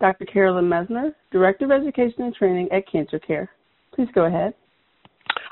Dr. 0.00 0.26
Carolyn 0.26 0.66
Messner, 0.66 1.14
Director 1.30 1.64
of 1.64 1.70
Education 1.70 2.22
and 2.22 2.34
Training 2.34 2.68
at 2.72 2.90
Cancer 2.90 3.18
Care. 3.18 3.50
Please 3.94 4.08
go 4.14 4.24
ahead. 4.24 4.54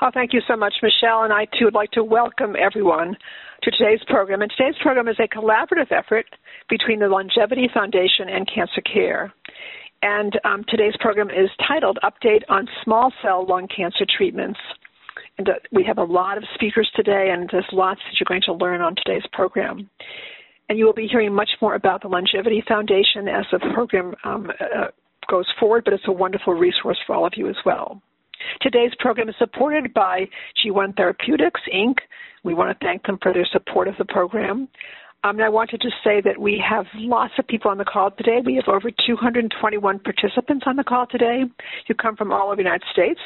Oh, 0.01 0.09
thank 0.13 0.33
you 0.33 0.41
so 0.47 0.55
much, 0.55 0.73
Michelle. 0.81 1.23
And 1.23 1.33
I 1.33 1.45
too 1.57 1.65
would 1.65 1.73
like 1.73 1.91
to 1.91 2.03
welcome 2.03 2.55
everyone 2.59 3.15
to 3.63 3.71
today's 3.71 4.01
program. 4.07 4.41
And 4.41 4.51
today's 4.55 4.75
program 4.81 5.07
is 5.07 5.17
a 5.19 5.27
collaborative 5.27 5.91
effort 5.91 6.25
between 6.69 6.99
the 6.99 7.05
LUNGevity 7.05 7.71
Foundation 7.73 8.29
and 8.29 8.49
Cancer 8.53 8.81
Care. 8.81 9.33
And 10.01 10.39
um, 10.43 10.63
today's 10.67 10.95
program 10.99 11.29
is 11.29 11.49
titled 11.67 11.97
Update 12.03 12.43
on 12.49 12.67
Small 12.83 13.11
Cell 13.23 13.45
Lung 13.47 13.67
Cancer 13.75 14.05
Treatments. 14.17 14.59
And 15.37 15.49
uh, 15.49 15.53
we 15.71 15.83
have 15.83 15.97
a 15.97 16.03
lot 16.03 16.37
of 16.37 16.43
speakers 16.53 16.89
today, 16.95 17.29
and 17.31 17.49
there's 17.51 17.65
lots 17.71 17.99
that 18.05 18.19
you're 18.19 18.27
going 18.27 18.43
to 18.45 18.53
learn 18.53 18.81
on 18.81 18.95
today's 18.95 19.25
program. 19.33 19.89
And 20.67 20.77
you 20.79 20.85
will 20.85 20.93
be 20.93 21.07
hearing 21.07 21.33
much 21.33 21.49
more 21.61 21.75
about 21.75 22.01
the 22.01 22.09
LUNGevity 22.09 22.65
Foundation 22.67 23.27
as 23.27 23.45
the 23.51 23.59
program 23.73 24.15
um, 24.23 24.49
uh, 24.59 24.87
goes 25.29 25.45
forward, 25.59 25.83
but 25.85 25.93
it's 25.93 26.07
a 26.07 26.11
wonderful 26.11 26.53
resource 26.53 26.97
for 27.05 27.15
all 27.15 27.25
of 27.25 27.33
you 27.35 27.49
as 27.49 27.55
well. 27.65 28.01
Today's 28.61 28.91
program 28.99 29.29
is 29.29 29.35
supported 29.37 29.93
by 29.93 30.27
G1 30.63 30.95
Therapeutics, 30.95 31.61
Inc. 31.73 31.95
We 32.43 32.53
want 32.53 32.77
to 32.77 32.85
thank 32.85 33.05
them 33.05 33.17
for 33.21 33.33
their 33.33 33.47
support 33.51 33.87
of 33.87 33.95
the 33.97 34.05
program. 34.05 34.67
Um, 35.23 35.37
and 35.37 35.43
I 35.43 35.49
wanted 35.49 35.81
to 35.81 35.89
say 36.03 36.21
that 36.21 36.39
we 36.39 36.63
have 36.69 36.85
lots 36.93 37.33
of 37.39 37.47
people 37.47 37.71
on 37.71 37.79
the 37.79 37.85
call 37.85 38.11
today. 38.11 38.41
We 38.45 38.55
have 38.55 38.67
over 38.67 38.91
221 38.91 39.99
participants 39.99 40.65
on 40.67 40.75
the 40.75 40.83
call 40.83 41.07
today 41.07 41.43
who 41.87 41.93
come 41.95 42.15
from 42.15 42.31
all 42.31 42.47
over 42.47 42.57
the 42.57 42.61
United 42.61 42.85
States, 42.91 43.19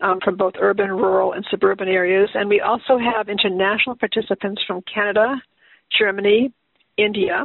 um, 0.00 0.20
from 0.24 0.38
both 0.38 0.54
urban, 0.58 0.88
rural, 0.88 1.34
and 1.34 1.44
suburban 1.50 1.88
areas. 1.88 2.30
And 2.32 2.48
we 2.48 2.62
also 2.62 2.96
have 2.96 3.28
international 3.28 3.96
participants 3.96 4.62
from 4.66 4.80
Canada, 4.92 5.34
Germany, 5.98 6.50
India, 6.96 7.44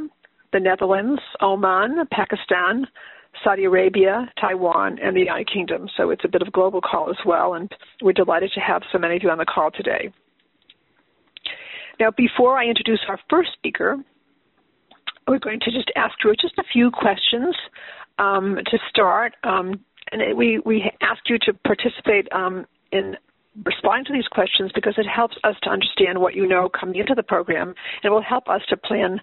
the 0.53 0.59
Netherlands, 0.59 1.21
Oman, 1.41 2.05
Pakistan, 2.11 2.87
Saudi 3.43 3.65
Arabia, 3.65 4.31
Taiwan, 4.39 4.99
and 5.01 5.15
the 5.15 5.21
United 5.21 5.49
Kingdom. 5.51 5.87
So 5.95 6.09
it's 6.09 6.25
a 6.25 6.27
bit 6.27 6.41
of 6.41 6.47
a 6.47 6.51
global 6.51 6.81
call 6.81 7.09
as 7.09 7.17
well, 7.25 7.53
and 7.53 7.71
we're 8.01 8.13
delighted 8.13 8.51
to 8.55 8.59
have 8.59 8.81
so 8.91 8.97
many 8.97 9.15
of 9.15 9.23
you 9.23 9.29
on 9.29 9.37
the 9.37 9.45
call 9.45 9.71
today. 9.71 10.11
Now, 11.99 12.11
before 12.15 12.57
I 12.57 12.65
introduce 12.65 13.01
our 13.07 13.19
first 13.29 13.49
speaker, 13.53 13.97
we're 15.27 15.39
going 15.39 15.59
to 15.59 15.71
just 15.71 15.91
ask 15.95 16.15
you 16.23 16.33
just 16.41 16.57
a 16.57 16.63
few 16.73 16.89
questions 16.91 17.55
um, 18.17 18.57
to 18.65 18.77
start. 18.89 19.35
Um, 19.43 19.79
and 20.11 20.35
we, 20.35 20.59
we 20.65 20.91
ask 21.01 21.21
you 21.27 21.37
to 21.43 21.53
participate 21.65 22.27
um, 22.31 22.65
in 22.91 23.15
responding 23.65 24.05
to 24.05 24.13
these 24.13 24.27
questions 24.27 24.71
because 24.73 24.93
it 24.97 25.05
helps 25.05 25.35
us 25.43 25.55
to 25.63 25.69
understand 25.69 26.19
what 26.19 26.35
you 26.35 26.47
know 26.47 26.69
coming 26.69 26.99
into 26.99 27.15
the 27.15 27.23
program 27.23 27.73
and 28.03 28.13
will 28.13 28.21
help 28.21 28.47
us 28.47 28.61
to 28.69 28.77
plan 28.77 29.19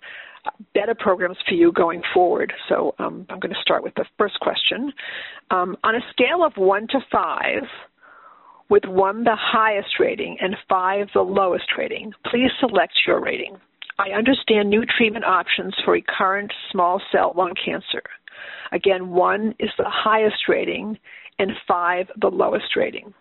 better 0.74 0.94
programs 0.94 1.36
for 1.48 1.55
you 1.55 1.72
going 1.72 2.02
forward. 2.14 2.52
So 2.69 2.94
um, 2.98 3.27
I'm 3.28 3.41
going 3.41 3.54
to 3.54 3.60
start 3.60 3.82
with 3.82 3.94
the 3.94 4.04
first 4.19 4.38
question. 4.41 4.92
Um, 5.50 5.77
on 5.82 5.97
a 5.97 6.00
scale 6.12 6.44
of 6.44 6.52
1 6.56 6.88
to 6.88 7.00
5, 7.10 7.62
with 8.69 8.84
one 8.84 9.24
the 9.24 9.36
highest 9.36 10.00
rating 10.00 10.36
and 10.41 10.56
five 10.69 11.08
the 11.14 11.20
lowest 11.20 11.66
rating. 11.78 12.12
Please 12.30 12.50
select 12.60 12.92
your 13.06 13.20
rating. 13.20 13.56
I 13.98 14.10
understand 14.10 14.69
new 14.69 14.84
treatment 14.84 15.24
options 15.24 15.75
for 15.84 15.93
recurrent 15.93 16.53
small 16.70 17.00
cell 17.12 17.32
lung 17.37 17.54
cancer. 17.64 18.03
Again, 18.72 19.10
one 19.10 19.54
is 19.58 19.70
the 19.78 19.88
highest 19.88 20.48
rating 20.48 20.98
and 21.38 21.53
five 21.66 22.08
the 22.20 22.28
lowest 22.28 22.76
rating. 22.76 23.14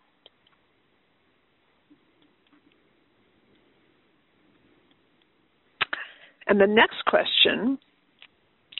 And 6.48 6.60
the 6.60 6.68
next 6.68 7.04
question 7.06 7.78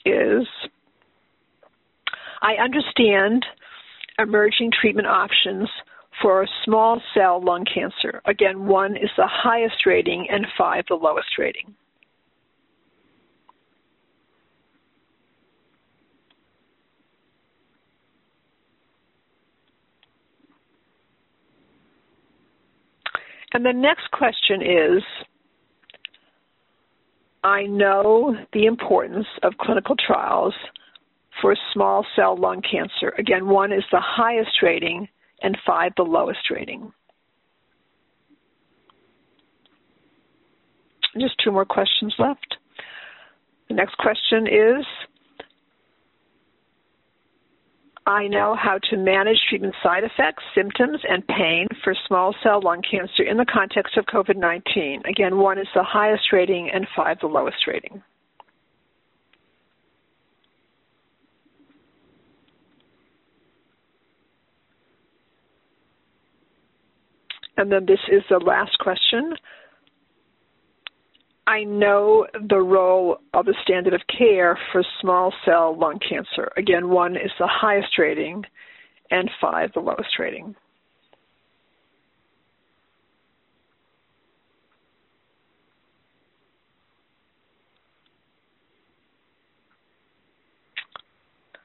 is 0.04 0.46
I 2.42 2.54
understand 2.62 3.44
emerging 4.18 4.70
treatment 4.80 5.08
options 5.08 5.68
for 6.22 6.46
small 6.64 7.00
cell 7.12 7.42
lung 7.42 7.64
cancer. 7.64 8.20
Again, 8.24 8.66
one 8.66 8.96
is 8.96 9.10
the 9.16 9.26
highest 9.26 9.84
rating 9.84 10.26
and 10.30 10.46
five 10.56 10.84
the 10.88 10.94
lowest 10.94 11.38
rating. 11.38 11.74
And 23.52 23.64
the 23.64 23.72
next 23.72 24.10
question 24.10 24.60
is 24.60 25.02
I 27.46 27.62
know 27.62 28.34
the 28.52 28.66
importance 28.66 29.28
of 29.44 29.52
clinical 29.60 29.94
trials 30.04 30.52
for 31.40 31.54
small 31.72 32.04
cell 32.16 32.36
lung 32.36 32.60
cancer. 32.60 33.14
Again, 33.18 33.46
one 33.46 33.72
is 33.72 33.84
the 33.92 34.00
highest 34.00 34.50
rating 34.64 35.06
and 35.42 35.56
five 35.64 35.92
the 35.96 36.02
lowest 36.02 36.50
rating. 36.50 36.92
Just 41.20 41.36
two 41.44 41.52
more 41.52 41.64
questions 41.64 42.12
left. 42.18 42.56
The 43.68 43.74
next 43.74 43.96
question 43.98 44.48
is 44.48 44.84
I 48.06 48.28
know 48.28 48.54
how 48.54 48.78
to 48.90 48.96
manage 48.96 49.38
treatment 49.48 49.74
side 49.82 50.04
effects, 50.04 50.44
symptoms, 50.54 51.00
and 51.08 51.26
pain 51.26 51.66
for 51.82 51.92
small 52.06 52.32
cell 52.40 52.60
lung 52.62 52.80
cancer 52.88 53.24
in 53.24 53.36
the 53.36 53.44
context 53.44 53.96
of 53.96 54.04
COVID 54.06 54.36
19. 54.36 55.02
Again, 55.06 55.38
one 55.38 55.58
is 55.58 55.66
the 55.74 55.82
highest 55.82 56.32
rating 56.32 56.70
and 56.72 56.86
five 56.94 57.18
the 57.20 57.26
lowest 57.26 57.66
rating. 57.66 58.02
And 67.56 67.72
then 67.72 67.86
this 67.86 67.98
is 68.12 68.22
the 68.28 68.38
last 68.38 68.78
question. 68.78 69.34
I 71.46 71.62
know 71.62 72.26
the 72.48 72.58
role 72.58 73.18
of 73.32 73.46
the 73.46 73.54
standard 73.62 73.94
of 73.94 74.00
care 74.18 74.58
for 74.72 74.82
small 75.00 75.32
cell 75.44 75.76
lung 75.78 76.00
cancer. 76.06 76.50
Again, 76.56 76.88
one 76.88 77.16
is 77.16 77.30
the 77.38 77.46
highest 77.46 77.98
rating 77.98 78.44
and 79.10 79.30
five 79.40 79.70
the 79.72 79.80
lowest 79.80 80.18
rating. 80.18 80.56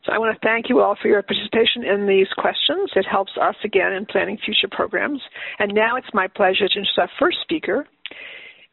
So 0.05 0.11
I 0.11 0.17
want 0.17 0.35
to 0.35 0.47
thank 0.47 0.67
you 0.67 0.81
all 0.81 0.95
for 0.99 1.07
your 1.07 1.21
participation 1.21 1.83
in 1.83 2.07
these 2.07 2.27
questions. 2.37 2.89
It 2.95 3.05
helps 3.09 3.31
us 3.39 3.55
again 3.63 3.93
in 3.93 4.05
planning 4.05 4.37
future 4.43 4.67
programs. 4.69 5.21
And 5.59 5.73
now 5.73 5.95
it's 5.95 6.07
my 6.13 6.27
pleasure 6.27 6.67
to 6.67 6.79
introduce 6.79 6.97
our 6.97 7.09
first 7.19 7.37
speaker. 7.41 7.87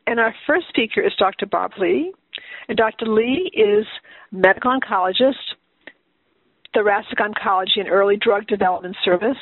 And 0.09 0.19
our 0.19 0.35
first 0.47 0.67
speaker 0.71 1.03
is 1.03 1.13
Dr. 1.19 1.45
Bob 1.45 1.73
Li. 1.77 2.11
And 2.71 2.79
Dr. 2.79 3.05
Li 3.05 3.53
is 3.53 3.85
medical 4.33 4.71
oncologist, 4.71 5.35
thoracic 6.73 7.19
oncology 7.19 7.77
and 7.77 7.91
early 7.91 8.17
drug 8.17 8.47
development 8.47 8.97
service, 9.05 9.37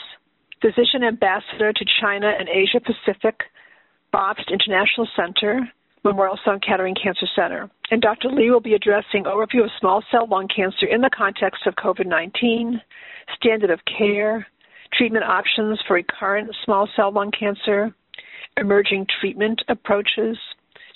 physician 0.60 1.04
ambassador 1.06 1.72
to 1.72 1.84
China 2.01 2.33
and 2.36 2.48
Asia 2.48 2.80
Pacific, 2.80 3.42
Bobst 4.13 4.51
International 4.51 5.07
Center, 5.15 5.60
Memorial 6.03 6.39
Sloan 6.42 6.59
Kettering 6.59 6.97
Cancer 7.01 7.27
Center. 7.36 7.71
And 7.92 8.03
Dr. 8.03 8.28
Li 8.28 8.51
will 8.51 8.59
be 8.59 8.74
addressing 8.74 9.22
overview 9.22 9.62
of 9.62 9.71
small 9.78 10.03
cell 10.10 10.27
lung 10.28 10.48
cancer 10.48 10.86
in 10.86 11.01
the 11.01 11.10
context 11.16 11.65
of 11.69 11.74
COVID-19, 11.77 12.80
standard 13.36 13.71
of 13.71 13.78
care, 13.84 14.45
treatment 14.92 15.24
options 15.24 15.78
for 15.86 15.95
recurrent 15.95 16.51
small 16.65 16.89
cell 16.97 17.12
lung 17.12 17.30
cancer, 17.30 17.95
emerging 18.57 19.07
treatment 19.21 19.62
approaches, 19.69 20.36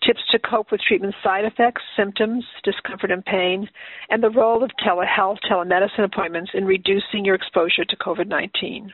tips 0.06 0.20
to 0.30 0.38
cope 0.38 0.70
with 0.70 0.80
treatment 0.80 1.14
side 1.22 1.44
effects, 1.44 1.82
symptoms, 1.96 2.44
discomfort 2.64 3.10
and 3.10 3.24
pain, 3.24 3.68
and 4.08 4.22
the 4.22 4.30
role 4.30 4.62
of 4.62 4.70
telehealth, 4.84 5.38
telemedicine 5.50 6.04
appointments 6.04 6.50
in 6.54 6.64
reducing 6.64 7.24
your 7.24 7.34
exposure 7.34 7.84
to 7.84 7.96
COVID-19. 7.96 8.90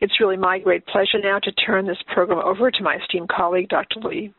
It's 0.00 0.20
really 0.20 0.36
my 0.36 0.58
great 0.58 0.86
pleasure 0.86 1.18
now 1.22 1.38
to 1.38 1.52
turn 1.52 1.86
this 1.86 2.02
program 2.12 2.38
over 2.38 2.70
to 2.70 2.82
my 2.82 2.96
esteemed 2.96 3.28
colleague, 3.28 3.68
Dr. 3.68 4.00
Li. 4.00 4.32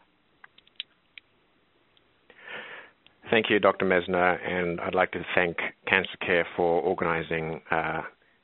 Thank 3.31 3.49
you, 3.49 3.59
Dr. 3.59 3.85
Messner, 3.85 4.37
and 4.47 4.79
I'd 4.81 4.93
like 4.93 5.11
to 5.13 5.25
thank 5.33 5.57
Cancer 5.87 6.17
Care 6.23 6.45
for 6.55 6.81
organizing 6.81 7.59
uh, 7.71 8.01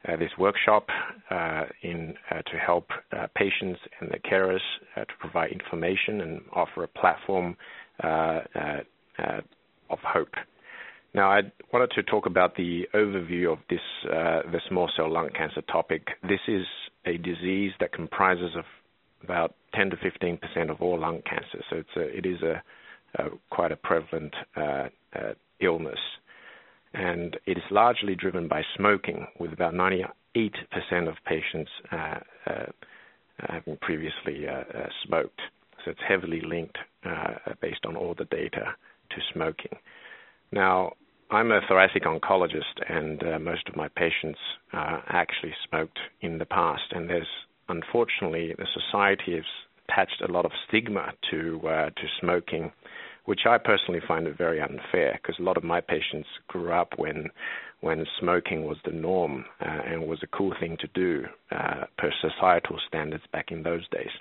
uh, 0.07 0.15
this 0.17 0.31
workshop 0.37 0.87
uh, 1.29 1.63
in 1.83 2.13
mission 2.29 2.43
to 2.51 2.57
help 2.57 2.87
patients 3.35 3.79
and 3.99 4.09
their 4.09 4.19
carers 4.31 4.61
to 4.95 5.13
provide 5.19 5.51
information 5.51 6.21
and 6.21 6.41
offer 6.53 6.83
a 6.83 6.87
platform 6.87 7.55
of 8.03 9.99
hope. 10.03 10.33
Now, 11.13 11.29
I 11.29 11.41
wanted 11.73 11.91
to 11.91 12.03
talk 12.03 12.25
about 12.25 12.55
the 12.55 12.87
overview 12.93 13.51
of 13.51 13.59
this 13.69 13.81
uh, 14.05 14.49
the 14.49 14.61
small 14.69 14.89
cell 14.95 15.11
lung 15.11 15.29
cancer 15.35 15.61
topic. 15.63 16.07
This 16.23 16.39
is 16.47 16.65
a 17.05 17.17
disease 17.17 17.73
that 17.81 17.91
comprises 17.91 18.51
of 18.57 18.63
about 19.23 19.53
10 19.75 19.89
to 19.89 19.97
15 19.97 20.37
percent 20.37 20.69
of 20.69 20.81
all 20.81 20.99
lung 20.99 21.21
cancer, 21.29 21.63
so 21.69 21.77
it's 21.77 21.95
a, 21.97 22.17
it 22.17 22.25
is 22.25 22.41
a, 22.41 22.61
a 23.21 23.29
quite 23.49 23.73
a 23.73 23.75
prevalent 23.75 24.33
uh, 24.55 24.87
uh, 25.13 25.33
illness, 25.59 25.99
and 26.93 27.37
it 27.45 27.57
is 27.57 27.63
largely 27.71 28.15
driven 28.15 28.47
by 28.47 28.63
smoking, 28.75 29.27
with 29.39 29.53
about 29.53 29.73
98 29.73 30.53
percent 30.71 31.07
of 31.07 31.15
patients 31.25 31.71
uh, 31.91 32.19
uh, 32.47 32.65
having 33.49 33.77
previously 33.77 34.47
uh, 34.47 34.63
smoked. 35.05 35.41
So 35.83 35.91
it's 35.91 36.01
heavily 36.07 36.41
linked, 36.41 36.77
based 37.59 37.85
on 37.87 37.95
all 37.95 38.13
the 38.15 38.25
data, 38.25 38.75
to 39.09 39.15
smoking. 39.33 39.77
Now, 40.51 40.93
I'm 41.31 41.51
a 41.51 41.61
thoracic 41.67 42.03
oncologist, 42.03 42.75
and 42.89 43.23
uh, 43.23 43.39
most 43.39 43.69
of 43.69 43.77
my 43.77 43.87
patients 43.87 44.39
uh, 44.73 44.99
actually 45.07 45.53
smoked 45.69 45.99
in 46.19 46.37
the 46.37 46.45
past. 46.45 46.83
And 46.91 47.09
there's 47.09 47.27
unfortunately 47.69 48.53
the 48.57 48.67
society 48.73 49.35
has 49.35 49.45
attached 49.87 50.21
a 50.27 50.31
lot 50.31 50.45
of 50.45 50.51
stigma 50.67 51.13
to 51.31 51.61
uh, 51.65 51.89
to 51.89 52.03
smoking, 52.19 52.71
which 53.25 53.41
I 53.47 53.57
personally 53.57 54.01
find 54.07 54.27
it 54.27 54.37
very 54.37 54.61
unfair 54.61 55.19
because 55.21 55.39
a 55.39 55.43
lot 55.43 55.57
of 55.57 55.63
my 55.63 55.81
patients 55.81 56.27
grew 56.47 56.71
up 56.71 56.93
when 56.97 57.29
when 57.81 58.05
smoking 58.19 58.65
was 58.65 58.77
the 58.85 58.91
norm 58.91 59.45
uh, 59.59 59.79
and 59.87 60.07
was 60.07 60.19
a 60.21 60.27
cool 60.27 60.53
thing 60.59 60.77
to 60.79 60.87
do 60.93 61.25
uh, 61.51 61.85
per 61.97 62.11
societal 62.21 62.77
standards 62.87 63.23
back 63.33 63.51
in 63.51 63.63
those 63.63 63.87
days. 63.89 64.11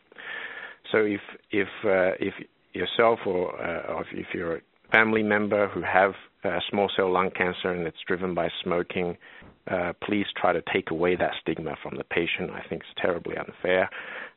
So 0.91 0.99
if 0.99 1.21
if 1.51 1.69
uh, 1.85 2.17
if 2.19 2.35
yourself 2.73 3.21
or, 3.27 3.53
or 3.61 4.05
if 4.13 4.29
you're 4.33 4.57
a 4.57 4.61
family 4.91 5.23
member 5.23 5.69
who 5.69 5.83
have 5.83 6.13
uh, 6.45 6.59
small 6.71 6.91
cell 6.97 7.13
lung 7.13 7.31
cancer 7.31 7.71
and 7.71 7.87
it's 7.87 7.99
driven 8.07 8.35
by 8.35 8.49
smoking, 8.63 9.17
uh, 9.71 9.93
please 10.03 10.27
try 10.41 10.53
to 10.53 10.63
take 10.73 10.91
away 10.91 11.17
that 11.17 11.33
stigma 11.41 11.77
from 11.83 11.97
the 11.97 12.05
patient. 12.05 12.51
I 12.51 12.63
think 12.69 12.83
it's 12.83 13.01
terribly 13.01 13.37
unfair. 13.37 13.91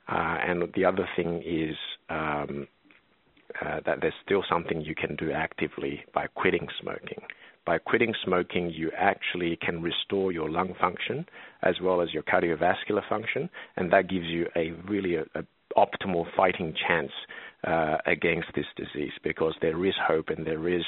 Uh, 0.07 0.37
and 0.45 0.63
the 0.75 0.85
other 0.85 1.07
thing 1.15 1.41
is 1.45 1.75
um, 2.09 2.67
uh, 3.61 3.79
that 3.85 3.99
there's 4.01 4.13
still 4.25 4.43
something 4.49 4.81
you 4.81 4.95
can 4.95 5.15
do 5.15 5.31
actively 5.31 6.03
by 6.13 6.27
quitting 6.27 6.67
smoking. 6.81 7.21
By 7.65 7.77
quitting 7.77 8.13
smoking, 8.25 8.69
you 8.69 8.91
actually 8.97 9.57
can 9.61 9.81
restore 9.81 10.31
your 10.31 10.49
lung 10.49 10.73
function 10.79 11.25
as 11.61 11.75
well 11.81 12.01
as 12.01 12.13
your 12.13 12.23
cardiovascular 12.23 13.07
function, 13.07 13.49
and 13.77 13.91
that 13.93 14.09
gives 14.09 14.25
you 14.25 14.47
a 14.55 14.71
really 14.89 15.15
a, 15.15 15.23
a 15.35 15.43
optimal 15.77 16.25
fighting 16.35 16.73
chance 16.87 17.11
uh, 17.65 17.97
against 18.05 18.47
this 18.55 18.65
disease 18.75 19.13
because 19.23 19.55
there 19.61 19.85
is 19.85 19.93
hope 20.05 20.29
and 20.29 20.45
there 20.45 20.67
is 20.67 20.83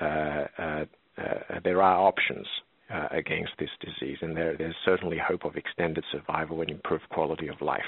uh, 0.00 0.44
uh, 0.58 0.84
uh 1.18 1.60
there 1.64 1.80
are 1.80 2.06
options 2.06 2.46
uh, 2.92 3.08
against 3.10 3.52
this 3.58 3.70
disease, 3.80 4.18
and 4.20 4.36
there, 4.36 4.56
there's 4.56 4.76
certainly 4.84 5.18
hope 5.18 5.44
of 5.44 5.56
extended 5.56 6.04
survival 6.12 6.60
and 6.60 6.70
improved 6.70 7.08
quality 7.10 7.48
of 7.48 7.60
life. 7.60 7.80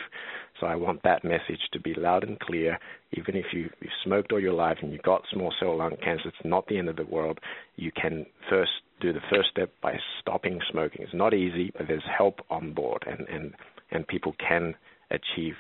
So 0.59 0.67
I 0.67 0.75
want 0.75 1.03
that 1.05 1.25
message 1.25 1.61
to 1.73 1.81
be 1.81 1.95
loud 1.95 2.25
and 2.25 2.39
clear. 2.41 2.79
Even 3.13 3.37
if 3.37 3.47
you, 3.53 3.71
have 3.81 3.91
smoked 4.05 4.33
all 4.33 4.41
your 4.41 4.55
life 4.55 4.79
and 4.83 4.93
you've 4.93 5.03
got 5.03 5.23
small 5.33 5.53
cell 5.61 5.77
lung 5.77 5.97
cancer, 6.03 6.29
it's 6.29 6.37
not 6.45 6.67
the 6.67 6.79
end 6.79 6.89
of 6.89 6.97
the 6.97 7.05
world. 7.05 7.39
You 7.77 7.93
can 7.93 8.27
first 8.51 8.73
do 9.01 9.13
the 9.13 9.21
first 9.31 9.51
step 9.51 9.71
by 9.81 9.95
stopping 10.21 10.61
smoking. 10.71 11.03
It's 11.03 11.15
not 11.15 11.33
easy, 11.33 11.73
but 11.77 11.87
there's 11.87 12.03
help 12.17 12.41
on 12.51 12.73
board, 12.73 13.05
and 13.07 13.29
and 13.29 13.55
and 13.91 14.07
people 14.07 14.35
can 14.39 14.75
achieve 15.11 15.55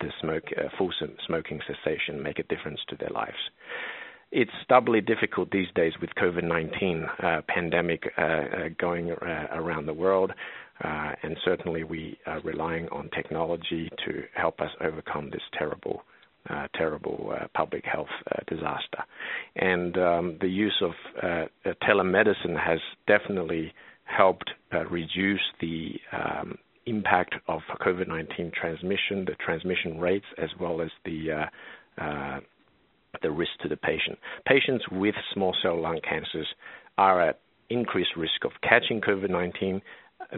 the 0.00 0.12
smoke, 0.20 0.44
uh, 0.56 0.68
full 0.76 0.92
smoking 1.26 1.60
cessation 1.66 2.22
make 2.22 2.38
a 2.38 2.42
difference 2.44 2.80
to 2.88 2.96
their 2.96 3.10
lives. 3.10 3.38
It's 4.34 4.50
doubly 4.66 5.02
difficult 5.02 5.50
these 5.50 5.68
days 5.74 5.92
with 6.00 6.08
COVID-19 6.14 7.22
uh, 7.22 7.42
pandemic 7.48 8.04
uh, 8.16 8.22
uh 8.22 8.68
going 8.78 9.12
uh, 9.12 9.46
around 9.52 9.84
the 9.84 9.92
world, 9.92 10.32
uh, 10.82 11.12
and 11.22 11.36
certainly 11.44 11.84
we 11.84 12.18
are 12.26 12.40
relying 12.40 12.88
on 12.88 13.10
technology 13.10 13.90
to 14.06 14.22
help 14.34 14.62
us 14.62 14.70
overcome 14.80 15.28
this 15.30 15.42
terrible 15.58 16.02
terrible 16.74 17.32
public 17.54 17.84
health 17.84 18.08
disaster. 18.48 19.04
And 19.54 19.96
um, 19.96 20.38
the 20.40 20.48
use 20.48 20.82
of 20.82 20.92
telemedicine 21.86 22.58
has 22.58 22.80
definitely 23.06 23.72
helped 24.04 24.50
reduce 24.90 25.40
the 25.60 25.92
um, 26.12 26.58
impact 26.86 27.36
of 27.46 27.60
COVID-19 27.80 28.52
transmission, 28.54 29.24
the 29.24 29.36
transmission 29.44 30.00
rates, 30.00 30.26
as 30.36 30.50
well 30.58 30.80
as 30.80 30.90
the 31.04 31.30
uh, 31.30 32.02
uh, 32.02 32.40
the 33.20 33.30
risk 33.30 33.52
to 33.62 33.68
the 33.68 33.76
patient. 33.76 34.18
Patients 34.46 34.84
with 34.90 35.14
small 35.34 35.54
cell 35.62 35.80
lung 35.80 36.00
cancers 36.08 36.46
are 36.96 37.20
at 37.20 37.40
increased 37.68 38.16
risk 38.16 38.44
of 38.44 38.52
catching 38.62 39.00
COVID-19. 39.00 39.82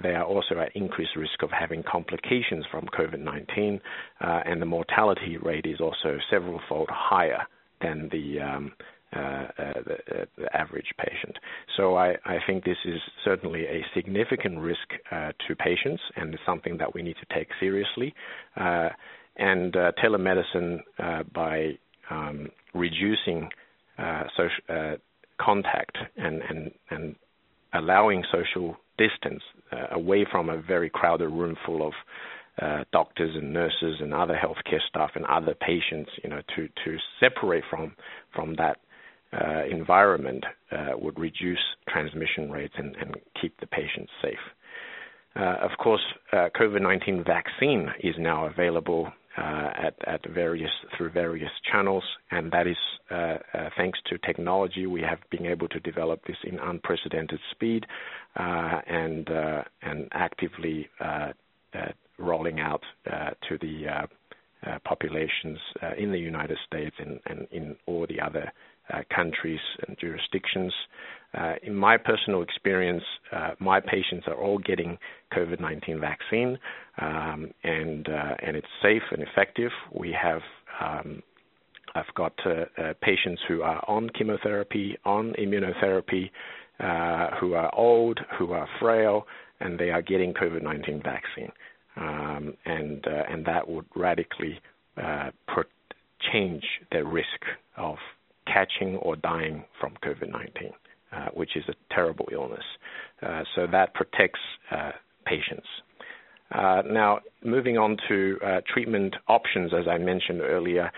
They 0.03 0.15
are 0.15 0.25
also 0.25 0.59
at 0.59 0.75
increased 0.75 1.15
risk 1.17 1.43
of 1.43 1.50
having 1.50 1.82
complications 1.82 2.65
from 2.71 2.87
COVID-19, 2.87 3.81
uh, 4.21 4.41
and 4.44 4.61
the 4.61 4.67
mortality 4.67 5.37
rate 5.37 5.67
is 5.67 5.81
also 5.81 6.19
several 6.31 6.61
fold 6.69 6.88
higher 6.91 7.43
than 7.81 8.09
the 8.11 8.41
um, 8.41 8.73
uh, 9.15 9.19
uh, 9.19 9.73
the, 9.87 9.94
uh, 10.23 10.25
the, 10.37 10.56
average 10.56 10.93
patient. 10.99 11.37
So 11.76 11.94
I, 11.94 12.17
I, 12.25 12.38
think 12.49 12.65
this 12.65 12.79
is 12.85 13.00
certainly 13.25 13.65
a 13.65 13.85
significant 13.94 14.59
risk 14.59 14.88
to 15.11 15.55
patients 15.55 16.03
and 16.17 16.37
something 16.44 16.79
that 16.79 16.93
we 16.93 17.03
need 17.03 17.15
to 17.21 17.35
take 17.35 17.47
seriously. 17.61 18.12
and 18.56 19.73
telemedicine 20.03 20.81
by 21.32 21.79
um, 22.11 22.49
reducing 22.75 23.49
social 24.37 24.99
contact 25.41 25.97
and, 26.17 26.43
and, 26.43 26.71
and 26.91 27.17
allowing 27.73 28.25
social 28.33 28.77
distance 28.99 29.43
uh, 29.73 29.87
away 29.93 30.27
from 30.31 30.49
a 30.49 30.61
very 30.61 30.89
crowded 30.91 31.29
room 31.29 31.56
full 31.67 31.87
of 31.87 31.93
uh, 32.62 32.85
doctors 32.93 33.35
and 33.35 33.53
nurses 33.53 33.97
and 34.01 34.15
other 34.15 34.39
healthcare 34.41 34.81
staff 34.89 35.11
and 35.17 35.25
other 35.27 35.55
patients, 35.55 36.11
you 36.23 36.31
know, 36.31 36.41
to 36.55 36.69
to 36.85 36.97
separate 37.19 37.65
from 37.69 37.93
from 38.33 38.55
that 38.55 38.79
uh, 39.33 39.65
environment 39.69 40.45
uh, 40.71 40.93
would 40.95 41.19
reduce 41.19 41.59
transmission 41.89 42.53
rates 42.53 42.75
and, 42.77 42.95
and, 42.97 43.17
keep 43.41 43.59
the 43.59 43.67
patients 43.67 44.12
safe. 44.23 44.39
Uh, 45.35 45.57
of 45.61 45.73
course, 45.83 46.00
uh, 46.33 46.49
COVID-19 46.57 47.27
vaccine 47.27 47.89
is 48.00 48.15
now 48.17 48.47
available 48.47 49.09
uh, 49.09 49.11
Uh, 49.37 49.71
at, 49.87 49.95
at, 50.07 50.25
various 50.31 50.71
through 50.97 51.11
various 51.11 51.50
channels, 51.69 52.05
and 52.31 52.53
that 52.53 52.69
is 52.69 52.76
uh, 53.11 53.14
uh, 53.53 53.69
thanks 53.76 53.99
to 54.07 54.17
technology. 54.19 54.87
We 54.87 55.00
have 55.00 55.19
been 55.29 55.45
able 55.45 55.67
to 55.71 55.81
develop 55.81 56.25
this 56.25 56.37
in 56.45 56.61
unprecedented 56.61 57.41
speed 57.50 57.85
uh, 58.37 58.81
and 58.87 59.29
and 59.83 60.09
actively 60.12 60.88
rolling 62.17 62.61
out 62.61 62.83
to 63.49 63.59
the 63.59 64.07
populations 64.85 65.59
in 65.99 66.12
the 66.12 66.19
United 66.19 66.59
States 66.64 66.95
and, 67.00 67.19
and 67.26 67.49
in 67.50 67.75
all 67.87 68.07
the 68.09 68.21
other 68.21 68.53
uh, 68.93 69.00
countries 69.14 69.61
and 69.88 69.97
jurisdictions. 69.99 70.73
Uh, 71.37 71.55
in 71.62 71.75
my 71.75 71.97
personal 71.97 72.43
experience, 72.43 73.03
uh, 73.33 73.50
my 73.59 73.81
patients 73.81 74.26
are 74.26 74.37
all 74.37 74.59
getting 74.59 74.99
COVID-19 75.33 76.00
vaccine, 76.00 76.59
um, 77.00 77.50
and 77.64 78.09
uh, 78.09 78.35
and 78.41 78.57
it's 78.57 78.69
safe 78.83 79.03
and 79.11 79.23
effective. 79.23 79.71
We 79.93 80.17
have 80.21 80.43
um, 80.81 81.23
I've 81.95 82.12
got 82.14 82.35
uh, 82.47 82.67
uh, 82.81 82.95
patients 83.03 83.41
who 83.49 83.62
are 83.62 83.83
on 83.88 84.11
chemotherapy, 84.11 84.97
on 85.05 85.35
immunotherapy, 85.38 86.31
who 87.41 87.55
are 87.55 87.75
old, 87.75 88.21
who 88.38 88.53
are 88.53 88.69
frail, 88.81 89.26
and 89.61 89.79
they 89.79 89.91
are 89.91 90.03
getting 90.03 90.35
COVID-19 90.35 91.03
vaccine, 91.03 91.53
um, 91.97 92.55
and 92.64 93.05
and 93.07 93.45
that 93.47 93.69
would 93.69 93.87
radically 93.97 94.61
change 96.33 96.64
the 96.93 97.05
risk 97.05 97.26
of 97.76 97.97
catching 98.47 98.97
or 98.97 99.17
dying 99.17 99.64
from 99.81 99.95
COVID-19, 100.05 100.73
uh, 101.14 101.28
which 101.35 101.56
is 101.56 101.64
a 101.68 101.94
terrible 101.94 102.28
illness. 102.33 102.64
Uh, 103.23 103.42
so 103.54 103.66
that 103.71 103.94
protects 103.94 104.40
uh, 104.71 104.90
patients. 105.25 105.66
Uh, 106.50 106.83
now, 106.90 107.21
moving 107.44 107.78
on 107.78 107.97
to 108.09 108.38
uh, 108.44 108.61
treatment 108.73 109.14
options, 109.28 109.73
as 109.73 109.87
I 109.88 109.99
mentioned 109.99 110.40
earlier, 110.40 110.90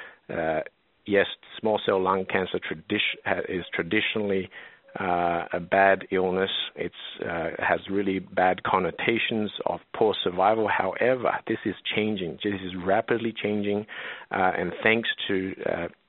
yes, 1.07 1.27
small 1.61 1.81
cell 1.85 2.03
lung 2.03 2.25
cancer 2.25 2.59
tradi- 2.59 3.49
is 3.49 3.65
traditionally 3.75 4.49
a 4.99 5.61
bad 5.61 6.07
illness. 6.11 6.51
It 6.75 6.93
has 7.59 7.81
really 7.91 8.19
bad 8.19 8.63
connotations 8.63 9.51
of 9.67 9.81
poor 9.95 10.15
survival. 10.25 10.69
However, 10.69 11.33
this 11.47 11.59
is 11.65 11.75
changing. 11.95 12.39
This 12.43 12.61
is 12.65 12.73
rapidly 12.85 13.35
changing, 13.43 13.87
and 14.31 14.73
thanks 14.83 15.09
to 15.29 15.55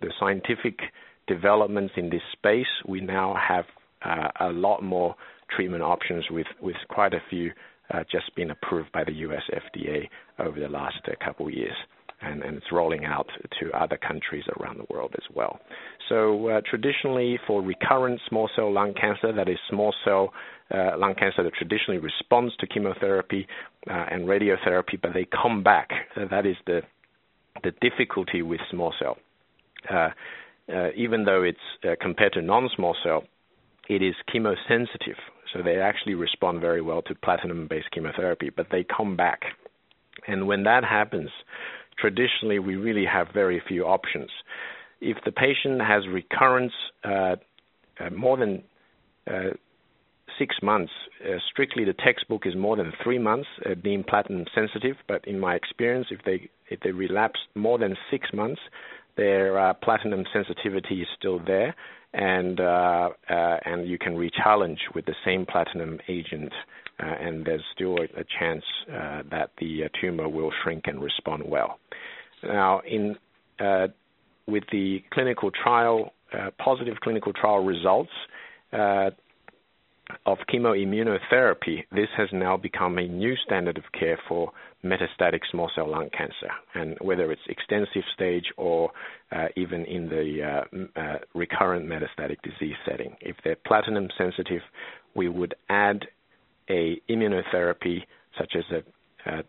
the 0.02 0.12
scientific 0.20 0.80
developments 1.28 1.94
in 1.98 2.10
this 2.10 2.22
space, 2.34 2.66
we 2.88 3.02
now 3.02 3.36
have 3.36 3.66
uh, 4.04 4.28
a 4.42 4.50
lot 4.50 4.84
more 4.84 5.16
treatment 5.56 5.84
options 5.84 6.26
with, 6.30 6.48
with 6.62 6.76
quite 6.90 7.14
a 7.14 7.22
few 7.30 7.52
uh, 7.94 8.04
just 8.12 8.36
been 8.36 8.52
approved 8.52 8.92
by 8.92 9.04
the 9.04 9.14
U.S. 9.14 9.42
FDA 9.54 10.10
over 10.40 10.60
the 10.60 10.68
last 10.68 10.98
uh, 11.08 11.12
couple 11.24 11.48
of 11.48 11.54
years 11.54 11.76
and 12.22 12.42
and, 12.42 12.58
it's 12.58 12.72
rolling 12.72 13.06
out 13.06 13.28
to 13.60 13.72
other 13.72 13.98
countries 13.98 14.44
around 14.60 14.80
the 14.80 14.86
world 14.90 15.14
as 15.16 15.36
well. 15.36 15.60
So 16.10 16.50
uh, 16.50 16.62
Traditionally, 16.68 17.40
for 17.46 17.62
recurrent 17.62 18.20
small 18.28 18.50
cell 18.56 18.74
lung 18.74 18.94
cancer, 19.00 19.32
that 19.34 19.48
is 19.48 19.58
small 19.70 19.94
cell 20.04 20.34
lung 20.72 21.14
cancer 21.18 21.44
that 21.44 21.54
traditionally 21.54 22.00
responds 22.00 22.56
to 22.58 22.68
chemotherapy 22.68 23.48
uh, 23.90 24.06
and 24.12 24.28
radiotherapy, 24.28 25.00
but 25.02 25.14
they 25.14 25.26
come 25.42 25.64
back. 25.64 25.90
That 26.16 26.46
is 26.46 26.56
the 26.66 26.82
the 27.64 27.72
difficulty 27.82 28.42
with 28.42 28.60
small 28.70 28.94
cell. 29.00 29.18
Even 30.96 31.24
though 31.24 31.44
it's 31.44 31.98
compared 32.02 32.34
to 32.34 32.42
non-small 32.42 32.96
cell, 33.04 33.24
it 33.90 34.02
is 34.02 34.16
chemosensitive, 34.34 35.20
so 35.54 35.62
they 35.64 35.78
actually 35.78 36.14
respond 36.16 36.62
very 36.62 36.82
well 36.82 37.02
to 37.04 37.16
platinum-based 37.16 37.92
chemotherapy, 37.92 38.50
but 38.50 38.68
they 38.72 38.84
come 38.84 39.16
back. 39.16 39.42
And 40.28 40.48
When 40.48 40.64
that 40.64 40.84
happens, 40.84 41.30
traditionally, 41.98 42.60
we 42.60 42.76
really 42.76 43.06
have 43.06 43.28
very 43.34 43.62
few 43.68 43.86
options. 43.86 44.30
If 45.00 45.18
the 45.26 45.32
patient 45.32 45.82
has 45.82 46.08
recurrence 46.08 46.74
uh, 47.04 47.36
uh, 48.00 48.10
more 48.16 48.38
than 48.38 48.64
uh, 49.30 49.52
six 50.40 50.56
months, 50.62 50.92
strictly 51.52 51.84
the 51.86 51.94
textbook 51.94 52.46
is 52.46 52.56
more 52.56 52.76
than 52.76 52.92
three 53.04 53.20
months 53.20 53.48
being 53.82 54.04
platinum 54.04 54.46
sensitive. 54.54 54.96
But 55.08 55.28
in 55.28 55.40
my 55.40 55.56
experience, 55.56 56.08
if 56.12 56.24
they 56.26 56.50
if 56.70 56.80
they 56.82 56.92
relapse 56.92 57.40
more 57.56 57.78
than 57.78 57.96
six 58.12 58.28
months, 58.34 58.62
their 59.18 59.74
platinum 59.84 60.24
sensitivity 60.32 61.02
is 61.02 61.08
still 61.18 61.40
there, 61.46 61.76
and 62.14 62.60
uh, 62.60 63.10
uh, 63.30 63.58
and 63.66 63.88
you 63.88 63.98
can 63.98 64.16
rechallenge 64.16 64.80
with 64.96 65.06
the 65.06 65.16
same 65.26 65.46
platinum 65.46 66.00
agent 66.08 66.52
uh, 67.00 67.06
and 67.06 67.46
there's 67.46 67.64
still 67.76 67.96
a 67.96 68.24
chance 68.40 68.64
uh, 68.90 69.22
that 69.30 69.52
the 69.60 69.84
uh, 69.84 69.88
tumor 70.02 70.28
will 70.28 70.52
shrink 70.64 70.86
and 70.88 71.02
respond 71.02 71.44
well. 71.46 71.80
Now, 72.44 72.82
in 72.88 73.16
with 74.48 74.64
the 74.72 75.04
clinical 75.12 75.52
trial, 75.52 76.14
positive 76.58 76.96
clinical 77.02 77.34
trial 77.34 77.64
results 77.64 78.12
of 80.26 80.38
chemoimmunotherapy, 80.54 81.84
this 81.92 82.10
has 82.16 82.30
now 82.32 82.58
become 82.58 82.98
a 82.98 83.08
new 83.08 83.36
standard 83.46 83.78
of 83.78 83.84
care 83.98 84.20
for 84.28 84.52
metastatic 84.84 85.42
small 85.52 85.70
cell 85.76 85.90
lung 85.90 86.10
cancer, 86.16 86.50
and 86.76 86.98
whether 87.02 87.32
it's 87.32 87.42
extensive 87.50 88.04
stage 88.14 88.46
or 88.58 88.92
even 89.56 89.86
in 89.86 90.08
the 90.08 90.42
uh, 90.44 91.00
uh, 91.00 91.18
recurrent 91.34 91.86
metastatic 91.86 92.38
disease 92.44 92.76
setting. 92.88 93.16
If 93.22 93.36
they're 93.44 93.58
platinum 93.66 94.08
sensitive, 94.18 94.62
we 95.16 95.28
would 95.28 95.56
add 95.70 96.06
a 96.70 97.02
immunotherapy 97.10 98.04
such 98.38 98.56
as 98.56 98.64
a, 98.72 99.30
a, 99.32 99.40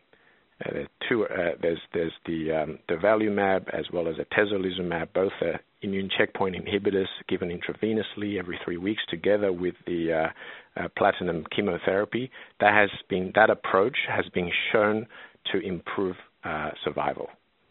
a 0.64 0.86
two, 1.08 1.24
uh, 1.24 1.52
there's 1.60 1.80
there's 1.92 2.12
the 2.26 2.52
um, 2.52 2.78
durvalumab 2.88 3.68
as 3.72 3.84
well 3.92 4.08
as 4.08 4.16
a 4.18 4.24
atezolizumab, 4.24 5.08
both 5.12 5.32
uh, 5.42 5.58
immune 5.82 6.10
checkpoint 6.16 6.56
inhibitors 6.56 7.06
given 7.28 7.48
intravenously 7.50 8.38
every 8.38 8.58
three 8.64 8.76
weeks, 8.76 9.02
together 9.08 9.52
with 9.52 9.74
the 9.86 10.12
uh, 10.12 10.80
uh, 10.80 10.88
platinum 10.96 11.44
chemotherapy. 11.54 12.30
That 12.60 12.74
has 12.74 12.90
been 13.08 13.32
that 13.34 13.50
approach 13.50 13.96
has 14.08 14.24
been 14.34 14.50
shown 14.72 15.06
to 15.52 15.60
improve 15.60 16.16
uh, 16.44 16.70
survival. 16.84 17.28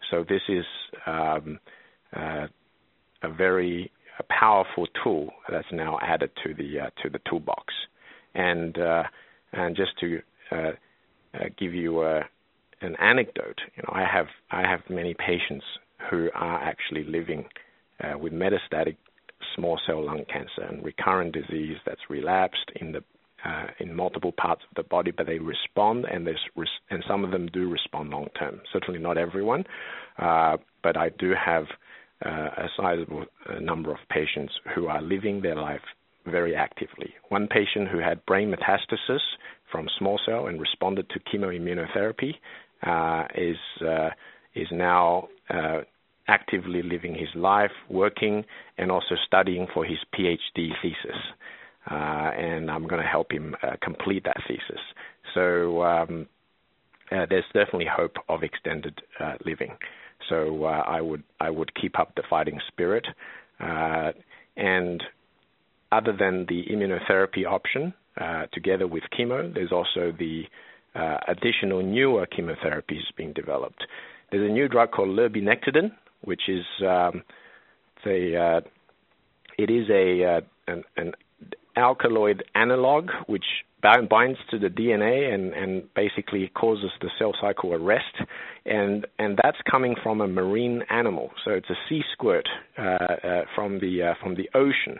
So 0.10 0.24
this 0.28 0.42
is 0.48 0.66
um, 1.06 1.60
uh, 2.16 2.48
a 3.24 3.30
very 3.36 3.92
powerful 4.30 4.88
tool 5.04 5.30
that's 5.50 5.68
now 5.72 6.00
added 6.02 6.32
to 6.44 6.54
the 6.54 6.92
to 7.04 7.10
the 7.10 7.20
toolbox, 7.30 7.74
and 8.34 8.78
and 9.54 9.76
just 9.76 9.92
to 10.00 10.20
uh, 10.52 10.72
uh, 11.34 11.46
give 11.58 11.74
you 11.74 12.04
an 12.04 12.96
anecdote, 13.00 13.60
you 13.76 13.84
know, 13.84 13.94
I 13.94 14.06
have 14.06 14.28
I 14.52 14.62
have 14.62 14.82
many 14.90 15.14
patients 15.14 15.66
who 16.10 16.30
are 16.34 16.62
actually 16.62 17.04
living 17.04 17.46
uh, 18.04 18.18
with 18.18 18.34
metastatic 18.34 18.98
small 19.56 19.80
cell 19.86 20.06
lung 20.06 20.24
cancer 20.32 20.62
and 20.68 20.84
recurrent 20.84 21.34
disease 21.34 21.77
that's 21.86 22.10
relapsed 22.10 22.72
in 22.75 22.92
the 22.92 23.04
uh, 23.46 23.68
in 23.80 23.96
multiple 23.96 24.32
parts 24.32 24.63
of 24.70 24.75
the 24.75 24.84
body, 24.89 25.12
but 25.12 25.27
they 25.27 25.38
respond, 25.38 26.06
and 26.12 26.25
res- 26.56 26.68
and 26.89 27.04
some 27.08 27.24
of 27.24 27.32
them 27.32 27.48
do 27.48 27.70
respond 27.70 28.10
long 28.10 28.27
term. 28.38 28.60
Certainly 28.74 29.00
not 29.00 29.18
everyone, 29.18 29.63
uh, 30.18 30.58
but 30.82 30.98
I 30.98 31.10
do 31.10 31.34
have 31.34 31.66
uh, 32.25 32.30
a 32.30 32.68
sizable 32.75 33.25
number 33.62 33.92
of 33.92 34.00
patients 34.10 34.54
who 34.74 34.88
are 34.88 35.01
living 35.01 35.42
their 35.42 35.56
life 35.56 35.82
very 36.25 36.56
actively. 36.56 37.13
One 37.30 37.48
patient 37.48 37.88
who 37.89 38.00
had 38.00 38.25
brain 38.25 38.54
metastasis 38.54 39.22
from 39.72 39.88
small 39.98 40.20
cell 40.25 40.48
and 40.48 40.60
responded 40.60 41.10
to 41.12 41.20
chemoimmunotherapy 41.20 42.34
uh, 42.86 43.27
is 43.36 43.58
uh, 43.88 44.10
is 44.56 44.68
now 44.72 45.27
uh, 45.50 45.82
actively 46.27 46.81
living 46.81 47.13
his 47.13 47.29
life, 47.36 47.72
working, 47.89 48.46
and 48.77 48.91
also 48.91 49.15
studying 49.25 49.67
for 49.74 49.86
his 49.86 49.98
PhD 50.13 50.72
thesis. 50.81 51.17
Uh, 51.89 51.93
and 51.93 52.69
I'm 52.69 52.88
going 52.88 53.01
to 53.01 53.07
help 53.07 53.31
him 53.31 53.55
uh, 53.63 53.77
complete 53.81 54.24
that 54.25 54.38
thesis. 54.48 54.81
So 55.34 55.84
um, 55.84 56.27
uh, 57.12 57.25
there's 57.29 57.46
definitely 57.53 57.88
hope 57.89 58.17
of 58.27 58.43
extended 58.43 59.01
living. 59.46 59.77
So 60.29 60.65
I 60.65 61.00
would 61.00 61.24
I 61.39 61.50
would 61.50 61.74
keep 61.75 61.98
up 62.00 62.15
the 62.15 62.24
fighting 62.29 62.60
spirit 62.67 63.05
and 63.60 65.03
other 65.91 66.13
than 66.17 66.46
the 66.50 66.65
immunotherapy 66.65 67.46
option, 67.46 67.93
uh, 68.19 68.48
together 68.51 68.88
with 68.88 69.03
chemo, 69.17 69.53
there's 69.53 69.72
also 69.72 70.12
the 70.17 70.43
uh, 70.96 71.17
additional 71.27 71.84
newer 71.84 72.27
chemotherapies 72.27 73.03
being 73.15 73.34
developed. 73.34 73.86
There's 74.31 74.50
a 74.50 74.51
new 74.51 74.67
drug 74.67 74.91
called 74.91 75.10
lurbinectedin, 75.10 75.91
which 76.27 76.50
is 76.50 76.65
um, 76.81 77.24
the, 78.03 78.36
uh, 78.38 78.69
it 79.57 79.69
is 79.69 79.89
a 79.89 80.24
uh, 80.25 80.41
an, 80.67 80.84
an, 80.98 81.13
alkaloid 81.77 82.43
analog 82.55 83.12
which 83.27 83.46
binds 84.10 84.39
to 84.50 84.57
the 84.57 84.67
DNA 84.67 85.31
and, 85.34 85.53
and 85.53 85.93
basically 85.93 86.51
causes 86.55 86.89
the 87.00 87.10
cell 87.17 87.34
cycle 87.39 87.74
arrest, 87.74 88.15
and 88.65 89.05
and 89.19 89.39
that's 89.41 89.57
coming 89.69 89.96
from 90.03 90.19
a 90.19 90.27
marine 90.27 90.81
animal. 90.89 91.29
So 91.46 91.51
it's 91.51 91.69
a 91.69 91.77
sea 91.88 92.01
squirt 92.12 92.50
uh, 92.77 92.81
uh, 92.81 93.41
from 93.55 93.79
the 93.79 94.13
from 94.22 94.36
the 94.36 94.50
ocean. 94.53 95.00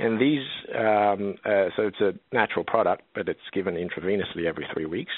And 0.00 0.20
these, 0.20 0.46
um, 0.76 1.34
uh, 1.44 1.70
so 1.76 1.82
it's 1.88 2.00
a 2.00 2.12
natural 2.32 2.64
product, 2.64 3.02
but 3.16 3.28
it's 3.28 3.40
given 3.52 3.74
intravenously 3.74 4.46
every 4.46 4.64
three 4.72 4.86
weeks, 4.86 5.10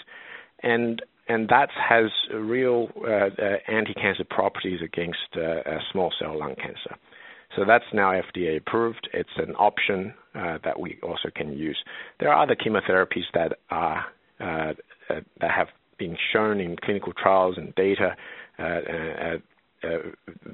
and 0.62 1.02
and 1.30 1.48
that 1.48 1.68
has 1.76 2.10
real 2.34 2.88
uh, 3.06 3.10
uh, 3.10 3.56
anti-cancer 3.68 4.24
properties 4.28 4.80
against 4.84 5.18
uh, 5.36 5.78
small 5.92 6.12
cell 6.18 6.36
lung 6.36 6.56
cancer. 6.56 6.96
So 7.56 7.64
that's 7.64 7.84
now 7.92 8.10
FDA 8.10 8.56
approved. 8.56 9.08
It's 9.12 9.30
an 9.36 9.54
option 9.54 10.12
that 10.34 10.78
we 10.78 10.98
also 11.02 11.30
can 11.34 11.56
use. 11.56 11.78
There 12.18 12.32
are 12.32 12.42
other 12.42 12.56
chemotherapies 12.56 13.26
that 13.34 13.58
are 13.70 14.04
that 14.38 15.50
have 15.50 15.68
been 15.98 16.16
shown 16.32 16.60
in 16.60 16.76
clinical 16.76 17.12
trials 17.12 17.56
and 17.58 17.74
data 17.74 18.16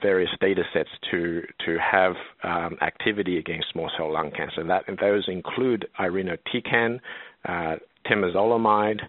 various 0.00 0.30
data 0.40 0.62
sets 0.72 0.88
to 1.10 1.42
to 1.66 1.78
have 1.78 2.14
um, 2.42 2.78
activity 2.80 3.38
against 3.38 3.66
small 3.72 3.90
cell 3.96 4.10
lung 4.12 4.30
cancer. 4.30 4.64
That 4.64 4.84
and 4.88 4.96
those 4.98 5.24
include 5.28 5.86
irinotecan, 6.00 7.00
temozolomide, 7.46 9.00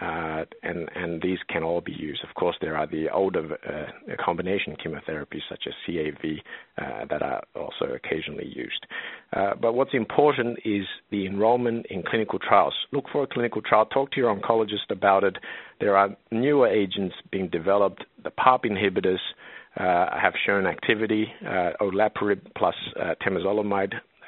uh, 0.00 0.44
and 0.62 0.88
and 0.94 1.22
these 1.22 1.38
can 1.48 1.62
all 1.62 1.80
be 1.80 1.92
used. 1.92 2.22
Of 2.28 2.34
course, 2.34 2.56
there 2.60 2.76
are 2.76 2.86
the 2.86 3.08
older 3.10 3.56
uh, 3.66 4.14
combination 4.22 4.76
chemotherapies 4.84 5.40
such 5.48 5.64
as 5.66 5.72
CAV 5.86 6.38
uh, 6.78 7.06
that 7.08 7.22
are 7.22 7.42
also 7.54 7.86
occasionally 7.94 8.46
used. 8.54 8.86
Uh, 9.32 9.54
but 9.60 9.74
what's 9.74 9.94
important 9.94 10.58
is 10.64 10.84
the 11.10 11.26
enrollment 11.26 11.86
in 11.86 12.02
clinical 12.02 12.38
trials. 12.38 12.74
Look 12.92 13.06
for 13.10 13.22
a 13.22 13.26
clinical 13.26 13.62
trial. 13.62 13.86
Talk 13.86 14.12
to 14.12 14.18
your 14.18 14.34
oncologist 14.34 14.90
about 14.90 15.24
it. 15.24 15.36
There 15.80 15.96
are 15.96 16.16
newer 16.30 16.68
agents 16.68 17.14
being 17.30 17.48
developed. 17.48 18.04
The 18.22 18.30
PARP 18.30 18.64
inhibitors 18.64 19.18
uh, 19.76 20.06
have 20.18 20.34
shown 20.46 20.66
activity, 20.66 21.26
uh, 21.42 21.72
olaparib 21.80 22.40
plus 22.56 22.74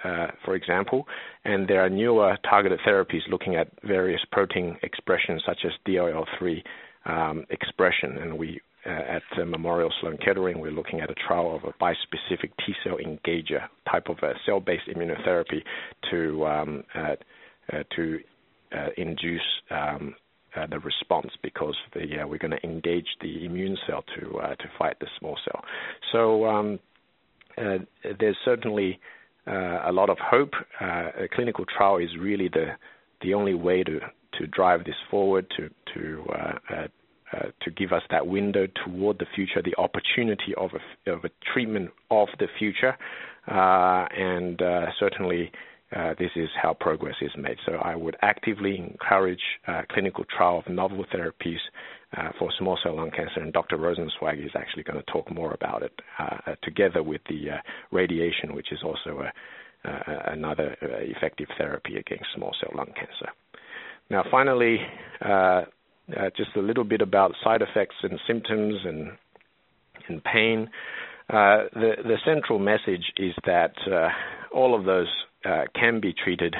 uh, 0.04 0.28
for 0.44 0.54
example, 0.54 1.06
and 1.44 1.68
there 1.68 1.84
are 1.84 1.88
newer 1.88 2.36
targeted 2.48 2.80
therapies 2.86 3.22
looking 3.30 3.56
at 3.56 3.68
various 3.84 4.20
protein 4.30 4.76
expressions 4.82 5.42
such 5.46 5.58
as 5.64 5.72
DLL3 5.86 6.62
um, 7.06 7.44
expression. 7.50 8.18
And 8.18 8.38
we 8.38 8.60
uh, 8.86 8.90
at 8.90 9.46
Memorial 9.46 9.92
Sloan 10.00 10.16
Kettering, 10.24 10.60
we're 10.60 10.70
looking 10.70 11.00
at 11.00 11.10
a 11.10 11.14
trial 11.26 11.54
of 11.54 11.64
a 11.64 11.72
bispecific 11.82 12.52
T-cell 12.64 12.98
engager 13.04 13.66
type 13.90 14.08
of 14.08 14.18
a 14.22 14.34
cell-based 14.46 14.88
immunotherapy 14.88 15.62
to 16.10 16.46
um, 16.46 16.84
to 17.96 18.18
induce 18.96 19.42
um, 19.70 20.14
uh, 20.56 20.66
the 20.66 20.78
response 20.80 21.30
because 21.42 21.76
the, 21.94 22.22
uh, 22.22 22.26
we're 22.26 22.38
going 22.38 22.50
to 22.50 22.64
engage 22.64 23.06
the 23.20 23.44
immune 23.44 23.76
cell 23.86 24.04
to 24.16 24.38
uh, 24.38 24.54
to 24.56 24.64
fight 24.78 24.98
the 25.00 25.06
small 25.18 25.36
cell. 25.44 25.62
So 26.12 26.46
um, 26.46 26.78
uh, 27.56 27.78
there's 28.18 28.36
certainly 28.44 28.94
uh, 28.94 29.17
a 29.48 29.92
lot 29.92 30.10
of 30.10 30.18
hope. 30.18 30.52
Uh, 30.80 31.10
a 31.24 31.28
clinical 31.32 31.64
trial 31.64 31.98
is 31.98 32.10
really 32.18 32.48
the 32.48 32.72
the 33.22 33.34
only 33.34 33.54
way 33.54 33.82
to 33.82 34.00
to 34.38 34.46
drive 34.46 34.84
this 34.84 34.94
forward, 35.10 35.46
to 35.56 35.70
to 35.94 36.24
uh, 36.30 36.58
uh, 36.70 36.86
uh, 37.32 37.46
to 37.62 37.70
give 37.70 37.92
us 37.92 38.02
that 38.10 38.26
window 38.26 38.66
toward 38.84 39.18
the 39.18 39.26
future, 39.34 39.60
the 39.62 39.76
opportunity 39.76 40.54
of 40.56 40.70
a, 40.72 41.10
of 41.10 41.24
a 41.24 41.30
treatment 41.52 41.90
of 42.10 42.28
the 42.38 42.46
future, 42.58 42.96
uh, 43.48 44.06
and 44.16 44.62
uh, 44.62 44.86
certainly 44.98 45.50
this 46.18 46.30
is 46.36 46.48
how 46.60 46.74
progress 46.74 47.16
is 47.22 47.30
made. 47.36 47.56
So 47.64 47.72
I 47.74 47.96
would 47.96 48.16
actively 48.22 48.76
encourage 48.76 49.40
clinical 49.90 50.24
trial 50.24 50.62
of 50.64 50.72
novel 50.72 51.04
therapies 51.12 51.60
uh, 52.16 52.30
for 52.38 52.50
small 52.58 52.78
cell 52.82 52.96
lung 52.96 53.10
cancer, 53.10 53.40
and 53.40 53.52
Dr. 53.52 53.76
Rosenzweig 53.76 54.44
is 54.44 54.52
actually 54.54 54.82
going 54.82 54.98
to 54.98 55.12
talk 55.12 55.30
more 55.30 55.52
about 55.52 55.82
it 55.82 55.92
uh, 56.18 56.54
together 56.62 57.02
with 57.02 57.20
the 57.28 57.50
uh, 57.50 57.56
radiation, 57.92 58.54
which 58.54 58.72
is 58.72 58.80
also 58.82 59.22
a, 59.22 59.32
another 60.32 60.76
effective 60.80 61.48
therapy 61.56 61.96
against 61.96 62.24
small 62.34 62.52
cell 62.60 62.72
lung 62.74 62.92
cancer. 62.94 63.30
Now, 64.10 64.24
finally, 64.30 64.78
just 66.36 66.56
a 66.56 66.60
little 66.60 66.84
bit 66.84 67.00
about 67.02 67.32
side 67.44 67.62
effects 67.62 67.96
and 68.02 68.18
symptoms 68.26 68.80
and, 68.84 69.12
and 70.08 70.24
pain. 70.24 70.68
the, 71.28 71.92
the 72.02 72.16
central 72.24 72.58
message 72.58 73.12
is 73.18 73.34
that 73.44 73.74
all 74.52 74.74
of 74.74 74.84
those 74.84 75.08
uh, 75.44 75.64
can 75.74 76.00
be 76.00 76.12
treated, 76.12 76.54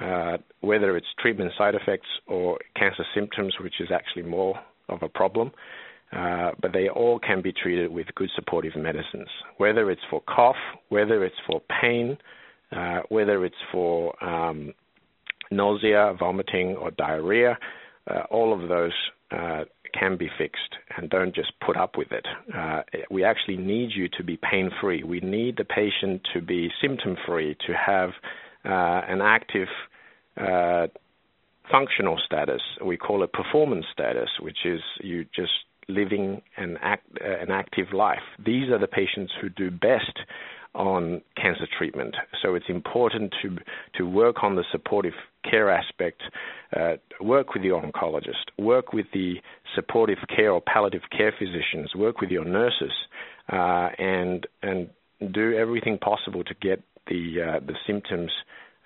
uh, 0.00 0.38
whether 0.60 0.96
it's 0.96 1.06
treatment 1.20 1.52
side 1.56 1.74
effects 1.74 2.08
or 2.26 2.58
cancer 2.76 3.04
symptoms, 3.14 3.54
which 3.60 3.74
is 3.80 3.88
actually 3.92 4.22
more 4.22 4.58
of 4.88 5.02
a 5.02 5.08
problem. 5.08 5.50
Uh, 6.12 6.50
but 6.60 6.74
they 6.74 6.88
all 6.90 7.18
can 7.18 7.40
be 7.40 7.52
treated 7.52 7.90
with 7.90 8.06
good 8.14 8.28
supportive 8.34 8.76
medicines, 8.76 9.28
whether 9.56 9.90
it's 9.90 10.02
for 10.10 10.20
cough, 10.28 10.56
whether 10.90 11.24
it's 11.24 11.36
for 11.46 11.62
pain, 11.80 12.18
uh, 12.70 13.00
whether 13.08 13.46
it's 13.46 13.54
for 13.70 14.22
um, 14.22 14.74
nausea, 15.50 16.14
vomiting, 16.18 16.76
or 16.76 16.90
diarrhea. 16.90 17.58
Uh, 18.10 18.24
all 18.30 18.52
of 18.52 18.68
those 18.68 18.92
uh, 19.30 19.64
can 19.98 20.16
be 20.18 20.28
fixed 20.36 20.76
and 20.96 21.08
don't 21.08 21.34
just 21.34 21.52
put 21.64 21.76
up 21.76 21.96
with 21.96 22.12
it. 22.12 22.26
Uh, 22.54 22.82
we 23.10 23.24
actually 23.24 23.56
need 23.56 23.90
you 23.94 24.08
to 24.08 24.22
be 24.22 24.38
pain 24.50 24.70
free. 24.80 25.02
We 25.02 25.20
need 25.20 25.56
the 25.56 25.64
patient 25.64 26.20
to 26.34 26.42
be 26.42 26.70
symptom 26.80 27.16
free, 27.26 27.56
to 27.66 27.72
have 27.74 28.10
an 28.70 29.20
active 29.20 29.68
uh, 30.36 30.86
functional 31.70 32.18
status. 32.24 32.62
We 32.84 32.96
call 32.96 33.22
it 33.22 33.32
performance 33.32 33.86
status, 33.92 34.30
which 34.40 34.58
is 34.64 34.80
you 35.00 35.24
just 35.34 35.52
living 35.88 36.42
an, 36.56 36.78
act, 36.80 37.06
uh, 37.20 37.38
an 37.40 37.50
active 37.50 37.92
life. 37.92 38.22
These 38.44 38.70
are 38.70 38.78
the 38.78 38.86
patients 38.86 39.32
who 39.40 39.48
do 39.48 39.70
best 39.70 40.18
on 40.74 41.20
cancer 41.36 41.66
treatment. 41.76 42.14
So 42.40 42.54
it's 42.54 42.68
important 42.68 43.34
to 43.42 43.58
to 43.96 44.04
work 44.04 44.42
on 44.42 44.56
the 44.56 44.64
supportive 44.72 45.12
care 45.48 45.70
aspect, 45.70 46.22
uh, 46.74 46.94
work 47.20 47.52
with 47.52 47.62
the 47.62 47.68
oncologist, 47.68 48.48
work 48.58 48.92
with 48.92 49.06
the 49.12 49.34
supportive 49.74 50.18
care 50.34 50.50
or 50.50 50.62
palliative 50.62 51.02
care 51.16 51.32
physicians, 51.38 51.94
work 51.94 52.20
with 52.20 52.30
your 52.30 52.46
nurses, 52.46 52.92
uh, 53.52 53.90
and 53.98 54.46
and 54.62 54.88
do 55.32 55.54
everything 55.54 55.98
possible 55.98 56.42
to 56.42 56.54
get 56.54 56.82
the 57.08 57.42
uh, 57.42 57.60
the 57.66 57.74
symptoms 57.86 58.30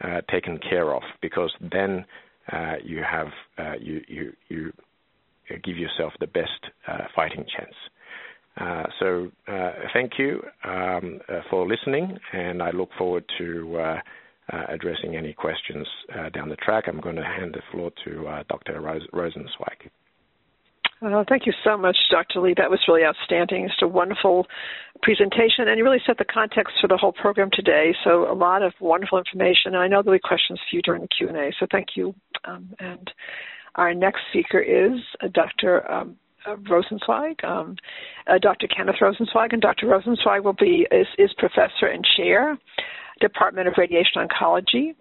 uh, 0.02 0.20
taken 0.30 0.58
care 0.58 0.94
of, 0.94 1.02
because 1.22 1.52
then 1.60 2.04
uh, 2.52 2.74
you 2.84 3.02
have 3.02 3.28
uh, 3.58 3.74
you 3.80 4.00
you 4.08 4.32
you 4.48 4.72
give 5.62 5.76
yourself 5.76 6.12
the 6.20 6.26
best 6.26 6.60
fighting 7.14 7.44
chance. 7.56 7.74
Uh, 8.58 8.84
so 8.98 9.30
uh, 9.48 9.72
thank 9.92 10.12
you 10.18 10.42
um, 10.64 11.20
for 11.50 11.68
listening, 11.68 12.18
and 12.32 12.62
I 12.62 12.70
look 12.70 12.88
forward 12.96 13.24
to 13.38 13.78
uh, 13.78 14.00
uh, 14.52 14.62
addressing 14.68 15.14
any 15.16 15.32
questions 15.34 15.86
uh, 16.18 16.30
down 16.30 16.48
the 16.48 16.56
track. 16.56 16.84
I'm 16.86 17.00
going 17.00 17.16
to 17.16 17.24
hand 17.24 17.54
the 17.54 17.62
floor 17.70 17.90
to 18.04 18.26
uh, 18.28 18.42
Dr. 18.48 18.80
Ros- 18.80 19.06
Rosenzweig. 19.12 19.90
Thank 21.00 21.44
you 21.44 21.52
so 21.62 21.76
much, 21.76 21.96
Dr. 22.10 22.40
Li. 22.40 22.54
That 22.56 22.70
was 22.70 22.80
really 22.88 23.04
outstanding. 23.04 23.64
It's 23.64 23.82
a 23.82 23.88
wonderful 23.88 24.46
presentation, 25.02 25.68
and 25.68 25.76
you 25.76 25.84
really 25.84 26.00
set 26.06 26.16
the 26.16 26.24
context 26.24 26.74
for 26.80 26.88
the 26.88 26.96
whole 26.96 27.12
program 27.12 27.50
today. 27.52 27.94
So 28.02 28.30
a 28.30 28.34
lot 28.34 28.62
of 28.62 28.72
wonderful 28.80 29.18
information. 29.18 29.74
And 29.74 29.76
I 29.76 29.88
know 29.88 30.02
there'll 30.02 30.16
be 30.18 30.22
questions 30.22 30.58
for 30.58 30.76
you 30.76 30.82
during 30.82 31.02
the 31.02 31.08
Q&A, 31.08 31.52
so 31.60 31.66
thank 31.70 31.88
you. 31.96 32.14
Um, 32.44 32.74
and 32.78 33.10
our 33.74 33.92
next 33.92 34.20
speaker 34.30 34.58
is 34.58 35.00
Dr. 35.32 35.90
Um, 35.90 36.16
Rosenzweig, 36.46 37.44
um, 37.44 37.76
uh, 38.26 38.38
Dr. 38.38 38.66
Kenneth 38.68 38.96
Rosenzweig, 39.00 39.52
and 39.52 39.60
Dr. 39.60 39.86
Rosenzweig 39.86 40.44
will 40.44 40.54
be 40.54 40.86
is, 40.90 41.06
is 41.18 41.30
professor 41.36 41.86
and 41.92 42.04
chair, 42.16 42.56
Department 43.20 43.68
of 43.68 43.74
Radiation 43.76 44.26
Oncology, 44.26 44.94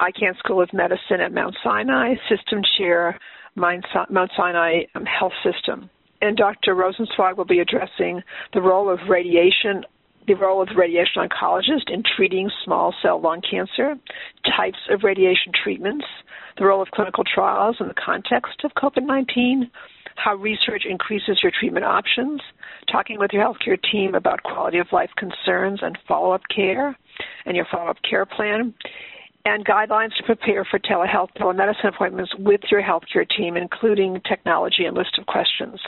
Icahn 0.00 0.38
School 0.38 0.62
of 0.62 0.72
Medicine 0.72 1.20
at 1.20 1.32
Mount 1.32 1.56
Sinai, 1.62 2.14
system 2.28 2.62
chair, 2.78 3.18
Mount 3.58 4.30
Sinai 4.36 4.82
um, 4.94 5.04
Health 5.04 5.32
System. 5.42 5.90
And 6.20 6.36
Dr. 6.36 6.74
Rosenzweig 6.74 7.36
will 7.36 7.44
be 7.44 7.60
addressing 7.60 8.22
the 8.52 8.60
role 8.60 8.90
of 8.90 8.98
radiation 9.08 9.84
the 10.26 10.34
role 10.34 10.60
of 10.60 10.68
the 10.68 10.74
radiation 10.74 11.22
oncologist 11.22 11.88
in 11.90 12.02
treating 12.16 12.50
small 12.62 12.94
cell 13.00 13.18
lung 13.18 13.40
cancer, 13.50 13.96
types 14.44 14.76
of 14.90 15.02
radiation 15.02 15.52
treatments, 15.64 16.04
the 16.58 16.66
role 16.66 16.82
of 16.82 16.88
clinical 16.90 17.24
trials 17.24 17.76
in 17.80 17.88
the 17.88 17.94
context 17.94 18.60
of 18.62 18.72
COVID 18.74 19.06
19, 19.06 19.70
how 20.16 20.34
research 20.34 20.82
increases 20.88 21.40
your 21.42 21.50
treatment 21.58 21.86
options, 21.86 22.42
talking 22.92 23.18
with 23.18 23.30
your 23.32 23.42
healthcare 23.42 23.78
team 23.90 24.14
about 24.14 24.42
quality 24.42 24.78
of 24.78 24.86
life 24.92 25.10
concerns 25.16 25.80
and 25.82 25.96
follow 26.06 26.32
up 26.32 26.42
care 26.54 26.96
and 27.46 27.56
your 27.56 27.66
follow 27.70 27.88
up 27.88 27.98
care 28.08 28.26
plan, 28.26 28.74
and 29.54 29.64
guidelines 29.64 30.14
to 30.16 30.22
prepare 30.24 30.64
for 30.64 30.78
telehealth 30.78 31.28
telemedicine 31.36 31.88
appointments 31.94 32.32
with 32.38 32.60
your 32.70 32.82
healthcare 32.82 33.26
team, 33.36 33.56
including 33.56 34.20
technology 34.28 34.84
and 34.84 34.96
list 34.96 35.18
of 35.18 35.26
questions. 35.26 35.80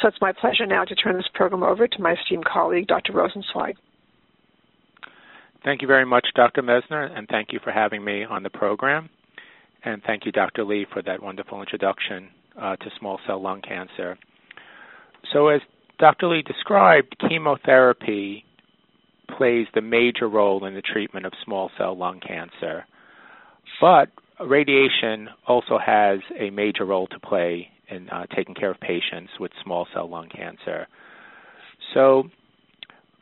So 0.00 0.08
it's 0.08 0.20
my 0.20 0.32
pleasure 0.32 0.66
now 0.66 0.84
to 0.84 0.94
turn 0.94 1.16
this 1.16 1.28
program 1.34 1.62
over 1.62 1.88
to 1.88 2.02
my 2.02 2.12
esteemed 2.12 2.44
colleague, 2.44 2.86
Dr. 2.86 3.12
Rosenzweig. 3.12 3.74
Thank 5.64 5.80
you 5.80 5.88
very 5.88 6.04
much, 6.04 6.26
Dr. 6.34 6.62
Messner, 6.62 7.16
and 7.16 7.28
thank 7.28 7.52
you 7.52 7.60
for 7.62 7.70
having 7.70 8.04
me 8.04 8.24
on 8.24 8.42
the 8.42 8.50
program. 8.50 9.08
And 9.84 10.02
thank 10.04 10.26
you, 10.26 10.32
Dr. 10.32 10.64
Li, 10.64 10.86
for 10.92 11.02
that 11.02 11.22
wonderful 11.22 11.60
introduction 11.60 12.28
uh, 12.60 12.76
to 12.76 12.90
small 12.98 13.18
cell 13.26 13.40
lung 13.40 13.62
cancer. 13.62 14.18
So, 15.32 15.48
as 15.48 15.60
Dr. 15.98 16.28
Li 16.28 16.42
described, 16.42 17.16
chemotherapy 17.28 18.44
plays 19.36 19.66
the 19.74 19.80
major 19.80 20.28
role 20.28 20.64
in 20.64 20.74
the 20.74 20.82
treatment 20.82 21.26
of 21.26 21.32
small 21.44 21.70
cell 21.78 21.96
lung 21.96 22.20
cancer. 22.20 22.84
But 23.82 24.10
radiation 24.40 25.28
also 25.48 25.76
has 25.76 26.20
a 26.38 26.50
major 26.50 26.84
role 26.84 27.08
to 27.08 27.18
play 27.18 27.68
in 27.90 28.08
uh, 28.10 28.26
taking 28.26 28.54
care 28.54 28.70
of 28.70 28.78
patients 28.78 29.32
with 29.40 29.50
small 29.64 29.88
cell 29.92 30.08
lung 30.08 30.28
cancer. 30.28 30.86
So, 31.92 32.30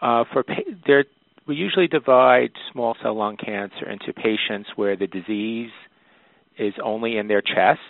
uh, 0.03 0.25
for 0.31 0.42
pa- 0.42 0.70
there, 0.87 1.07
we 1.49 1.57
usually 1.57 1.88
divide 1.88 2.51
small 2.73 2.94
cell 3.03 3.14
lung 3.14 3.38
cancer 3.38 3.88
into 3.88 4.12
patients 4.12 4.68
where 4.77 4.96
the 4.96 5.07
disease 5.07 5.70
is 6.59 6.75
only 6.85 7.16
in 7.16 7.27
their 7.27 7.40
chest, 7.40 7.81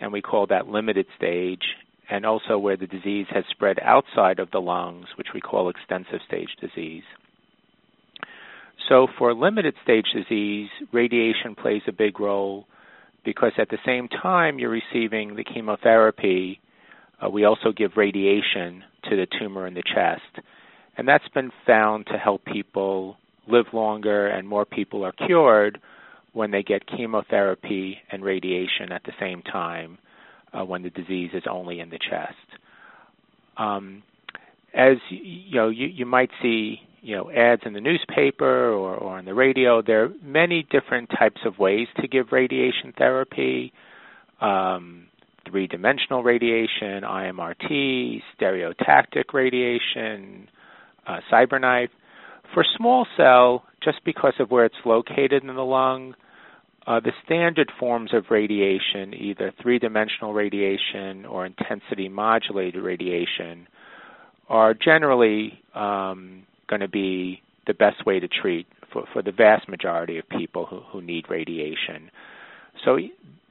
and 0.00 0.12
we 0.12 0.20
call 0.20 0.48
that 0.48 0.66
limited 0.66 1.06
stage, 1.16 1.62
and 2.10 2.26
also 2.26 2.58
where 2.58 2.76
the 2.76 2.88
disease 2.88 3.26
has 3.30 3.44
spread 3.48 3.78
outside 3.80 4.40
of 4.40 4.50
the 4.50 4.60
lungs, 4.60 5.06
which 5.16 5.28
we 5.32 5.40
call 5.40 5.68
extensive 5.68 6.18
stage 6.26 6.50
disease. 6.60 7.04
So, 8.88 9.06
for 9.18 9.34
limited 9.34 9.74
stage 9.82 10.06
disease, 10.14 10.68
radiation 10.92 11.54
plays 11.54 11.82
a 11.86 11.92
big 11.92 12.18
role 12.18 12.66
because 13.24 13.52
at 13.58 13.68
the 13.68 13.78
same 13.86 14.08
time 14.08 14.58
you're 14.58 14.70
receiving 14.70 15.36
the 15.36 15.44
chemotherapy, 15.44 16.60
uh, 17.24 17.30
we 17.30 17.44
also 17.44 17.72
give 17.72 17.92
radiation 17.96 18.82
to 19.08 19.16
the 19.16 19.26
tumor 19.38 19.66
in 19.66 19.74
the 19.74 19.82
chest. 19.94 20.44
And 20.96 21.06
that's 21.06 21.28
been 21.28 21.52
found 21.66 22.06
to 22.06 22.18
help 22.18 22.44
people 22.44 23.16
live 23.48 23.66
longer, 23.72 24.28
and 24.28 24.46
more 24.46 24.64
people 24.64 25.04
are 25.04 25.12
cured 25.12 25.80
when 26.32 26.50
they 26.50 26.62
get 26.62 26.86
chemotherapy 26.86 27.98
and 28.10 28.24
radiation 28.24 28.90
at 28.90 29.02
the 29.04 29.12
same 29.20 29.42
time 29.42 29.98
uh, 30.52 30.64
when 30.64 30.82
the 30.82 30.90
disease 30.90 31.30
is 31.34 31.44
only 31.50 31.80
in 31.80 31.90
the 31.90 31.98
chest. 31.98 32.60
Um, 33.56 34.02
as 34.74 34.96
you 35.10 35.54
know, 35.54 35.68
you, 35.68 35.86
you 35.86 36.06
might 36.06 36.30
see 36.40 36.80
you 37.02 37.16
know 37.16 37.30
ads 37.30 37.62
in 37.66 37.72
the 37.72 37.80
newspaper 37.80 38.70
or, 38.72 38.94
or 38.94 39.18
on 39.18 39.24
the 39.24 39.34
radio. 39.34 39.82
There 39.82 40.04
are 40.04 40.10
many 40.22 40.66
different 40.70 41.10
types 41.10 41.40
of 41.44 41.58
ways 41.58 41.88
to 42.00 42.08
give 42.08 42.32
radiation 42.32 42.94
therapy. 42.96 43.72
Um, 44.40 45.06
three-dimensional 45.48 46.22
radiation, 46.22 47.02
IMRT, 47.02 48.22
stereotactic 48.40 49.32
radiation, 49.32 50.48
uh, 51.06 51.18
CyberKnife. 51.30 51.88
For 52.54 52.64
small 52.76 53.06
cell, 53.16 53.64
just 53.82 54.04
because 54.04 54.34
of 54.38 54.50
where 54.50 54.64
it's 54.64 54.74
located 54.84 55.42
in 55.42 55.48
the 55.48 55.64
lung, 55.64 56.14
uh, 56.86 57.00
the 57.00 57.12
standard 57.24 57.72
forms 57.78 58.12
of 58.14 58.24
radiation, 58.30 59.14
either 59.14 59.52
three 59.60 59.78
dimensional 59.78 60.32
radiation 60.32 61.24
or 61.24 61.46
intensity 61.46 62.08
modulated 62.08 62.82
radiation, 62.82 63.66
are 64.48 64.74
generally 64.74 65.60
um, 65.74 66.44
going 66.72 66.80
to 66.80 66.88
be 66.88 67.42
the 67.66 67.74
best 67.74 68.06
way 68.06 68.18
to 68.18 68.26
treat 68.26 68.66
for, 68.92 69.04
for 69.12 69.20
the 69.22 69.30
vast 69.30 69.68
majority 69.68 70.16
of 70.18 70.26
people 70.30 70.64
who, 70.64 70.80
who 70.90 71.02
need 71.02 71.26
radiation. 71.28 72.10
So 72.82 72.98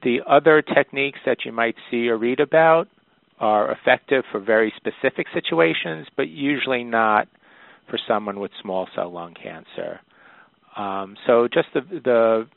the 0.02 0.22
other 0.28 0.64
techniques 0.64 1.20
that 1.28 1.46
you 1.46 1.52
might 1.52 1.76
see 1.92 2.10
or 2.10 2.18
read 2.18 2.40
about 2.40 2.88
are 3.40 3.72
effective 3.72 4.24
for 4.32 4.40
very 4.40 4.74
specific 4.76 5.28
situations, 5.36 6.08
but 6.18 6.30
usually 6.30 6.84
not 6.84 7.28
for 7.92 8.00
someone 8.08 8.40
with 8.40 8.50
small 8.60 8.88
cell 8.96 9.12
lung 9.12 9.36
cancer. 9.36 10.00
Um, 10.76 11.16
so 11.28 11.48
just 11.48 11.68
the, 11.76 11.82
the 11.82 12.48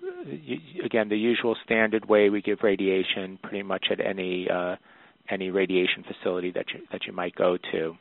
again 0.85 1.09
the 1.09 1.18
usual 1.18 1.57
standard 1.64 2.09
way 2.09 2.31
we 2.31 2.40
give 2.40 2.59
radiation 2.62 3.38
pretty 3.42 3.64
much 3.64 3.87
at 3.90 3.98
any 4.00 4.48
uh, 4.48 4.77
any 5.29 5.50
radiation 5.50 6.05
facility 6.05 6.53
that 6.53 6.66
you 6.72 6.81
that 6.92 7.07
you 7.07 7.12
might 7.12 7.35
go 7.35 7.59
to. 7.72 7.96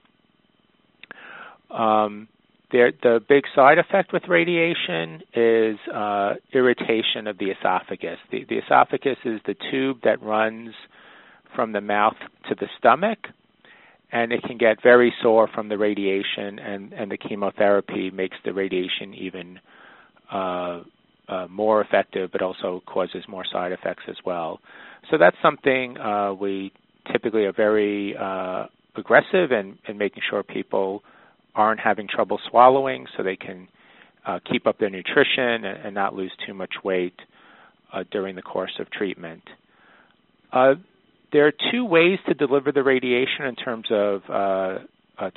Um, 1.75 2.27
there, 2.73 2.91
the 3.03 3.21
big 3.29 3.43
side 3.55 3.77
effect 3.77 4.11
with 4.11 4.23
radiation 4.27 5.21
is 5.33 5.77
uh, 5.93 6.33
irritation 6.51 7.27
of 7.27 7.37
the 7.37 7.51
esophagus. 7.51 8.17
The, 8.31 8.45
the 8.49 8.57
esophagus 8.57 9.17
is 9.23 9.39
the 9.45 9.55
tube 9.71 9.99
that 10.03 10.21
runs 10.21 10.73
from 11.55 11.71
the 11.71 11.81
mouth 11.81 12.17
to 12.49 12.55
the 12.55 12.67
stomach, 12.79 13.19
and 14.11 14.33
it 14.33 14.41
can 14.41 14.57
get 14.57 14.81
very 14.81 15.13
sore 15.21 15.47
from 15.47 15.69
the 15.69 15.77
radiation, 15.77 16.57
and, 16.57 16.93
and 16.93 17.11
the 17.11 17.17
chemotherapy 17.17 18.09
makes 18.09 18.37
the 18.43 18.53
radiation 18.53 19.13
even 19.13 19.59
uh, 20.31 20.81
uh, 21.29 21.47
more 21.49 21.79
effective, 21.79 22.31
but 22.31 22.41
also 22.41 22.81
causes 22.87 23.23
more 23.27 23.45
side 23.51 23.71
effects 23.71 24.03
as 24.09 24.17
well. 24.25 24.59
So 25.11 25.17
that's 25.19 25.37
something 25.43 25.97
uh, 25.97 26.33
we 26.33 26.73
typically 27.11 27.45
are 27.45 27.53
very 27.53 28.15
uh, 28.19 28.65
aggressive 28.95 29.51
in, 29.51 29.77
in 29.87 29.97
making 29.99 30.23
sure 30.27 30.41
people 30.41 31.03
aren't 31.55 31.79
having 31.79 32.07
trouble 32.07 32.39
swallowing, 32.49 33.05
so 33.15 33.23
they 33.23 33.35
can 33.35 33.67
uh, 34.25 34.39
keep 34.49 34.65
up 34.67 34.79
their 34.79 34.89
nutrition 34.89 35.65
and, 35.65 35.65
and, 35.85 35.95
not 35.95 36.15
lose 36.15 36.31
too 36.45 36.53
much 36.53 36.73
weight 36.83 37.19
uh, 37.91 38.03
during 38.11 38.35
the 38.35 38.41
course 38.41 38.73
of 38.79 38.89
treatment. 38.89 39.43
there 40.51 41.47
are 41.47 41.53
two 41.71 41.83
ways 41.83 42.19
to 42.27 42.33
deliver 42.33 42.71
the 42.71 42.83
radiation 42.83 43.45
in 43.45 43.55
terms 43.55 43.87
of 43.91 44.21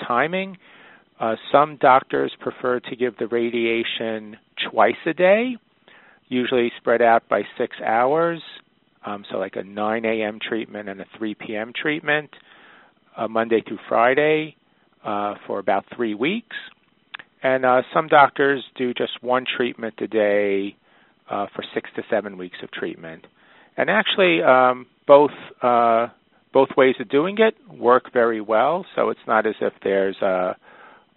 timing. 0.06 0.56
some 1.52 1.76
doctors 1.76 2.32
prefer 2.40 2.80
to 2.80 2.96
give 2.96 3.16
the 3.18 3.26
radiation 3.26 4.36
twice 4.70 4.94
a 5.06 5.12
day, 5.12 5.56
usually 6.28 6.72
spread 6.78 7.02
out 7.02 7.28
by 7.28 7.42
six 7.58 7.76
hours. 7.84 8.42
Um, 9.04 9.24
so, 9.30 9.38
like 9.38 9.54
a 9.54 9.62
9 9.62 10.04
a.m. 10.04 10.40
treatment 10.40 10.88
and 10.88 11.00
a 11.00 11.06
3 11.16 11.34
p.m. 11.34 11.72
treatment, 11.80 12.30
uh, 13.16 13.28
Monday 13.28 13.62
through 13.66 13.78
Friday, 13.88 14.56
uh, 15.06 15.34
for 15.46 15.58
about 15.58 15.84
three 15.94 16.14
weeks. 16.14 16.56
And 17.42 17.64
uh, 17.64 17.82
some 17.94 18.08
doctors 18.08 18.64
do 18.76 18.92
just 18.92 19.22
one 19.22 19.44
treatment 19.56 19.94
a 20.00 20.08
day 20.08 20.76
uh, 21.30 21.46
for 21.54 21.64
six 21.74 21.88
to 21.96 22.02
seven 22.10 22.36
weeks 22.36 22.56
of 22.62 22.70
treatment. 22.72 23.26
And 23.76 23.90
actually, 23.90 24.42
um, 24.42 24.86
both 25.06 25.30
uh, 25.62 26.08
both 26.52 26.70
ways 26.76 26.94
of 27.00 27.08
doing 27.08 27.36
it 27.38 27.54
work 27.70 28.12
very 28.12 28.40
well. 28.40 28.86
So 28.94 29.10
it's 29.10 29.20
not 29.26 29.46
as 29.46 29.54
if 29.60 29.74
there's 29.84 30.16
a 30.22 30.56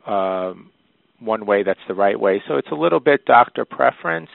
um, 0.05 0.71
one 1.19 1.45
way 1.45 1.63
that's 1.63 1.79
the 1.87 1.93
right 1.93 2.19
way. 2.19 2.41
So 2.47 2.57
it's 2.57 2.67
a 2.71 2.75
little 2.75 2.99
bit 2.99 3.25
doctor 3.25 3.65
preference 3.65 4.29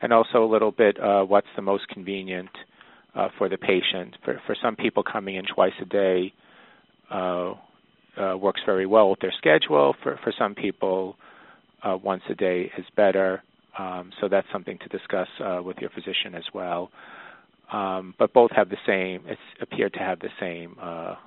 and 0.00 0.12
also 0.12 0.44
a 0.44 0.50
little 0.50 0.70
bit 0.72 0.98
uh, 1.00 1.24
what's 1.24 1.48
the 1.56 1.62
most 1.62 1.88
convenient 1.88 2.50
uh, 3.14 3.28
for 3.36 3.48
the 3.48 3.58
patient. 3.58 4.16
For, 4.24 4.40
for 4.46 4.56
some 4.62 4.76
people, 4.76 5.02
coming 5.02 5.36
in 5.36 5.44
twice 5.44 5.72
a 5.82 5.84
day 5.84 6.32
uh, 7.10 7.54
uh 8.20 8.36
works 8.36 8.60
very 8.66 8.86
well 8.86 9.10
with 9.10 9.20
their 9.20 9.32
schedule. 9.36 9.94
For, 10.02 10.18
for 10.22 10.32
some 10.38 10.54
people, 10.54 11.16
uh, 11.82 11.96
once 12.02 12.22
a 12.28 12.34
day 12.34 12.70
is 12.76 12.84
better. 12.96 13.42
Um, 13.78 14.10
so 14.20 14.28
that's 14.28 14.46
something 14.52 14.78
to 14.78 14.88
discuss 14.88 15.28
uh, 15.40 15.60
with 15.62 15.76
your 15.78 15.90
physician 15.90 16.34
as 16.34 16.44
well. 16.52 16.90
Um, 17.72 18.14
but 18.18 18.32
both 18.32 18.50
have 18.52 18.70
the 18.70 18.78
same, 18.86 19.24
it's 19.26 19.40
appeared 19.60 19.92
to 19.92 19.98
have 20.00 20.18
the 20.20 20.30
same 20.40 20.76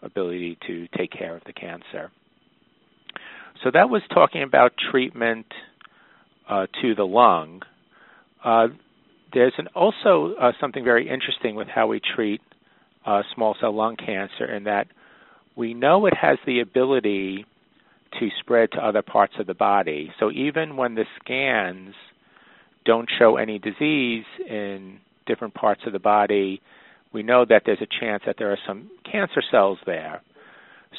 ability 0.01 0.57
to 0.67 0.87
take 0.97 1.11
care 1.11 1.35
of 1.35 1.43
the 1.45 1.53
cancer. 1.53 2.11
So 3.63 3.69
that 3.73 3.89
was 3.89 4.01
talking 4.13 4.41
about 4.43 4.73
treatment 4.91 5.45
uh, 6.49 6.65
to 6.81 6.95
the 6.95 7.03
lung. 7.03 7.61
Uh, 8.43 8.67
there's 9.33 9.53
an, 9.57 9.67
also 9.75 10.33
uh, 10.39 10.51
something 10.59 10.83
very 10.83 11.07
interesting 11.07 11.55
with 11.55 11.67
how 11.67 11.87
we 11.87 12.01
treat 12.15 12.41
uh, 13.05 13.21
small 13.35 13.55
cell 13.59 13.73
lung 13.75 13.95
cancer 13.95 14.45
in 14.45 14.63
that 14.65 14.87
we 15.55 15.73
know 15.73 16.05
it 16.05 16.13
has 16.15 16.37
the 16.45 16.59
ability 16.59 17.45
to 18.19 18.29
spread 18.39 18.71
to 18.71 18.85
other 18.85 19.01
parts 19.01 19.33
of 19.39 19.47
the 19.47 19.53
body. 19.53 20.11
So 20.19 20.31
even 20.31 20.75
when 20.75 20.95
the 20.95 21.05
scans 21.21 21.93
don't 22.85 23.09
show 23.17 23.37
any 23.37 23.59
disease 23.59 24.25
in 24.47 24.99
different 25.25 25.53
parts 25.53 25.81
of 25.85 25.93
the 25.93 25.99
body, 25.99 26.61
we 27.13 27.23
know 27.23 27.45
that 27.45 27.63
there's 27.65 27.81
a 27.81 27.99
chance 27.99 28.23
that 28.25 28.35
there 28.37 28.51
are 28.51 28.57
some 28.67 28.89
cancer 29.09 29.41
cells 29.51 29.77
there. 29.85 30.21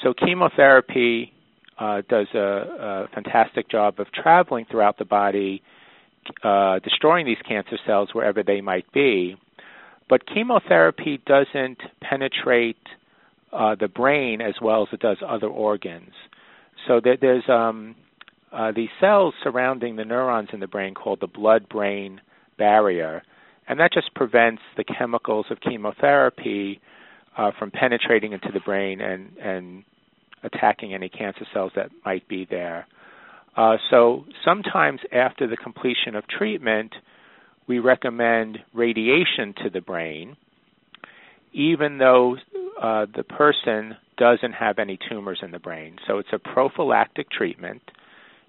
So 0.03 0.15
chemotherapy 0.15 1.33
uh, 1.79 2.03
does 2.09 2.29
a, 2.35 2.39
a, 2.39 3.09
fantastic 3.15 3.69
job 3.69 3.99
of 3.99 4.07
traveling 4.13 4.67
throughout 4.71 4.99
the 4.99 5.05
body, 5.05 5.63
uh, 6.45 6.79
destroying 6.81 7.27
these 7.27 7.39
cancer 7.47 7.79
cells 7.87 8.11
wherever 8.13 8.43
they 8.43 8.61
might 8.61 8.91
be. 8.93 9.37
But 10.09 10.27
chemotherapy 10.27 11.21
doesn't 11.27 11.79
penetrate 12.01 12.77
uh, 13.53 13.75
the 13.79 13.89
brain 13.89 14.41
as 14.41 14.55
well 14.61 14.83
as 14.83 14.89
it 14.93 15.01
does 15.01 15.19
other 15.27 15.49
organs. 15.49 16.13
So 16.87 17.01
there, 17.03 17.17
there's 17.21 17.45
um, 17.49 17.95
uh, 18.53 18.73
these 18.75 18.89
cells 19.01 19.35
surrounding 19.43 19.97
the 19.97 20.05
neurons 20.05 20.49
in 20.53 20.61
the 20.61 20.67
brain 20.67 20.95
called 20.95 21.21
the 21.21 21.27
blood-brain 21.27 22.21
barrier, 22.59 23.23
and 23.69 23.79
that 23.81 23.93
just 23.93 24.15
prevents 24.15 24.63
the 24.77 24.85
chemicals 24.85 25.47
of 25.51 25.61
chemotherapy 25.61 26.81
uh, 27.37 27.51
from 27.59 27.71
penetrating 27.71 28.33
into 28.33 28.51
the 28.53 28.61
brain 28.61 29.01
and, 29.01 29.37
and 29.39 29.85
attacking 30.43 30.93
any 30.93 31.09
cancer 31.09 31.47
cells 31.55 31.73
that 31.77 31.91
might 32.05 32.27
be 32.29 32.47
there. 32.49 32.87
Uh, 33.57 33.77
so 33.91 34.25
sometimes 34.45 35.01
after 35.13 35.47
the 35.47 35.57
completion 35.57 36.15
of 36.15 36.27
treatment, 36.27 36.95
we 37.67 37.79
recommend 37.79 38.59
radiation 38.75 39.55
to 39.63 39.71
the 39.71 39.81
brain, 39.81 40.37
even 41.53 41.99
though 41.99 42.37
uh, 42.81 43.07
the 43.15 43.23
person 43.23 43.97
doesn't 44.17 44.53
have 44.53 44.79
any 44.79 44.99
tumors 45.11 45.41
in 45.43 45.51
the 45.51 45.59
brain. 45.59 45.97
So 46.07 46.19
it's 46.19 46.29
a 46.33 46.39
prophylactic 46.39 47.31
treatment. 47.31 47.83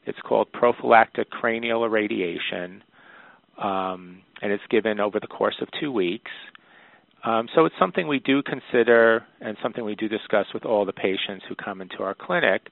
It's 0.05 0.19
called 0.19 0.51
prophylactic 0.51 1.29
cranial 1.29 1.85
irradiation, 1.85 2.83
um, 3.57 4.21
and 4.41 4.51
it's 4.51 4.63
given 4.69 4.99
over 4.99 5.19
the 5.19 5.27
course 5.27 5.55
of 5.61 5.69
two 5.79 5.91
weeks. 5.91 6.31
Um, 7.23 7.47
so 7.55 7.65
it's 7.65 7.75
something 7.79 8.07
we 8.07 8.19
do 8.19 8.43
consider 8.43 9.23
and 9.39 9.55
something 9.63 9.85
we 9.85 9.95
do 9.95 10.09
discuss 10.09 10.47
with 10.53 10.65
all 10.65 10.85
the 10.85 10.91
patients 10.91 11.45
who 11.47 11.55
come 11.55 11.79
into 11.79 12.03
our 12.03 12.13
clinic. 12.13 12.67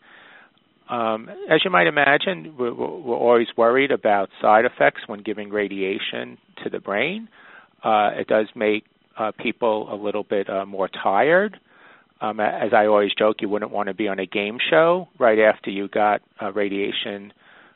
Um, 0.89 1.30
as 1.50 1.62
you 1.63 1.72
might 1.72 1.88
imagine, 1.88 2.56
we're, 2.60 2.74
we're, 2.74 3.15
always 3.15 3.48
worried 3.56 3.91
about 3.91 4.30
side 4.41 4.65
effects 4.65 5.02
when 5.08 5.22
giving 5.24 5.50
radiation 5.50 6.38
to 6.63 6.70
the 6.70 6.80
brain. 6.80 7.30
Uh, 7.82 8.12
it 8.15 8.28
does 8.28 8.48
make 8.56 8.84
uh, 9.17 9.32
people 9.38 9.93
a 9.93 9.95
little 9.95 10.24
bit 10.24 10.50
uh, 10.50 10.65
more 10.65 10.89
tired. 10.89 11.60
Um, 12.21 12.39
as 12.39 12.71
I 12.74 12.86
always 12.86 13.12
joke, 13.17 13.38
you 13.41 13.50
wouldn't 13.50 13.71
want 13.71 13.88
to 13.88 13.95
be 13.95 14.08
on 14.08 14.19
a 14.19 14.28
game 14.28 14.58
show 14.69 15.08
right 15.19 15.39
after 15.39 15.71
you 15.71 15.88
got 15.88 16.21
uh, 16.41 16.52
radiation 16.52 17.34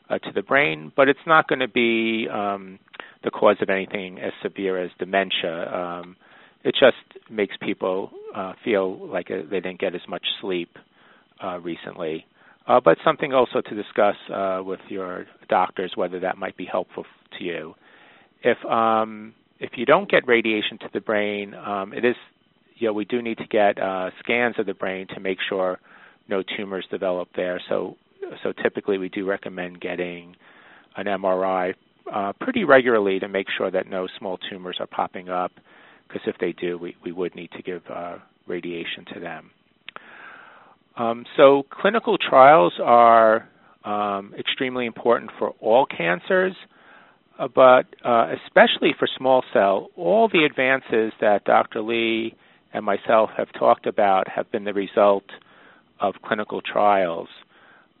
uh, 0.08 0.18
to 0.18 0.32
the 0.32 0.42
brain, 0.42 0.92
but 0.94 1.08
it's 1.08 1.18
not 1.26 1.48
going 1.48 1.58
to 1.58 1.68
be 1.68 2.28
um, 2.32 2.78
the 3.24 3.30
cause 3.30 3.56
of 3.60 3.70
anything 3.70 4.20
as 4.20 4.32
severe 4.42 4.82
as 4.82 4.90
dementia. 4.98 5.72
Um, 5.72 6.16
it 6.62 6.74
just 6.78 6.96
makes 7.30 7.56
people 7.60 8.10
uh, 8.34 8.52
feel 8.64 9.08
like 9.08 9.30
uh, 9.30 9.42
they 9.50 9.60
didn't 9.60 9.80
get 9.80 9.94
as 9.94 10.00
much 10.08 10.24
sleep 10.40 10.76
uh, 11.42 11.58
recently. 11.58 12.24
Uh, 12.68 12.80
but 12.84 12.98
something 13.04 13.32
also 13.32 13.60
to 13.60 13.74
discuss 13.74 14.16
uh, 14.32 14.60
with 14.64 14.80
your 14.88 15.26
doctors 15.48 15.92
whether 15.94 16.20
that 16.20 16.36
might 16.36 16.56
be 16.56 16.64
helpful 16.64 17.04
to 17.38 17.44
you. 17.44 17.74
If 18.42 18.58
um, 18.64 19.34
if 19.58 19.72
you 19.76 19.86
don't 19.86 20.10
get 20.10 20.26
radiation 20.26 20.78
to 20.78 20.88
the 20.92 21.00
brain, 21.00 21.54
um, 21.54 21.92
it 21.92 22.04
is 22.04 22.16
you 22.76 22.88
know 22.88 22.92
we 22.92 23.04
do 23.04 23.22
need 23.22 23.38
to 23.38 23.46
get 23.46 23.78
uh, 23.80 24.10
scans 24.20 24.58
of 24.58 24.66
the 24.66 24.74
brain 24.74 25.06
to 25.14 25.20
make 25.20 25.38
sure 25.48 25.78
no 26.28 26.42
tumors 26.56 26.86
develop 26.90 27.28
there. 27.36 27.60
So 27.68 27.96
so 28.42 28.52
typically 28.62 28.98
we 28.98 29.08
do 29.08 29.24
recommend 29.24 29.80
getting 29.80 30.36
an 30.96 31.06
MRI 31.06 31.74
uh, 32.12 32.32
pretty 32.40 32.64
regularly 32.64 33.18
to 33.20 33.28
make 33.28 33.46
sure 33.56 33.70
that 33.70 33.88
no 33.88 34.06
small 34.18 34.38
tumors 34.50 34.76
are 34.80 34.86
popping 34.86 35.28
up 35.28 35.52
because 36.06 36.22
if 36.26 36.36
they 36.38 36.52
do, 36.52 36.78
we, 36.78 36.96
we 37.04 37.12
would 37.12 37.34
need 37.34 37.50
to 37.52 37.62
give 37.62 37.82
uh, 37.92 38.18
radiation 38.46 39.04
to 39.12 39.20
them. 39.20 39.50
Um, 40.96 41.24
so 41.36 41.64
clinical 41.70 42.16
trials 42.16 42.74
are 42.82 43.48
um, 43.84 44.34
extremely 44.38 44.86
important 44.86 45.30
for 45.38 45.50
all 45.60 45.84
cancers, 45.86 46.54
but 47.54 47.86
uh, 48.04 48.28
especially 48.46 48.94
for 48.98 49.08
small 49.16 49.42
cell, 49.52 49.88
all 49.96 50.28
the 50.28 50.44
advances 50.44 51.12
that 51.20 51.44
Dr. 51.44 51.82
Li 51.82 52.34
and 52.72 52.84
myself 52.84 53.30
have 53.36 53.48
talked 53.58 53.86
about 53.86 54.28
have 54.28 54.50
been 54.50 54.64
the 54.64 54.72
result 54.72 55.24
of 56.00 56.14
clinical 56.24 56.60
trials. 56.60 57.28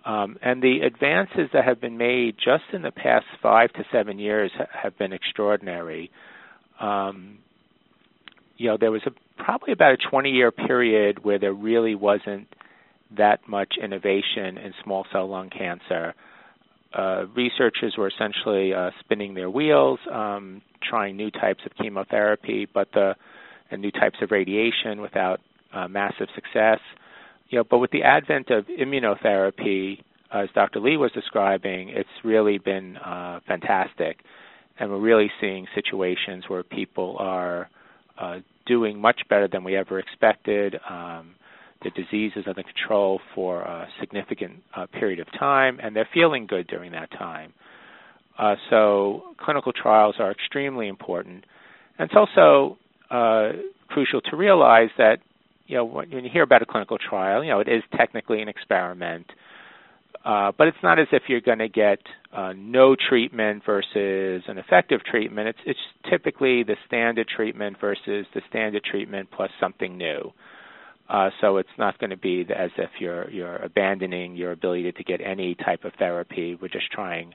Um, 0.04 0.36
and 0.40 0.62
the 0.62 0.80
advances 0.86 1.50
that 1.52 1.64
have 1.64 1.80
been 1.80 1.98
made 1.98 2.36
just 2.36 2.64
in 2.72 2.82
the 2.82 2.92
past 2.92 3.26
five 3.42 3.72
to 3.72 3.84
seven 3.90 4.18
years 4.18 4.52
ha- 4.56 4.66
have 4.70 4.96
been 4.96 5.12
extraordinary. 5.12 6.10
Um, 6.80 7.38
you 8.56 8.68
know, 8.68 8.76
there 8.78 8.92
was 8.92 9.02
a, 9.06 9.10
probably 9.42 9.72
about 9.72 9.92
a 9.92 9.96
20 10.10 10.30
year 10.30 10.52
period 10.52 11.24
where 11.24 11.38
there 11.38 11.52
really 11.52 11.94
wasn't 11.94 12.46
that 13.16 13.48
much 13.48 13.74
innovation 13.82 14.58
in 14.58 14.72
small 14.84 15.06
cell 15.12 15.28
lung 15.28 15.50
cancer. 15.50 16.14
Uh, 16.96 17.26
researchers 17.34 17.94
were 17.98 18.08
essentially 18.08 18.72
uh, 18.72 18.90
spinning 19.00 19.34
their 19.34 19.50
wheels, 19.50 19.98
um, 20.10 20.62
trying 20.82 21.16
new 21.16 21.30
types 21.30 21.60
of 21.66 21.72
chemotherapy, 21.76 22.66
but 22.72 22.88
the 22.94 23.14
and 23.70 23.82
new 23.82 23.90
types 23.90 24.16
of 24.22 24.30
radiation 24.30 25.00
without 25.00 25.40
uh, 25.74 25.88
massive 25.88 26.28
success. 26.34 26.78
You 27.48 27.58
know, 27.58 27.64
but 27.68 27.78
with 27.78 27.90
the 27.90 28.02
advent 28.02 28.50
of 28.50 28.66
immunotherapy, 28.66 30.00
as 30.32 30.48
Dr. 30.54 30.80
Li 30.80 30.96
was 30.96 31.12
describing, 31.12 31.90
it's 31.90 32.08
really 32.24 32.58
been 32.58 32.96
uh, 32.96 33.40
fantastic, 33.46 34.20
and 34.78 34.90
we're 34.90 35.00
really 35.00 35.30
seeing 35.40 35.66
situations 35.74 36.44
where 36.48 36.62
people 36.62 37.16
are 37.18 37.68
uh, 38.18 38.38
doing 38.66 38.98
much 39.00 39.20
better 39.28 39.48
than 39.48 39.64
we 39.64 39.76
ever 39.76 39.98
expected. 39.98 40.76
Um, 40.88 41.34
the 41.82 41.90
disease 41.90 42.32
is 42.36 42.44
under 42.46 42.62
control 42.62 43.20
for 43.34 43.62
a 43.62 43.88
significant 44.00 44.62
uh, 44.74 44.86
period 44.86 45.20
of 45.20 45.26
time, 45.38 45.78
and 45.82 45.94
they're 45.94 46.08
feeling 46.12 46.46
good 46.46 46.66
during 46.66 46.92
that 46.92 47.10
time. 47.12 47.52
Uh, 48.38 48.56
so 48.70 49.34
clinical 49.40 49.72
trials 49.72 50.16
are 50.18 50.30
extremely 50.30 50.88
important. 50.88 51.44
And 51.98 52.10
it's 52.10 52.16
also 52.16 52.78
uh, 53.10 53.52
crucial 53.88 54.20
to 54.22 54.36
realize 54.36 54.90
that 54.98 55.18
you 55.66 55.76
know 55.76 55.84
when 55.84 56.10
you 56.10 56.30
hear 56.32 56.42
about 56.42 56.62
a 56.62 56.66
clinical 56.66 56.98
trial, 56.98 57.42
you 57.42 57.50
know 57.50 57.60
it 57.60 57.68
is 57.68 57.82
technically 57.96 58.42
an 58.42 58.48
experiment, 58.48 59.26
uh, 60.24 60.52
but 60.56 60.68
it's 60.68 60.76
not 60.82 60.98
as 60.98 61.06
if 61.12 61.24
you're 61.28 61.40
going 61.40 61.58
to 61.58 61.68
get 61.68 61.98
uh, 62.32 62.52
no 62.56 62.94
treatment 63.08 63.62
versus 63.64 64.42
an 64.48 64.58
effective 64.58 65.00
treatment. 65.04 65.48
It's 65.48 65.58
it's 65.64 66.10
typically 66.10 66.62
the 66.62 66.76
standard 66.86 67.28
treatment 67.28 67.78
versus 67.80 68.26
the 68.34 68.42
standard 68.48 68.84
treatment 68.84 69.28
plus 69.34 69.50
something 69.58 69.96
new. 69.96 70.32
Uh, 71.08 71.30
so 71.40 71.56
it's 71.58 71.68
not 71.78 71.98
going 71.98 72.10
to 72.10 72.16
be 72.16 72.44
as 72.54 72.70
if 72.78 72.90
you're 72.98 73.30
you're 73.30 73.56
abandoning 73.56 74.34
your 74.34 74.52
ability 74.52 74.90
to 74.90 75.04
get 75.04 75.20
any 75.20 75.54
type 75.54 75.84
of 75.84 75.92
therapy. 75.98 76.58
We're 76.60 76.68
just 76.68 76.90
trying 76.90 77.32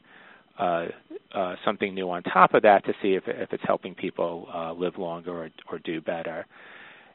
uh, 0.59 0.87
uh, 1.33 1.55
something 1.63 1.93
new 1.93 2.09
on 2.09 2.23
top 2.23 2.53
of 2.53 2.63
that 2.63 2.85
to 2.85 2.93
see 3.01 3.13
if 3.13 3.23
if 3.27 3.53
it's 3.53 3.63
helping 3.65 3.95
people 3.95 4.47
uh, 4.53 4.73
live 4.73 4.97
longer 4.97 5.45
or, 5.45 5.49
or 5.71 5.79
do 5.79 6.01
better. 6.01 6.45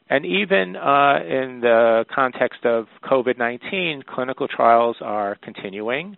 And 0.09 0.25
even 0.25 0.75
uh, 0.77 1.19
in 1.23 1.59
the 1.61 2.05
context 2.13 2.65
of 2.65 2.85
COVID-19, 3.03 4.05
clinical 4.05 4.47
trials 4.47 4.95
are 5.01 5.37
continuing. 5.43 6.15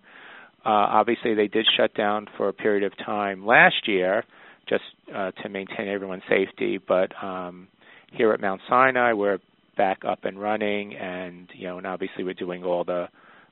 Uh, 0.63 0.69
obviously, 0.69 1.33
they 1.33 1.47
did 1.47 1.65
shut 1.75 1.95
down 1.95 2.27
for 2.37 2.49
a 2.49 2.53
period 2.53 2.83
of 2.83 2.95
time 3.03 3.45
last 3.45 3.87
year 3.87 4.23
just 4.67 4.83
uh, 5.13 5.31
to 5.41 5.49
maintain 5.49 5.87
everyone's 5.87 6.23
safety. 6.29 6.77
But 6.77 7.11
um, 7.23 7.67
here 8.11 8.31
at 8.31 8.39
Mount 8.39 8.61
Sinai, 8.69 9.13
we're 9.13 9.39
back 9.79 10.03
up 10.05 10.25
and 10.25 10.39
running, 10.39 10.93
and 10.95 11.49
you 11.55 11.67
know, 11.67 11.77
and 11.77 11.87
obviously 11.87 12.25
we're 12.25 12.33
doing 12.33 12.65
all 12.65 12.83
the 12.83 13.07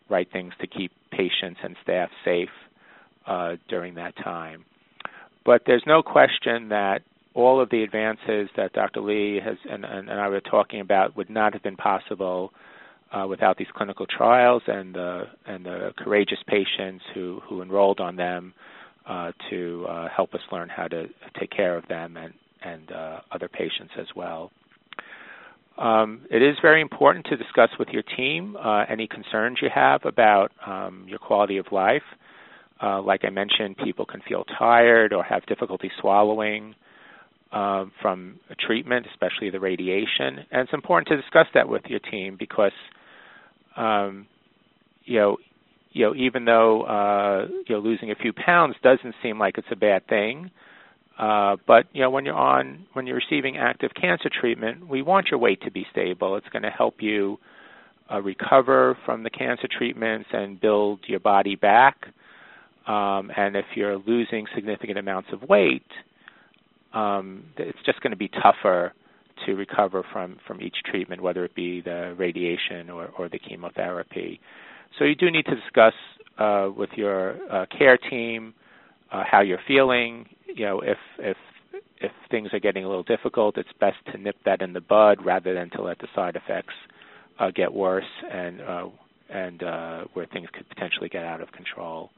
right 0.10 0.30
things 0.32 0.54
to 0.60 0.68
keep 0.68 0.92
patients 1.12 1.60
and 1.64 1.76
staff 1.82 2.10
safe 2.26 2.50
uh, 3.26 3.56
during 3.70 3.96
that 3.96 4.14
time. 4.18 4.66
But 5.46 5.62
there's 5.66 5.84
no 5.88 6.04
question 6.04 6.70
that 6.70 7.00
all 7.34 7.62
of 7.62 7.70
the 7.70 7.82
advances 7.82 8.50
that 8.58 8.74
Dr. 8.74 9.00
Li 9.00 9.40
has 9.44 9.56
and, 9.72 9.86
and, 9.86 10.10
and 10.10 10.20
I 10.20 10.28
were 10.28 10.42
talking 10.42 10.82
about 10.82 11.16
would 11.16 11.30
not 11.30 11.54
have 11.54 11.64
been 11.64 11.78
possible 11.78 12.52
uh, 13.14 13.26
without 13.28 13.58
these 13.58 13.68
clinical 13.74 14.06
trials 14.06 14.64
and 14.68 14.94
the 14.94 15.24
and 15.46 15.66
the 15.66 15.94
courageous 15.98 16.40
patients 16.48 17.06
who 17.14 17.42
who 17.48 17.62
enrolled 17.62 18.02
on 18.02 18.18
them 18.18 18.54
uh, 19.06 19.32
to 19.50 19.86
uh, 19.88 20.10
help 20.10 20.34
us 20.34 20.42
learn 20.52 20.68
how 20.68 20.88
to 20.90 21.06
take 21.40 21.52
care 21.52 21.78
of 21.78 21.88
them 21.88 22.18
and 22.18 22.34
and 22.64 22.92
uh, 22.92 23.20
other 23.32 23.48
patients 23.48 23.94
as 23.98 24.08
well. 24.16 24.52
Um, 25.78 26.26
it 26.32 26.42
is 26.42 26.56
very 26.62 26.82
important 26.82 27.26
to 27.28 27.38
discuss 27.38 27.70
with 27.78 27.90
your 27.90 28.04
team 28.04 28.58
uh, 28.58 28.86
any 28.90 29.08
concerns 29.08 29.60
you 29.62 29.70
have 29.74 30.06
about 30.06 30.52
um, 30.66 31.06
your 31.08 31.20
quality 31.20 31.58
of 31.58 31.68
life. 31.72 32.04
Uh, 32.82 33.02
like 33.02 33.22
I 33.24 33.30
mentioned, 33.30 33.78
people 33.84 34.06
can 34.06 34.22
feel 34.28 34.44
tired 34.58 35.14
or 35.14 35.24
have 35.24 35.46
difficulty 35.46 35.92
swallowing 36.00 36.76
uh, 37.52 37.86
from 38.02 38.40
treatment, 38.60 39.06
especially 39.12 39.50
the 39.50 39.60
radiation. 39.60 40.46
And 40.52 40.62
it's 40.62 40.74
important 40.74 41.08
to 41.10 41.18
discuss 41.18 41.48
that 41.54 41.68
with 41.68 41.84
your 41.88 42.00
team 42.00 42.36
because, 42.38 42.72
um, 43.76 44.28
you 45.06 45.20
know, 45.20 45.38
you 45.92 46.06
know, 46.06 46.16
even 46.16 46.46
though 46.46 46.84
uh, 46.84 47.48
you 47.68 47.76
know 47.76 47.80
losing 47.80 48.12
a 48.12 48.16
few 48.16 48.32
pounds 48.34 48.76
doesn't 48.84 49.16
seem 49.24 49.40
like 49.40 49.58
it's 49.58 49.68
a 49.72 49.76
bad 49.76 50.06
thing, 50.08 50.52
uh, 51.18 51.58
but 51.66 51.86
you 51.94 52.02
know, 52.02 52.10
when 52.10 52.26
you're 52.26 52.36
on 52.36 52.86
when 52.94 53.08
you're 53.08 53.18
receiving 53.18 53.58
active 53.58 53.92
cancer 54.00 54.30
treatment, 54.30 54.88
we 54.88 55.02
want 55.02 55.28
your 55.32 55.40
weight 55.40 55.62
to 55.64 55.72
be 55.72 55.86
stable. 55.92 56.36
It's 56.36 56.50
going 56.50 56.64
to 56.64 56.70
help 56.70 57.02
you 57.02 57.40
uh, 58.12 58.22
recover 58.22 58.98
from 59.06 59.24
the 59.24 59.30
cancer 59.30 59.68
treatments 59.68 60.30
and 60.32 60.62
build 60.62 61.00
your 61.08 61.20
body 61.20 61.56
back. 61.56 62.08
Um, 62.88 63.32
and 63.36 63.56
if 63.56 63.66
you're 63.76 63.98
losing 63.98 64.46
significant 64.56 64.98
amounts 64.98 65.30
of 65.34 65.42
weight, 65.50 65.84
um, 66.94 67.44
it's 67.58 67.80
just 67.86 68.00
going 68.02 68.12
to 68.12 68.18
be 68.18 68.30
tougher 68.30 68.94
to 69.46 69.54
recover 69.56 70.04
from 70.14 70.38
from 70.48 70.62
each 70.62 70.78
treatment, 70.86 71.22
whether 71.22 71.44
it 71.46 71.56
be 71.56 71.82
the 71.82 72.16
radiation 72.18 72.90
or, 72.90 73.10
or 73.18 73.28
the 73.30 73.40
chemotherapy. 73.40 74.40
So 74.98 75.04
you 75.04 75.16
do 75.16 75.30
need 75.30 75.46
to 75.46 75.56
discuss 75.56 75.94
uh, 76.38 76.70
with 76.76 76.90
your 76.96 77.36
uh, 77.52 77.66
care 77.78 77.98
team 77.98 78.54
uh, 79.12 79.24
how 79.30 79.42
you're 79.42 79.60
feeling. 79.68 80.28
You 80.48 80.66
know, 80.66 80.82
if 80.82 80.98
if 81.20 81.38
if 82.00 82.12
things 82.30 82.50
are 82.54 82.60
getting 82.60 82.84
a 82.84 82.88
little 82.88 83.04
difficult, 83.04 83.58
it's 83.58 83.70
best 83.80 83.98
to 84.12 84.18
nip 84.18 84.36
that 84.46 84.62
in 84.62 84.74
the 84.74 84.82
bud 84.82 85.26
rather 85.26 85.54
than 85.54 85.70
to 85.72 85.82
let 85.82 86.00
the 86.00 86.08
side 86.16 86.36
effects 86.36 86.74
uh, 87.40 87.52
get 87.52 87.74
worse 87.74 88.06
and 88.32 88.62
uh, 88.62 88.88
and 89.30 89.64
uh, 89.64 90.04
where 90.14 90.26
things 90.28 90.48
could 90.54 90.68
potentially 90.70 91.10
get 91.10 91.24
out 91.24 91.42
of 91.42 91.52
control. 91.52 92.10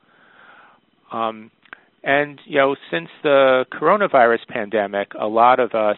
Um, 1.11 1.51
and 2.03 2.39
you 2.45 2.57
know, 2.57 2.75
since 2.91 3.09
the 3.23 3.65
coronavirus 3.73 4.47
pandemic, 4.47 5.11
a 5.19 5.25
lot 5.27 5.59
of 5.59 5.71
us 5.73 5.97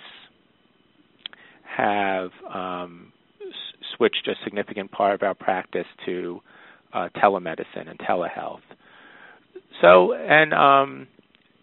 have 1.78 2.32
um, 2.54 3.12
s- 3.42 3.54
switched 3.96 4.28
a 4.28 4.34
significant 4.44 4.92
part 4.92 5.14
of 5.14 5.24
our 5.24 5.34
practice 5.36 5.86
to 6.06 6.40
uh, 6.94 7.10
telemedicine 7.18 7.90
and 7.90 8.00
telehealth. 8.00 8.62
So, 9.82 10.14
and 10.14 10.54
um, 10.54 11.08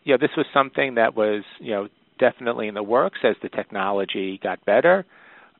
you 0.08 0.14
know, 0.14 0.18
this 0.18 0.34
was 0.38 0.46
something 0.54 0.94
that 0.94 1.14
was 1.14 1.42
you 1.60 1.72
know 1.72 1.88
definitely 2.18 2.66
in 2.66 2.72
the 2.72 2.82
works 2.82 3.18
as 3.24 3.36
the 3.42 3.50
technology 3.50 4.40
got 4.42 4.64
better, 4.64 5.04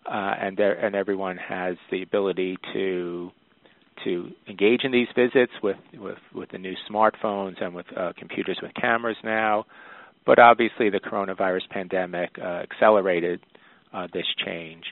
uh, 0.06 0.34
and 0.40 0.56
there 0.56 0.72
and 0.72 0.96
everyone 0.96 1.36
has 1.36 1.76
the 1.90 2.02
ability 2.02 2.56
to 2.72 3.30
to 4.04 4.30
engage 4.48 4.84
in 4.84 4.90
these 4.90 5.08
visits 5.14 5.52
with 5.62 5.76
with, 5.92 6.16
with 6.34 6.50
the 6.50 6.56
new 6.56 6.74
smartphones 6.90 7.62
and 7.62 7.74
with 7.74 7.84
uh, 7.94 8.14
computers 8.16 8.58
with 8.62 8.72
cameras 8.72 9.18
now. 9.22 9.66
But 10.24 10.38
obviously, 10.38 10.88
the 10.88 11.00
coronavirus 11.00 11.68
pandemic 11.68 12.30
uh, 12.40 12.62
accelerated 12.70 13.40
uh, 13.92 14.08
this 14.14 14.26
change. 14.46 14.84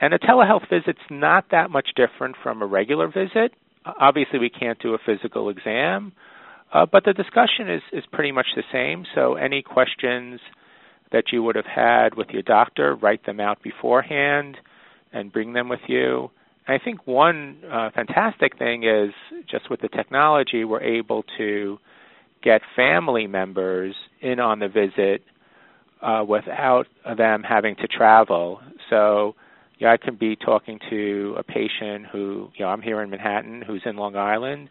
And 0.00 0.12
a 0.12 0.18
telehealth 0.18 0.68
visit's 0.68 0.98
not 1.08 1.46
that 1.52 1.70
much 1.70 1.90
different 1.94 2.34
from 2.42 2.62
a 2.62 2.66
regular 2.66 3.06
visit. 3.06 3.52
Obviously, 3.84 4.40
we 4.40 4.50
can't 4.50 4.78
do 4.80 4.94
a 4.94 4.98
physical 5.06 5.50
exam, 5.50 6.12
uh, 6.72 6.86
but 6.90 7.04
the 7.04 7.12
discussion 7.12 7.70
is, 7.70 7.82
is 7.92 8.04
pretty 8.12 8.32
much 8.32 8.46
the 8.56 8.62
same. 8.72 9.04
So 9.14 9.34
any 9.34 9.62
questions 9.62 10.40
that 11.12 11.24
you 11.32 11.42
would 11.42 11.56
have 11.56 11.66
had 11.66 12.14
with 12.14 12.28
your 12.30 12.42
doctor, 12.42 12.94
write 12.94 13.24
them 13.24 13.40
out 13.40 13.62
beforehand 13.62 14.56
and 15.12 15.32
bring 15.32 15.54
them 15.54 15.68
with 15.68 15.80
you. 15.86 16.30
And 16.66 16.78
I 16.80 16.84
think 16.84 17.06
one 17.06 17.62
uh, 17.70 17.90
fantastic 17.94 18.58
thing 18.58 18.84
is 18.84 19.12
just 19.50 19.70
with 19.70 19.80
the 19.80 19.88
technology, 19.88 20.64
we're 20.64 20.82
able 20.82 21.24
to 21.38 21.78
get 22.42 22.60
family 22.76 23.26
members 23.26 23.94
in 24.20 24.38
on 24.38 24.58
the 24.58 24.68
visit 24.68 25.22
uh, 26.02 26.24
without 26.28 26.86
them 27.16 27.42
having 27.42 27.74
to 27.76 27.88
travel. 27.88 28.60
So 28.90 29.34
yeah, 29.78 29.92
I 29.92 29.96
can 29.96 30.16
be 30.16 30.36
talking 30.36 30.78
to 30.90 31.36
a 31.38 31.42
patient 31.42 32.06
who, 32.12 32.50
you 32.56 32.64
know, 32.64 32.68
I'm 32.70 32.82
here 32.82 33.00
in 33.00 33.10
Manhattan, 33.10 33.62
who's 33.62 33.82
in 33.84 33.96
Long 33.96 34.16
Island, 34.16 34.68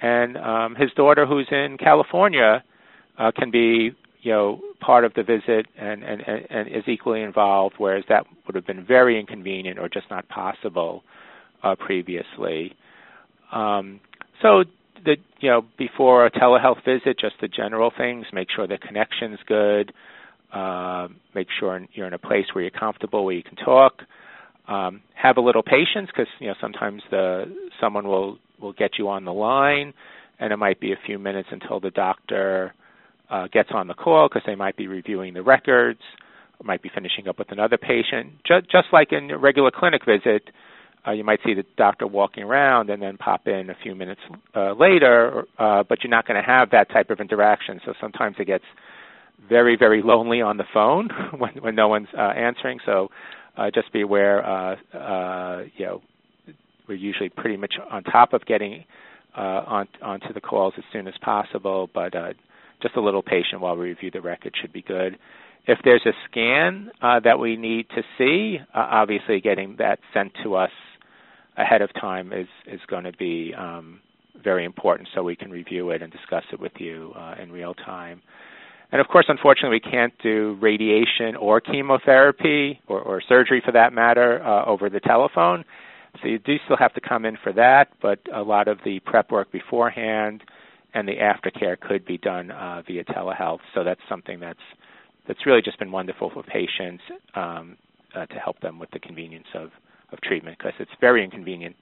and 0.00 0.36
um, 0.36 0.74
his 0.74 0.90
daughter, 0.92 1.26
who's 1.26 1.48
in 1.50 1.76
California, 1.78 2.62
uh, 3.18 3.30
can 3.36 3.50
be 3.50 3.92
you 4.22 4.32
know 4.32 4.60
part 4.80 5.04
of 5.04 5.14
the 5.14 5.22
visit 5.22 5.66
and, 5.78 6.02
and 6.02 6.20
and 6.50 6.68
is 6.68 6.84
equally 6.86 7.22
involved, 7.22 7.76
whereas 7.78 8.04
that 8.08 8.26
would 8.46 8.54
have 8.54 8.66
been 8.66 8.84
very 8.84 9.18
inconvenient 9.18 9.78
or 9.78 9.88
just 9.88 10.06
not 10.10 10.28
possible 10.28 11.02
uh, 11.62 11.74
previously. 11.76 12.74
Um, 13.52 14.00
so 14.42 14.64
the 15.04 15.16
you 15.40 15.48
know 15.48 15.62
before 15.78 16.26
a 16.26 16.30
telehealth 16.30 16.84
visit, 16.84 17.18
just 17.18 17.36
the 17.40 17.48
general 17.48 17.92
things: 17.96 18.26
make 18.32 18.48
sure 18.54 18.66
the 18.66 18.78
connection's 18.78 19.38
good, 19.46 19.92
uh, 20.52 21.08
make 21.34 21.48
sure 21.58 21.86
you're 21.92 22.06
in 22.06 22.12
a 22.12 22.18
place 22.18 22.46
where 22.52 22.62
you're 22.62 22.70
comfortable, 22.70 23.24
where 23.24 23.34
you 23.34 23.42
can 23.42 23.56
talk. 23.56 24.02
Um, 24.68 25.02
have 25.14 25.36
a 25.36 25.40
little 25.40 25.62
patience 25.62 26.08
because 26.08 26.26
you 26.40 26.48
know 26.48 26.54
sometimes 26.60 27.02
the 27.10 27.44
someone 27.80 28.08
will 28.08 28.38
will 28.60 28.72
get 28.72 28.92
you 28.98 29.08
on 29.08 29.24
the 29.24 29.32
line, 29.32 29.92
and 30.38 30.52
it 30.52 30.56
might 30.56 30.80
be 30.80 30.92
a 30.92 30.98
few 31.06 31.18
minutes 31.18 31.48
until 31.50 31.80
the 31.80 31.90
doctor 31.90 32.74
uh, 33.30 33.48
gets 33.48 33.70
on 33.72 33.88
the 33.88 33.94
call 33.94 34.28
because 34.28 34.42
they 34.46 34.54
might 34.54 34.76
be 34.76 34.86
reviewing 34.86 35.34
the 35.34 35.42
records. 35.42 36.00
might 36.62 36.82
be 36.82 36.90
finishing 36.94 37.28
up 37.28 37.38
with 37.38 37.50
another 37.52 37.76
patient. 37.76 38.32
Just, 38.46 38.70
just 38.70 38.86
like 38.92 39.12
in 39.12 39.30
a 39.30 39.38
regular 39.38 39.70
clinic 39.70 40.02
visit, 40.04 40.50
uh, 41.06 41.12
you 41.12 41.22
might 41.24 41.38
see 41.44 41.54
the 41.54 41.64
doctor 41.76 42.06
walking 42.06 42.42
around 42.42 42.90
and 42.90 43.00
then 43.00 43.16
pop 43.16 43.46
in 43.46 43.70
a 43.70 43.76
few 43.82 43.94
minutes 43.94 44.20
uh, 44.54 44.72
later, 44.72 45.44
uh, 45.58 45.82
but 45.88 46.02
you're 46.02 46.10
not 46.10 46.26
going 46.26 46.40
to 46.40 46.46
have 46.46 46.70
that 46.70 46.90
type 46.90 47.10
of 47.10 47.20
interaction. 47.20 47.80
So 47.84 47.94
sometimes 48.00 48.36
it 48.38 48.46
gets 48.46 48.64
very, 49.48 49.76
very 49.76 50.02
lonely 50.02 50.40
on 50.40 50.56
the 50.56 50.64
phone 50.72 51.08
when, 51.38 51.52
when 51.60 51.74
no 51.74 51.88
one's 51.88 52.08
uh, 52.16 52.20
answering. 52.20 52.80
So 52.84 53.08
uh, 53.56 53.70
just 53.72 53.92
be 53.92 54.02
aware, 54.02 54.44
uh, 54.44 54.76
uh, 54.96 55.62
you 55.76 55.86
know, 55.86 56.02
we're 56.88 56.94
usually 56.94 57.28
pretty 57.28 57.56
much 57.56 57.74
on 57.90 58.04
top 58.04 58.32
of 58.32 58.44
getting 58.46 58.84
uh, 59.36 59.40
on, 59.66 59.88
onto 60.02 60.32
the 60.32 60.40
calls 60.40 60.74
as 60.78 60.84
soon 60.92 61.06
as 61.06 61.14
possible, 61.20 61.90
but 61.92 62.14
uh, 62.14 62.32
just 62.82 62.96
a 62.96 63.00
little 63.00 63.22
patient 63.22 63.60
while 63.60 63.76
we 63.76 63.88
review 63.88 64.10
the 64.10 64.20
record 64.20 64.54
should 64.60 64.72
be 64.72 64.82
good. 64.82 65.18
If 65.66 65.78
there's 65.84 66.06
a 66.06 66.12
scan 66.30 66.90
uh, 67.02 67.20
that 67.20 67.38
we 67.38 67.56
need 67.56 67.88
to 67.90 68.02
see, 68.18 68.58
uh, 68.74 68.78
obviously 68.78 69.40
getting 69.40 69.76
that 69.78 69.98
sent 70.14 70.32
to 70.44 70.54
us 70.54 70.70
ahead 71.56 71.82
of 71.82 71.92
time 71.94 72.32
is 72.32 72.46
is 72.66 72.80
going 72.86 73.04
to 73.04 73.12
be 73.12 73.52
um, 73.56 74.00
very 74.42 74.64
important, 74.64 75.08
so 75.14 75.22
we 75.22 75.34
can 75.34 75.50
review 75.50 75.90
it 75.90 76.02
and 76.02 76.12
discuss 76.12 76.44
it 76.52 76.60
with 76.60 76.72
you 76.78 77.12
uh, 77.16 77.34
in 77.42 77.50
real 77.50 77.74
time. 77.74 78.22
And 78.92 79.00
of 79.00 79.08
course, 79.08 79.26
unfortunately, 79.28 79.80
we 79.84 79.90
can't 79.90 80.12
do 80.22 80.56
radiation 80.60 81.34
or 81.36 81.60
chemotherapy 81.60 82.80
or, 82.86 83.00
or 83.00 83.20
surgery 83.28 83.60
for 83.64 83.72
that 83.72 83.92
matter 83.92 84.42
uh, 84.44 84.64
over 84.64 84.88
the 84.88 85.00
telephone. 85.00 85.64
So 86.22 86.28
you 86.28 86.38
do 86.38 86.56
still 86.64 86.76
have 86.76 86.94
to 86.94 87.00
come 87.00 87.24
in 87.24 87.36
for 87.42 87.52
that, 87.54 87.88
but 88.00 88.18
a 88.32 88.42
lot 88.42 88.68
of 88.68 88.78
the 88.84 89.00
prep 89.00 89.30
work 89.30 89.50
beforehand 89.52 90.42
and 90.94 91.06
the 91.06 91.16
aftercare 91.16 91.78
could 91.78 92.04
be 92.06 92.18
done 92.18 92.50
uh, 92.50 92.82
via 92.86 93.04
telehealth. 93.04 93.60
So 93.74 93.84
that's 93.84 94.00
something 94.08 94.40
that's 94.40 94.58
that's 95.28 95.44
really 95.44 95.62
just 95.62 95.78
been 95.78 95.90
wonderful 95.92 96.30
for 96.30 96.42
patients 96.42 97.02
um, 97.34 97.76
uh, 98.14 98.26
to 98.26 98.34
help 98.36 98.60
them 98.60 98.78
with 98.78 98.90
the 98.92 98.98
convenience 99.00 99.46
of, 99.54 99.70
of 100.12 100.20
treatment 100.20 100.56
because 100.56 100.72
it's 100.78 100.90
very 101.00 101.24
inconvenient 101.24 101.74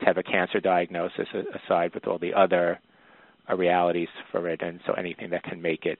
to 0.00 0.06
have 0.06 0.16
a 0.18 0.22
cancer 0.22 0.60
diagnosis 0.60 1.26
aside 1.64 1.92
with 1.94 2.06
all 2.06 2.18
the 2.18 2.32
other 2.32 2.78
uh, 3.50 3.56
realities 3.56 4.08
for 4.30 4.48
it. 4.48 4.62
And 4.62 4.80
so 4.86 4.92
anything 4.94 5.30
that 5.30 5.42
can 5.42 5.60
make 5.60 5.84
it 5.84 5.98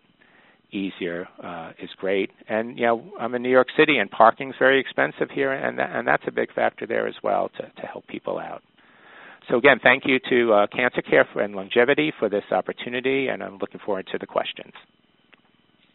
easier 0.72 1.29
uh, 1.42 1.72
is 1.79 1.90
great. 1.98 2.31
And 2.48 2.79
you 2.79 2.87
know, 2.87 3.12
I'm 3.18 3.35
in 3.35 3.42
New 3.42 3.50
York 3.50 3.68
City, 3.76 3.98
and 3.98 4.11
parking's 4.11 4.55
very 4.59 4.81
expensive 4.81 5.31
here, 5.31 5.52
and 5.52 5.81
and 5.81 6.07
that's 6.07 6.24
a 6.26 6.33
big 6.33 6.52
factor 6.55 6.87
there 6.87 7.07
as 7.07 7.14
well 7.22 7.50
to 7.57 7.62
to 7.62 7.87
help 7.87 8.07
people 8.07 8.38
out. 8.38 8.62
So 9.48 9.57
again, 9.57 9.79
thank 9.83 10.05
you 10.07 10.18
to 10.29 10.52
uh, 10.52 10.66
Cancer 10.74 11.02
Care 11.02 11.26
and 11.37 11.55
LUNGevity 11.55 12.11
for 12.18 12.29
this 12.29 12.44
opportunity, 12.50 13.29
and 13.29 13.42
I'm 13.42 13.59
looking 13.59 13.81
forward 13.85 14.09
to 14.11 14.18
the 14.18 14.26
questions. 14.26 14.72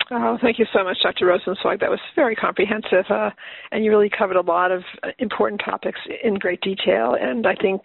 Oh, 0.10 0.38
thank 0.42 0.60
you 0.60 0.66
so 0.74 0.84
much, 0.84 0.98
Dr. 1.02 1.26
Rosenzweig. 1.26 1.80
That 1.80 1.90
was 1.90 2.00
very 2.16 2.36
comprehensive, 2.36 3.06
uh, 3.10 3.30
and 3.72 3.84
you 3.84 3.92
really 3.92 4.10
covered 4.10 4.36
a 4.36 4.42
lot 4.42 4.72
of 4.72 4.84
uh, 5.04 5.10
important 5.20 5.62
topics 5.64 6.00
in 6.24 6.36
great 6.36 6.60
detail. 6.62 7.16
And 7.20 7.48
I 7.48 7.56
think 7.56 7.82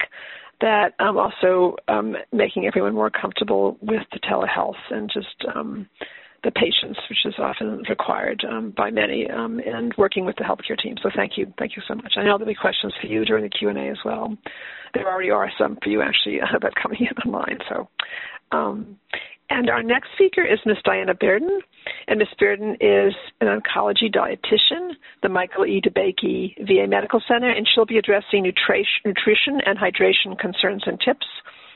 that 0.61 0.95
um, 0.99 1.19
also 1.19 1.77
um, 1.89 2.17
making 2.33 2.67
everyone 2.67 2.95
more 2.95 3.11
comfortable 3.11 3.77
with 3.81 4.03
the 4.13 4.19
telehealth 4.21 4.75
and 4.91 5.11
just 5.13 5.45
um, 5.55 5.89
the 6.45 6.51
patients, 6.51 6.99
which 7.09 7.25
is 7.25 7.35
often 7.39 7.83
required 7.89 8.45
um, 8.49 8.73
by 8.77 8.91
many, 8.91 9.29
um, 9.31 9.61
and 9.61 9.95
working 9.99 10.25
with 10.25 10.37
the 10.37 10.45
healthcare 10.45 10.79
team. 10.81 10.97
So 11.03 11.11
thank 11.15 11.33
you, 11.37 11.53
thank 11.59 11.77
you 11.77 11.83
so 11.87 11.95
much. 11.95 12.15
I 12.17 12.23
know 12.23 12.39
there'll 12.39 12.47
be 12.47 12.55
questions 12.55 12.95
for 13.01 13.07
you 13.07 13.25
during 13.25 13.45
the 13.45 13.51
Q 13.51 13.69
and 13.69 13.79
A 13.79 13.89
as 13.89 13.99
well. 14.05 14.37
There 14.95 15.07
already 15.07 15.31
are 15.31 15.51
some 15.59 15.79
for 15.83 15.91
you 15.91 16.03
actually 16.03 16.39
that 16.63 16.75
coming 16.81 17.01
in 17.01 17.17
online. 17.27 17.59
So, 17.69 17.89
um, 18.53 18.97
and 19.49 19.71
our 19.71 19.83
next 19.83 20.09
speaker 20.15 20.43
is 20.43 20.59
Ms. 20.67 20.79
Diana 20.85 21.15
Bearden, 21.15 21.61
and 22.09 22.19
Ms. 22.19 22.29
Bearden 22.41 22.75
is 22.81 23.15
an 23.41 23.47
oncology 23.47 24.13
dietitian, 24.13 24.95
the 25.23 25.29
Michael 25.29 25.67
E. 25.67 25.81
DeBakey 25.81 26.67
VA 26.67 26.89
Medical 26.89 27.23
Center, 27.29 27.49
and 27.49 27.67
she'll 27.73 27.87
be 27.87 27.99
addressing 27.99 28.43
nutrition 28.43 29.61
and 29.65 29.79
hydration 29.79 30.37
concerns 30.39 30.83
and 30.87 31.01
tips. 31.01 31.27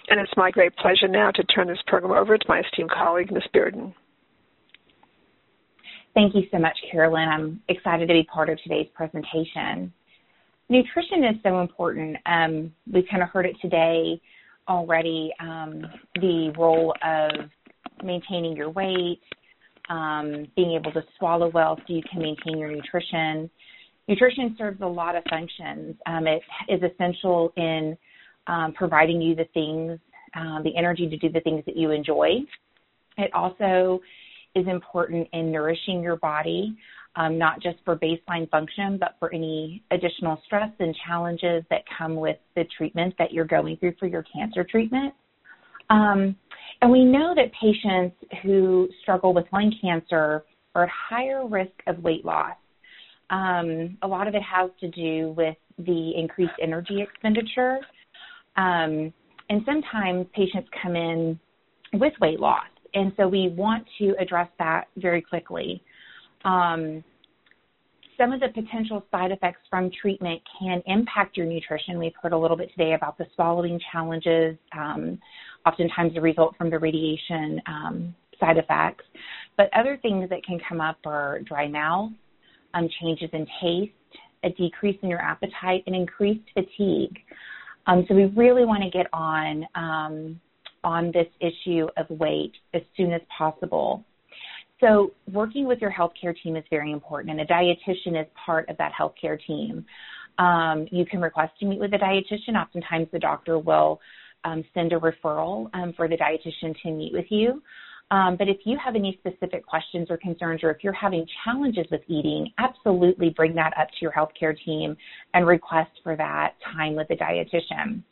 And 0.09 0.19
it's 0.19 0.33
my 0.37 0.51
great 0.51 0.77
pleasure 0.77 1.07
now 1.07 1.31
to 1.31 1.45
turn 1.45 1.69
this 1.69 1.79
program 1.87 2.13
over 2.13 2.37
to 2.37 2.45
my 2.49 2.61
esteemed 2.61 2.91
colleague, 2.91 3.31
Ms. 3.31 3.45
Bearden. 3.55 3.95
Thank 6.15 6.35
you 6.35 6.43
so 6.51 6.59
much, 6.59 6.77
Carolyn. 6.91 7.29
I'm 7.29 7.61
excited 7.69 8.09
to 8.09 8.15
be 8.15 8.25
part 8.25 8.51
of 8.51 8.59
today's 8.63 8.89
presentation. 8.95 9.93
Nutrition 10.69 11.25
is 11.25 11.37
so 11.43 11.61
important. 11.61 12.17
Um, 12.27 12.73
we've 12.93 13.07
kind 13.11 13.23
of 13.23 13.29
heard 13.29 13.47
it 13.47 13.57
today 13.63 14.21
already, 14.69 15.33
um, 15.41 15.85
the 16.17 16.53
role 16.59 16.95
of 17.05 17.31
maintaining 18.03 18.57
your 18.57 18.71
weight, 18.71 19.21
um, 19.89 20.47
being 20.57 20.73
able 20.73 20.93
to 20.93 21.03
swallow 21.19 21.49
well 21.49 21.77
so 21.77 21.93
you 21.93 22.03
can 22.11 22.23
maintain 22.23 22.59
your 22.59 22.71
nutrition. 22.71 23.51
Nutrition 24.09 24.55
serves 24.59 24.81
a 24.81 24.87
lot 24.87 25.17
of 25.17 25.23
functions. 25.31 25.95
Um, 26.07 26.27
it 26.27 26.43
is 26.69 26.81
essential 26.83 27.53
in 27.57 27.97
um, 28.47 28.73
providing 28.73 29.21
you 29.21 29.35
the 29.37 29.47
things, 29.55 29.99
uh, 30.35 30.63
the 30.63 30.77
energy 30.77 31.09
to 31.09 31.17
do 31.17 31.29
the 31.31 31.41
things 31.41 31.65
that 31.67 31.77
you 31.77 31.91
enjoy. 31.91 32.41
It 33.19 33.33
also 33.35 34.01
is 34.55 34.67
important 34.67 35.29
in 35.33 35.51
nourishing 35.51 36.03
your 36.03 36.17
body, 36.17 36.77
um, 37.17 37.39
not 37.39 37.61
just 37.61 37.79
for 37.85 37.97
baseline 37.97 38.49
function, 38.51 38.99
but 38.99 39.17
for 39.19 39.33
any 39.35 39.83
additional 39.91 40.41
stress 40.47 40.71
and 40.79 40.95
challenges 41.07 41.65
that 41.71 41.83
come 41.97 42.17
with 42.17 42.37
the 42.57 42.65
treatment 42.77 43.15
that 43.19 43.33
you're 43.33 43.45
going 43.45 43.77
through 43.77 43.95
for 43.99 44.07
your 44.07 44.25
cancer 44.33 44.65
treatment. 44.65 45.15
Um, 45.89 46.37
and 46.83 46.91
we 46.91 47.05
know 47.05 47.35
that 47.35 47.51
patients 47.61 48.17
who 48.43 48.89
struggle 49.03 49.35
with 49.35 49.45
lung 49.53 49.75
cancer 49.83 50.45
are 50.75 50.85
at 50.85 50.89
higher 50.89 51.47
risk 51.47 51.73
of 51.87 51.99
weight 52.03 52.25
loss. 52.25 52.57
Um, 53.31 53.99
a 54.03 54.09
lot 54.09 54.29
of 54.29 54.35
it 54.35 54.43
has 54.43 54.71
to 54.81 54.89
do 54.89 55.35
with 55.37 55.57
the 55.79 56.13
increased 56.17 56.53
energy 56.63 57.03
expenditure. 57.03 57.79
Um, 58.57 59.13
and 59.49 59.63
sometimes 59.67 60.27
patients 60.35 60.69
come 60.83 60.97
in 60.97 61.39
with 61.93 62.13
weight 62.21 62.41
loss 62.41 62.67
and 62.95 63.13
so 63.17 63.29
we 63.29 63.49
want 63.49 63.87
to 63.99 64.15
address 64.19 64.49
that 64.59 64.89
very 64.97 65.23
quickly. 65.23 65.83
Um, 66.45 67.05
some 68.21 68.33
of 68.33 68.41
the 68.41 68.49
potential 68.49 69.03
side 69.11 69.33
effects 69.33 69.61
from 69.71 69.91
treatment 69.91 70.43
can 70.59 70.83
impact 70.87 71.39
your 71.39 71.47
nutrition. 71.47 71.99
We've 71.99 72.13
heard 72.23 72.33
a 72.33 72.39
little 72.39 72.57
bit 72.57 72.71
today 72.77 72.93
about 72.93 73.17
the 73.17 73.25
swallowing 73.35 73.81
challenges, 73.91 74.59
um, 74.77 75.19
oftentimes 75.65 76.13
the 76.13 76.21
result 76.21 76.55
from 76.59 76.69
the 76.69 76.79
radiation 76.79 77.63
um, 77.67 78.15
side 78.39 78.59
effects. 78.59 79.05
But 79.57 79.71
other 79.75 79.99
things 80.03 80.29
that 80.29 80.45
can 80.45 80.61
come 80.69 80.83
up 80.83 80.99
are 81.07 81.41
dry 81.41 81.67
mouth, 81.67 82.11
um, 82.75 82.89
changes 83.01 83.31
in 83.33 83.47
taste, 83.63 83.93
a 84.45 84.51
decrease 84.51 84.99
in 85.03 85.09
your 85.09 85.21
appetite, 85.21 85.83
and 85.87 85.97
increased 85.97 86.45
fatigue. 86.53 87.19
Um, 87.87 88.05
so 88.07 88.15
we 88.15 88.27
really 88.27 88.67
want 88.67 88.83
to 88.83 88.91
get 88.91 89.07
on 89.15 89.67
um, 89.75 90.41
on 90.85 91.13
this 91.13 91.27
issue 91.41 91.87
of 91.97 92.09
weight 92.19 92.53
as 92.75 92.83
soon 92.97 93.13
as 93.13 93.21
possible. 93.37 94.05
So, 94.81 95.13
working 95.31 95.67
with 95.67 95.81
your 95.81 95.93
healthcare 95.93 96.35
team 96.43 96.57
is 96.57 96.65
very 96.71 96.91
important, 96.91 97.39
and 97.39 97.41
a 97.41 97.47
dietitian 97.53 98.21
is 98.21 98.27
part 98.47 98.69
of 98.71 98.79
that 98.79 98.93
healthcare 98.99 99.39
team. 99.47 99.85
Um, 100.39 100.87
you 100.91 101.05
can 101.05 101.21
request 101.21 101.53
to 101.61 101.67
meet 101.67 101.79
with 101.79 101.93
a 101.93 101.99
dietitian. 101.99 102.61
Oftentimes, 102.61 103.09
the 103.13 103.19
doctor 103.19 103.59
will 103.59 104.01
um, 104.45 104.65
send 104.73 104.93
a 104.95 104.99
referral 104.99 105.69
um, 105.75 105.93
for 105.97 106.09
the 106.09 106.17
dietitian 106.17 106.75
to 106.83 106.91
meet 106.91 107.13
with 107.13 107.27
you. 107.29 107.63
Um, 108.11 108.37
but 108.37 108.49
if 108.49 108.59
you 108.65 108.77
have 108.85 108.97
any 108.97 109.21
specific 109.21 109.65
questions 109.65 110.09
or 110.11 110.17
concerns, 110.17 110.65
or 110.65 110.71
if 110.71 110.83
you're 110.83 110.93
having 110.93 111.25
challenges 111.45 111.87
with 111.91 112.01
eating, 112.09 112.53
absolutely 112.59 113.31
bring 113.31 113.55
that 113.55 113.73
up 113.79 113.89
to 113.89 113.97
your 114.01 114.13
healthcare 114.13 114.57
team 114.65 114.97
and 115.35 115.47
request 115.47 115.91
for 116.03 116.17
that 116.17 116.55
time 116.75 116.97
with 116.97 117.07
the 117.09 117.17
dietitian. 117.17 118.03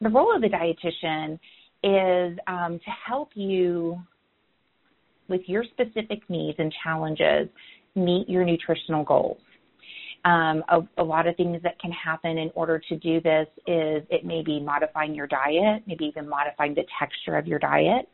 The 0.00 0.08
role 0.08 0.34
of 0.34 0.42
the 0.42 0.48
dietitian 0.48 1.38
is 1.84 2.38
um, 2.46 2.80
to 2.82 2.90
help 3.06 3.30
you 3.34 4.00
with 5.28 5.42
your 5.46 5.64
specific 5.64 6.20
needs 6.28 6.56
and 6.58 6.74
challenges 6.82 7.48
meet 7.94 8.28
your 8.28 8.44
nutritional 8.44 9.04
goals. 9.04 9.38
Um, 10.24 10.64
a, 10.70 10.80
a, 10.96 11.04
lot 11.04 11.26
of 11.26 11.36
things 11.36 11.62
that 11.62 11.78
can 11.78 11.92
happen 11.92 12.38
in 12.38 12.50
order 12.54 12.80
to 12.88 12.96
do 12.96 13.20
this 13.20 13.46
is 13.66 14.02
it 14.08 14.24
may 14.24 14.42
be 14.42 14.58
modifying 14.58 15.14
your 15.14 15.26
diet, 15.26 15.82
maybe 15.86 16.06
even 16.06 16.26
modifying 16.26 16.74
the 16.74 16.84
texture 16.98 17.36
of 17.36 17.46
your 17.46 17.58
diet, 17.58 18.08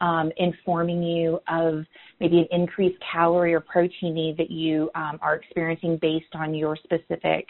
um, 0.00 0.32
informing 0.36 1.00
you 1.00 1.38
of 1.48 1.84
maybe 2.18 2.38
an 2.40 2.48
increased 2.50 3.00
calorie 3.12 3.54
or 3.54 3.60
protein 3.60 4.14
need 4.14 4.36
that 4.36 4.50
you 4.50 4.90
um, 4.96 5.20
are 5.22 5.36
experiencing 5.36 5.96
based 6.02 6.34
on 6.34 6.54
your 6.54 6.76
specific 6.76 7.46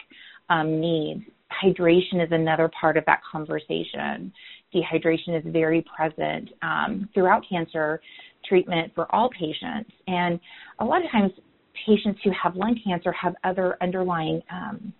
um, 0.49 0.79
needs. 0.79 1.23
Hydration 1.63 2.23
is 2.23 2.31
another 2.31 2.69
part 2.79 2.97
of 2.97 3.05
that 3.05 3.21
conversation 3.29 4.31
dehydration 4.75 5.37
is 5.37 5.43
very 5.51 5.85
present 5.95 6.49
um, 6.61 7.07
throughout 7.13 7.43
cancer 7.49 8.01
treatment 8.47 8.91
for 8.93 9.13
all 9.13 9.29
patients. 9.29 9.91
And 10.07 10.39
a 10.79 10.85
lot 10.85 11.03
of 11.03 11.11
times, 11.11 11.31
patients 11.85 12.19
who 12.23 12.31
have 12.41 12.55
lung 12.55 12.79
cancer 12.85 13.11
have 13.11 13.33
other 13.43 13.77
underlying 13.81 14.41
um, 14.51 14.93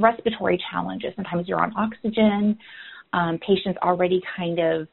respiratory 0.00 0.62
challenges. 0.70 1.12
Sometimes 1.16 1.46
you're 1.46 1.60
on 1.60 1.72
oxygen. 1.76 2.58
Um, 3.12 3.38
patients 3.46 3.78
already 3.82 4.20
kind 4.36 4.58
of 4.58 4.88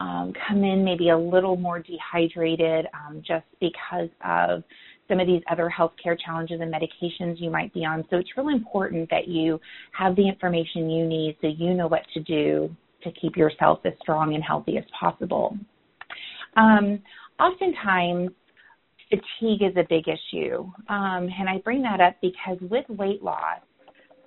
um, 0.00 0.32
come 0.48 0.64
in 0.64 0.84
maybe 0.84 1.10
a 1.10 1.18
little 1.18 1.56
more 1.56 1.78
dehydrated 1.78 2.86
um, 2.94 3.22
just 3.26 3.44
because 3.60 4.08
of 4.24 4.64
some 5.08 5.20
of 5.20 5.26
these 5.26 5.42
other 5.50 5.72
healthcare 5.76 6.16
challenges 6.24 6.60
and 6.60 6.72
medications 6.72 7.40
you 7.40 7.50
might 7.50 7.72
be 7.74 7.84
on. 7.84 8.04
So 8.10 8.16
it's 8.16 8.30
really 8.36 8.54
important 8.54 9.10
that 9.10 9.28
you 9.28 9.60
have 9.92 10.16
the 10.16 10.26
information 10.26 10.88
you 10.88 11.06
need 11.06 11.36
so 11.40 11.48
you 11.48 11.74
know 11.74 11.86
what 11.86 12.02
to 12.14 12.20
do 12.20 12.74
to 13.02 13.12
keep 13.12 13.36
yourself 13.36 13.80
as 13.84 13.92
strong 14.00 14.34
and 14.34 14.42
healthy 14.42 14.78
as 14.78 14.84
possible. 14.98 15.56
Um, 16.56 17.00
oftentimes, 17.38 18.30
fatigue 19.08 19.62
is 19.62 19.76
a 19.76 19.84
big 19.88 20.04
issue. 20.08 20.62
Um, 20.88 21.28
and 21.38 21.48
I 21.48 21.58
bring 21.64 21.82
that 21.82 22.00
up 22.00 22.16
because 22.22 22.58
with 22.62 22.88
weight 22.88 23.22
loss, 23.22 23.60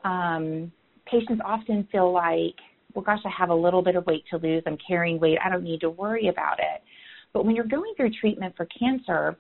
um, 0.03 0.71
patients 1.05 1.41
often 1.45 1.88
feel 1.91 2.11
like, 2.11 2.55
well, 2.93 3.03
gosh, 3.03 3.19
I 3.26 3.32
have 3.38 3.49
a 3.49 3.55
little 3.55 3.82
bit 3.82 3.95
of 3.95 4.05
weight 4.05 4.24
to 4.30 4.38
lose. 4.38 4.63
I'm 4.67 4.78
carrying 4.86 5.19
weight. 5.19 5.38
I 5.43 5.49
don't 5.49 5.63
need 5.63 5.82
to 5.82 5.89
worry 5.89 6.28
about 6.28 6.59
it. 6.59 6.82
But 7.34 7.45
when 7.45 7.55
you're 7.55 7.65
going 7.65 7.93
through 7.97 8.11
treatment 8.21 8.53
for 8.55 8.67
cancer, 8.67 9.36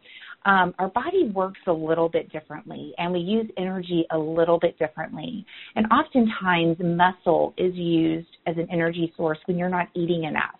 um, 0.45 0.73
our 0.79 0.89
body 0.89 1.31
works 1.33 1.59
a 1.67 1.71
little 1.71 2.09
bit 2.09 2.31
differently 2.31 2.93
and 2.97 3.11
we 3.13 3.19
use 3.19 3.49
energy 3.57 4.05
a 4.11 4.17
little 4.17 4.59
bit 4.59 4.77
differently. 4.77 5.45
And 5.75 5.85
oftentimes, 5.87 6.77
muscle 6.79 7.53
is 7.57 7.73
used 7.75 8.27
as 8.45 8.57
an 8.57 8.67
energy 8.71 9.13
source 9.15 9.39
when 9.45 9.57
you're 9.57 9.69
not 9.69 9.87
eating 9.95 10.25
enough. 10.25 10.55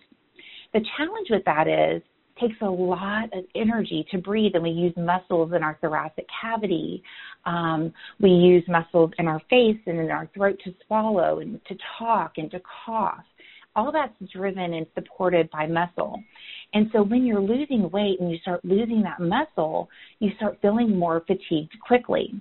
The 0.73 0.81
challenge 0.97 1.27
with 1.29 1.43
that 1.45 1.67
is 1.67 2.01
takes 2.39 2.55
a 2.61 2.69
lot 2.69 3.25
of 3.33 3.43
energy 3.55 4.05
to 4.11 4.17
breathe 4.17 4.53
and 4.55 4.63
we 4.63 4.71
use 4.71 4.93
muscles 4.97 5.51
in 5.55 5.63
our 5.63 5.77
thoracic 5.81 6.25
cavity 6.41 7.03
um, 7.45 7.93
we 8.19 8.29
use 8.29 8.63
muscles 8.67 9.11
in 9.19 9.27
our 9.27 9.39
face 9.49 9.77
and 9.85 9.99
in 9.99 10.09
our 10.09 10.27
throat 10.33 10.57
to 10.63 10.73
swallow 10.87 11.39
and 11.39 11.63
to 11.67 11.77
talk 11.99 12.33
and 12.37 12.49
to 12.49 12.59
cough 12.85 13.23
all 13.75 13.91
that's 13.91 14.13
driven 14.31 14.73
and 14.73 14.85
supported 14.95 15.49
by 15.51 15.67
muscle 15.67 16.21
and 16.73 16.89
so 16.91 17.03
when 17.03 17.25
you're 17.25 17.41
losing 17.41 17.89
weight 17.91 18.19
and 18.19 18.31
you 18.31 18.37
start 18.39 18.63
losing 18.63 19.01
that 19.01 19.19
muscle 19.19 19.89
you 20.19 20.31
start 20.37 20.57
feeling 20.61 20.97
more 20.97 21.23
fatigued 21.27 21.73
quickly 21.85 22.33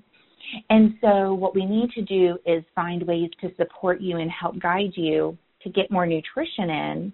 and 0.71 0.95
so 1.01 1.35
what 1.35 1.55
we 1.55 1.65
need 1.65 1.91
to 1.93 2.03
do 2.03 2.39
is 2.47 2.63
find 2.75 3.03
ways 3.03 3.31
to 3.41 3.51
support 3.57 4.01
you 4.01 4.19
and 4.19 4.31
help 4.31 4.59
guide 4.59 4.93
you 4.95 5.37
to 5.63 5.71
get 5.71 5.91
more 5.91 6.07
nutrition 6.07 6.71
in 6.71 7.13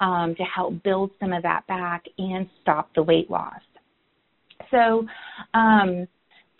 um, 0.00 0.34
to 0.36 0.42
help 0.42 0.82
build 0.82 1.12
some 1.20 1.32
of 1.32 1.42
that 1.42 1.66
back 1.68 2.04
and 2.18 2.48
stop 2.60 2.90
the 2.94 3.02
weight 3.02 3.30
loss. 3.30 3.60
So, 4.70 5.06
um, 5.54 6.06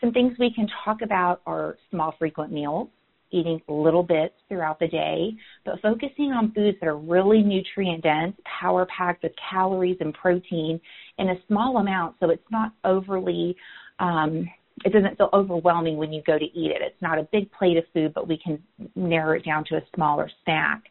some 0.00 0.12
things 0.12 0.36
we 0.38 0.52
can 0.52 0.66
talk 0.84 1.02
about 1.02 1.42
are 1.46 1.76
small, 1.90 2.14
frequent 2.18 2.52
meals, 2.52 2.88
eating 3.32 3.60
little 3.68 4.02
bits 4.02 4.34
throughout 4.48 4.78
the 4.78 4.88
day, 4.88 5.32
but 5.64 5.80
focusing 5.80 6.32
on 6.32 6.52
foods 6.52 6.76
that 6.80 6.86
are 6.86 6.98
really 6.98 7.42
nutrient 7.42 8.02
dense, 8.02 8.36
power 8.60 8.86
packed 8.86 9.22
with 9.22 9.32
calories 9.50 9.96
and 10.00 10.14
protein 10.14 10.80
in 11.18 11.30
a 11.30 11.34
small 11.48 11.78
amount 11.78 12.16
so 12.20 12.30
it's 12.30 12.42
not 12.50 12.72
overly 12.84 13.56
um, 13.98 14.48
it 14.84 14.92
doesn't 14.92 15.16
feel 15.16 15.30
overwhelming 15.32 15.96
when 15.96 16.12
you 16.12 16.22
go 16.26 16.38
to 16.38 16.44
eat 16.44 16.70
it. 16.70 16.82
It's 16.82 17.00
not 17.00 17.18
a 17.18 17.28
big 17.30 17.50
plate 17.52 17.76
of 17.76 17.84
food, 17.92 18.14
but 18.14 18.26
we 18.26 18.38
can 18.38 18.62
narrow 18.96 19.36
it 19.36 19.44
down 19.44 19.64
to 19.66 19.76
a 19.76 19.82
smaller 19.94 20.30
snack. 20.44 20.82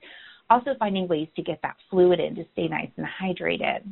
Also 0.49 0.71
finding 0.79 1.07
ways 1.07 1.27
to 1.35 1.41
get 1.41 1.59
that 1.63 1.75
fluid 1.89 2.19
in 2.19 2.35
to 2.35 2.45
stay 2.53 2.67
nice 2.67 2.89
and 2.97 3.07
hydrated. 3.21 3.83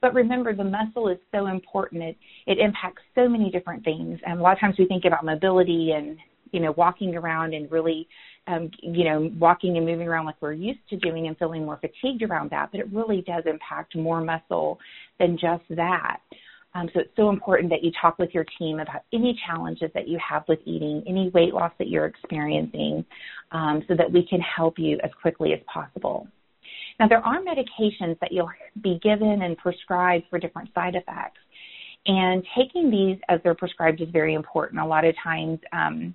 But 0.00 0.14
remember, 0.14 0.54
the 0.54 0.64
muscle 0.64 1.08
is 1.08 1.18
so 1.32 1.46
important. 1.46 2.02
It, 2.02 2.16
it 2.46 2.58
impacts 2.58 3.02
so 3.14 3.28
many 3.28 3.50
different 3.50 3.84
things. 3.84 4.18
And 4.26 4.38
a 4.38 4.42
lot 4.42 4.52
of 4.52 4.60
times 4.60 4.76
we 4.78 4.86
think 4.86 5.04
about 5.04 5.24
mobility 5.24 5.92
and, 5.92 6.18
you 6.54 6.60
know, 6.60 6.72
walking 6.76 7.16
around 7.16 7.52
and 7.52 7.70
really, 7.70 8.06
um, 8.46 8.70
you 8.80 9.04
know, 9.04 9.30
walking 9.38 9.76
and 9.76 9.84
moving 9.84 10.06
around 10.06 10.24
like 10.24 10.40
we're 10.40 10.52
used 10.52 10.78
to 10.88 10.96
doing 10.96 11.26
and 11.26 11.36
feeling 11.36 11.64
more 11.64 11.80
fatigued 11.80 12.22
around 12.22 12.50
that. 12.50 12.70
But 12.70 12.80
it 12.80 12.86
really 12.92 13.22
does 13.22 13.42
impact 13.46 13.96
more 13.96 14.20
muscle 14.20 14.78
than 15.18 15.36
just 15.36 15.64
that. 15.70 16.18
Um, 16.76 16.88
so 16.92 17.00
it's 17.00 17.10
so 17.16 17.30
important 17.30 17.70
that 17.70 17.84
you 17.84 17.90
talk 18.00 18.18
with 18.18 18.30
your 18.32 18.46
team 18.58 18.80
about 18.80 19.02
any 19.12 19.38
challenges 19.46 19.90
that 19.94 20.08
you 20.08 20.18
have 20.28 20.44
with 20.48 20.58
eating, 20.64 21.02
any 21.06 21.30
weight 21.30 21.54
loss 21.54 21.72
that 21.78 21.88
you're 21.88 22.06
experiencing, 22.06 23.04
um, 23.52 23.82
so 23.88 23.94
that 23.96 24.10
we 24.10 24.26
can 24.26 24.40
help 24.40 24.78
you 24.78 24.98
as 25.04 25.10
quickly 25.20 25.52
as 25.52 25.60
possible. 25.72 26.26
Now, 26.98 27.08
there 27.08 27.18
are 27.18 27.40
medications 27.40 28.18
that 28.20 28.30
you'll 28.30 28.50
be 28.82 29.00
given 29.02 29.42
and 29.42 29.56
prescribed 29.58 30.24
for 30.30 30.38
different 30.38 30.68
side 30.74 30.94
effects. 30.94 31.38
And 32.06 32.44
taking 32.56 32.90
these 32.90 33.18
as 33.28 33.40
they're 33.42 33.54
prescribed 33.54 34.00
is 34.00 34.08
very 34.10 34.34
important. 34.34 34.80
A 34.80 34.84
lot 34.84 35.04
of 35.04 35.14
times, 35.22 35.58
um, 35.72 36.14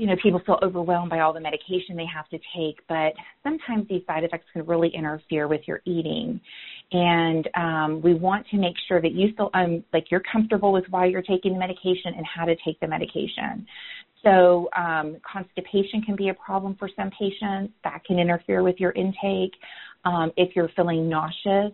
you 0.00 0.06
know, 0.06 0.16
people 0.22 0.40
feel 0.46 0.58
overwhelmed 0.62 1.10
by 1.10 1.20
all 1.20 1.34
the 1.34 1.40
medication 1.40 1.94
they 1.94 2.06
have 2.06 2.26
to 2.30 2.38
take, 2.56 2.80
but 2.88 3.12
sometimes 3.42 3.86
these 3.86 4.00
side 4.06 4.24
effects 4.24 4.46
can 4.50 4.64
really 4.64 4.88
interfere 4.94 5.46
with 5.46 5.60
your 5.66 5.82
eating. 5.84 6.40
And 6.90 7.46
um, 7.54 8.00
we 8.02 8.14
want 8.14 8.46
to 8.48 8.56
make 8.56 8.76
sure 8.88 9.02
that 9.02 9.12
you 9.12 9.34
feel 9.36 9.50
um, 9.52 9.84
like 9.92 10.10
you're 10.10 10.22
comfortable 10.32 10.72
with 10.72 10.84
why 10.88 11.04
you're 11.04 11.20
taking 11.20 11.52
the 11.52 11.58
medication 11.58 12.14
and 12.16 12.24
how 12.24 12.46
to 12.46 12.56
take 12.64 12.80
the 12.80 12.88
medication. 12.88 13.66
So 14.22 14.70
um, 14.74 15.18
constipation 15.30 16.00
can 16.00 16.16
be 16.16 16.30
a 16.30 16.34
problem 16.34 16.76
for 16.78 16.88
some 16.96 17.10
patients. 17.10 17.74
That 17.84 18.02
can 18.06 18.18
interfere 18.18 18.62
with 18.62 18.80
your 18.80 18.92
intake. 18.92 19.52
Um, 20.06 20.32
if 20.38 20.56
you're 20.56 20.70
feeling 20.74 21.10
nauseous, 21.10 21.72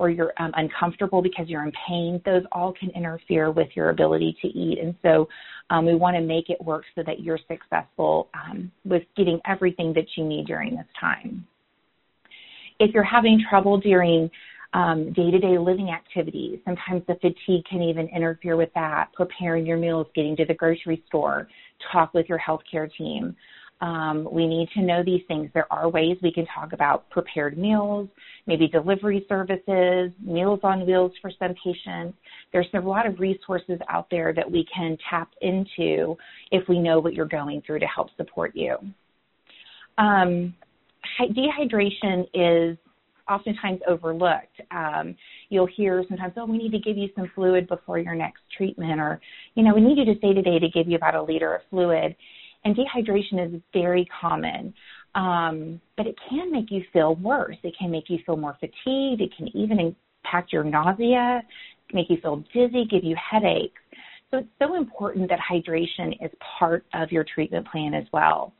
or 0.00 0.08
you're 0.08 0.32
um, 0.38 0.50
uncomfortable 0.56 1.20
because 1.20 1.46
you're 1.46 1.62
in 1.62 1.72
pain, 1.86 2.22
those 2.24 2.42
all 2.52 2.72
can 2.72 2.88
interfere 2.90 3.50
with 3.50 3.68
your 3.74 3.90
ability 3.90 4.34
to 4.40 4.48
eat. 4.48 4.78
And 4.78 4.94
so 5.02 5.28
um, 5.68 5.84
we 5.84 5.94
want 5.94 6.16
to 6.16 6.22
make 6.22 6.48
it 6.48 6.58
work 6.64 6.84
so 6.94 7.02
that 7.04 7.20
you're 7.20 7.38
successful 7.46 8.30
um, 8.32 8.72
with 8.86 9.02
getting 9.14 9.38
everything 9.46 9.92
that 9.92 10.06
you 10.16 10.24
need 10.24 10.46
during 10.46 10.74
this 10.74 10.86
time. 10.98 11.46
If 12.78 12.94
you're 12.94 13.02
having 13.04 13.44
trouble 13.50 13.78
during 13.78 14.30
day 14.72 15.30
to 15.30 15.38
day 15.38 15.58
living 15.58 15.90
activities, 15.90 16.60
sometimes 16.64 17.02
the 17.06 17.16
fatigue 17.16 17.66
can 17.68 17.82
even 17.82 18.08
interfere 18.08 18.56
with 18.56 18.70
that. 18.74 19.12
Preparing 19.12 19.66
your 19.66 19.76
meals, 19.76 20.06
getting 20.14 20.34
to 20.36 20.46
the 20.46 20.54
grocery 20.54 21.02
store, 21.08 21.46
talk 21.92 22.14
with 22.14 22.26
your 22.26 22.38
healthcare 22.38 22.90
team. 22.96 23.36
Um, 23.80 24.28
we 24.30 24.46
need 24.46 24.68
to 24.74 24.82
know 24.82 25.02
these 25.02 25.22
things. 25.26 25.50
There 25.54 25.72
are 25.72 25.88
ways 25.88 26.18
we 26.22 26.32
can 26.32 26.46
talk 26.54 26.74
about 26.74 27.08
prepared 27.08 27.56
meals, 27.56 28.08
maybe 28.46 28.68
delivery 28.68 29.24
services, 29.26 30.12
meals 30.22 30.60
on 30.62 30.86
wheels 30.86 31.12
for 31.22 31.30
some 31.38 31.54
patients. 31.64 32.16
There's 32.52 32.66
a 32.74 32.80
lot 32.80 33.06
of 33.06 33.20
resources 33.20 33.78
out 33.88 34.08
there 34.10 34.34
that 34.34 34.50
we 34.50 34.66
can 34.74 34.98
tap 35.08 35.30
into 35.40 36.16
if 36.50 36.68
we 36.68 36.78
know 36.78 37.00
what 37.00 37.14
you're 37.14 37.24
going 37.24 37.62
through 37.66 37.78
to 37.78 37.86
help 37.86 38.08
support 38.18 38.54
you. 38.54 38.76
Um, 39.96 40.54
dehydration 41.18 42.26
is 42.34 42.76
oftentimes 43.30 43.80
overlooked. 43.88 44.60
Um, 44.72 45.16
you'll 45.48 45.68
hear 45.74 46.04
sometimes, 46.08 46.34
oh, 46.36 46.44
we 46.44 46.58
need 46.58 46.72
to 46.72 46.78
give 46.78 46.98
you 46.98 47.08
some 47.14 47.30
fluid 47.34 47.68
before 47.68 47.98
your 47.98 48.14
next 48.14 48.42
treatment, 48.56 49.00
or, 49.00 49.20
you 49.54 49.62
know, 49.62 49.74
we 49.74 49.80
need 49.80 49.96
you 49.98 50.04
to 50.12 50.18
stay 50.18 50.34
today 50.34 50.58
to 50.58 50.68
give 50.68 50.88
you 50.88 50.96
about 50.96 51.14
a 51.14 51.22
liter 51.22 51.54
of 51.54 51.62
fluid. 51.70 52.14
And 52.64 52.76
dehydration 52.76 53.54
is 53.54 53.60
very 53.72 54.06
common. 54.20 54.74
Um, 55.14 55.80
but 55.96 56.06
it 56.06 56.14
can 56.28 56.52
make 56.52 56.70
you 56.70 56.82
feel 56.92 57.16
worse. 57.16 57.56
It 57.62 57.74
can 57.78 57.90
make 57.90 58.08
you 58.08 58.18
feel 58.24 58.36
more 58.36 58.56
fatigued. 58.60 59.20
It 59.20 59.34
can 59.36 59.48
even 59.56 59.94
impact 60.24 60.52
your 60.52 60.64
nausea, 60.64 61.42
make 61.92 62.10
you 62.10 62.18
feel 62.22 62.44
dizzy, 62.52 62.84
give 62.88 63.02
you 63.02 63.16
headaches. 63.16 63.80
So 64.30 64.38
it's 64.38 64.48
so 64.60 64.76
important 64.76 65.28
that 65.30 65.40
hydration 65.40 66.12
is 66.24 66.30
part 66.58 66.84
of 66.94 67.10
your 67.10 67.24
treatment 67.24 67.66
plan 67.66 67.94
as 67.94 68.04
well. 68.12 68.52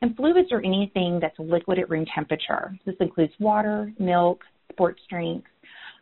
And 0.00 0.14
fluids 0.16 0.52
are 0.52 0.60
anything 0.60 1.18
that's 1.20 1.38
liquid 1.38 1.78
at 1.78 1.90
room 1.90 2.06
temperature. 2.14 2.78
This 2.84 2.94
includes 3.00 3.32
water, 3.40 3.92
milk, 3.98 4.44
sports 4.70 5.00
drinks. 5.10 5.50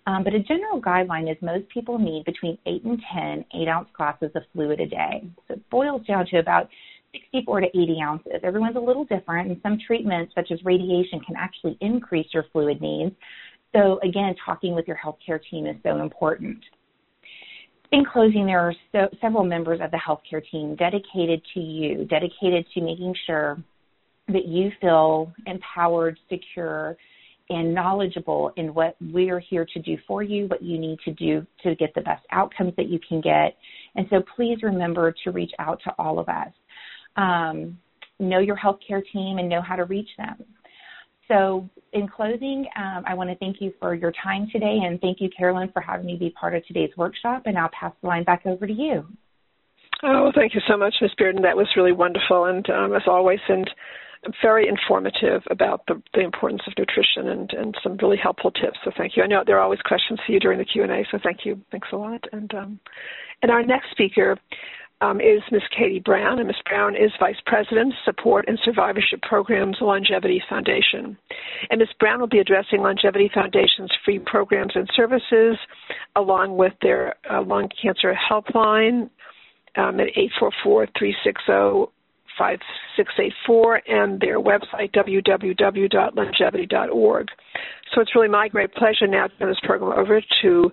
Um, 0.07 0.22
but 0.22 0.34
a 0.34 0.40
general 0.40 0.82
guideline 0.82 1.30
is 1.30 1.38
most 1.40 1.66
people 1.70 1.98
need 1.98 2.24
between 2.26 2.59
8 2.66 2.84
and 2.84 3.02
10 3.14 3.44
8 3.62 3.68
ounce 3.68 3.88
glasses 3.96 4.30
of 4.34 4.42
fluid 4.52 4.80
a 4.80 4.86
day. 4.86 5.26
So 5.48 5.55
it 5.55 5.70
boils 5.70 6.05
down 6.07 6.26
to 6.26 6.38
about 6.38 6.68
64 7.14 7.60
to 7.60 7.66
80 7.68 7.98
ounces. 8.02 8.32
Everyone's 8.42 8.76
a 8.76 8.80
little 8.80 9.04
different, 9.04 9.50
and 9.50 9.60
some 9.62 9.78
treatments, 9.86 10.32
such 10.34 10.50
as 10.50 10.58
radiation, 10.64 11.20
can 11.20 11.36
actually 11.36 11.76
increase 11.80 12.26
your 12.32 12.44
fluid 12.52 12.80
needs. 12.80 13.14
So, 13.74 13.98
again, 14.02 14.34
talking 14.44 14.74
with 14.74 14.86
your 14.86 14.98
healthcare 15.04 15.40
team 15.50 15.66
is 15.66 15.76
so 15.82 16.00
important. 16.00 16.58
In 17.92 18.04
closing, 18.04 18.46
there 18.46 18.60
are 18.60 18.74
so, 18.92 19.08
several 19.20 19.44
members 19.44 19.80
of 19.82 19.90
the 19.90 19.98
healthcare 19.98 20.42
team 20.50 20.74
dedicated 20.76 21.42
to 21.54 21.60
you, 21.60 22.04
dedicated 22.06 22.66
to 22.74 22.80
making 22.80 23.14
sure 23.26 23.62
that 24.28 24.46
you 24.46 24.70
feel 24.80 25.32
empowered, 25.46 26.18
secure, 26.28 26.96
and 27.50 27.74
knowledgeable 27.74 28.52
in 28.56 28.72
what 28.72 28.96
we're 29.12 29.38
here 29.38 29.66
to 29.74 29.78
do 29.80 29.98
for 30.06 30.22
you, 30.22 30.46
what 30.46 30.62
you 30.62 30.78
need 30.78 30.98
to 31.04 31.12
do 31.12 31.46
to 31.62 31.74
get 31.74 31.94
the 31.94 32.00
best 32.00 32.24
outcomes 32.32 32.72
that 32.76 32.88
you 32.88 32.98
can 33.06 33.20
get. 33.20 33.56
And 33.96 34.06
so 34.08 34.22
please 34.34 34.58
remember 34.62 35.14
to 35.24 35.30
reach 35.30 35.52
out 35.58 35.80
to 35.84 35.94
all 35.98 36.18
of 36.18 36.28
us 36.28 36.48
um, 37.16 37.78
know 38.18 38.38
your 38.38 38.56
healthcare 38.56 39.02
team 39.12 39.38
and 39.38 39.48
know 39.48 39.60
how 39.60 39.76
to 39.76 39.84
reach 39.84 40.08
them. 40.16 40.44
So, 41.28 41.68
in 41.92 42.06
closing, 42.06 42.66
um, 42.76 43.04
I 43.06 43.14
want 43.14 43.30
to 43.30 43.36
thank 43.36 43.60
you 43.60 43.72
for 43.80 43.94
your 43.94 44.12
time 44.22 44.48
today, 44.52 44.80
and 44.84 45.00
thank 45.00 45.20
you, 45.20 45.30
Carolyn, 45.36 45.70
for 45.72 45.80
having 45.80 46.06
me 46.06 46.16
be 46.16 46.30
part 46.30 46.54
of 46.54 46.66
today's 46.66 46.90
workshop. 46.96 47.42
And 47.46 47.56
I'll 47.56 47.70
pass 47.78 47.92
the 48.02 48.08
line 48.08 48.24
back 48.24 48.42
over 48.44 48.66
to 48.66 48.72
you. 48.72 49.06
Oh, 50.02 50.30
thank 50.34 50.54
you 50.54 50.60
so 50.68 50.76
much, 50.76 50.94
Ms. 51.00 51.12
Bearden. 51.18 51.42
That 51.42 51.56
was 51.56 51.68
really 51.76 51.92
wonderful, 51.92 52.44
and 52.44 52.68
um, 52.68 52.94
as 52.94 53.02
always, 53.06 53.38
and 53.48 53.70
very 54.42 54.68
informative 54.68 55.42
about 55.50 55.82
the, 55.86 56.02
the 56.14 56.20
importance 56.20 56.62
of 56.66 56.72
nutrition 56.78 57.28
and, 57.28 57.52
and 57.52 57.74
some 57.82 57.96
really 57.98 58.16
helpful 58.16 58.50
tips. 58.50 58.78
So 58.84 58.90
thank 58.96 59.16
you. 59.16 59.22
I 59.22 59.26
know 59.26 59.42
there 59.46 59.58
are 59.58 59.62
always 59.62 59.80
questions 59.80 60.18
for 60.24 60.32
you 60.32 60.40
during 60.40 60.58
the 60.58 60.64
Q 60.64 60.82
and 60.82 60.92
A, 60.92 61.04
so 61.10 61.18
thank 61.22 61.44
you. 61.44 61.60
Thanks 61.70 61.88
a 61.92 61.96
lot. 61.96 62.24
And 62.32 62.52
um, 62.54 62.80
and 63.42 63.50
our 63.50 63.62
next 63.62 63.90
speaker 63.90 64.38
um, 65.05 65.20
is 65.20 65.42
Ms. 65.50 65.62
Katie 65.76 66.00
Brown, 66.00 66.38
and 66.38 66.46
Ms. 66.46 66.57
Brown 66.66 66.96
is 66.96 67.12
Vice 67.20 67.36
President, 67.44 67.92
Support 68.05 68.46
and 68.48 68.59
Survivorship 68.64 69.20
Programs, 69.22 69.76
LUNGevity 69.80 70.38
Foundation. 70.48 71.18
And 71.70 71.80
Ms. 71.80 71.88
Brown 72.00 72.20
will 72.20 72.26
be 72.26 72.38
addressing 72.38 72.80
LUNGevity 72.80 73.30
Foundation's 73.32 73.92
free 74.05 74.18
programs 74.18 74.72
and 74.74 74.88
services, 74.94 75.59
along 76.16 76.57
with 76.57 76.72
their 76.80 77.16
uh, 77.30 77.42
lung 77.42 77.68
cancer 77.80 78.14
helpline 78.14 79.11
um, 79.76 80.00
at 80.00 80.09
844-360 80.64 81.88
5684 82.36 83.82
and 83.86 84.20
their 84.20 84.40
website 84.40 84.92
www.lungevity.org. 84.92 87.28
So 87.92 88.00
it's 88.00 88.12
really 88.14 88.28
my 88.28 88.48
great 88.48 88.72
pleasure 88.74 89.07
now 89.07 89.26
to 89.28 89.38
turn 89.38 89.48
this 89.48 89.61
program 89.62 89.92
over 89.96 90.20
to 90.42 90.72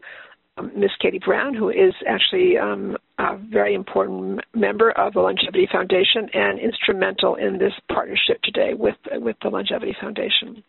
um, 0.58 0.72
Ms. 0.76 0.92
Katie 1.02 1.20
Brown, 1.24 1.54
who 1.54 1.70
is 1.70 1.94
actually 2.08 2.58
um, 2.58 2.98
a 3.18 3.38
very 3.38 3.74
important 3.74 4.42
member 4.54 4.92
of 4.92 5.14
the 5.14 5.20
LUNGevity 5.20 5.72
Foundation 5.72 6.30
and 6.34 6.60
instrumental 6.60 7.36
in 7.36 7.58
this 7.58 7.74
partnership 7.92 8.42
today 8.44 8.74
with 8.74 8.96
with 9.14 9.36
the 9.42 9.50
LUNGevity 9.50 10.00
Foundation. 10.00 10.64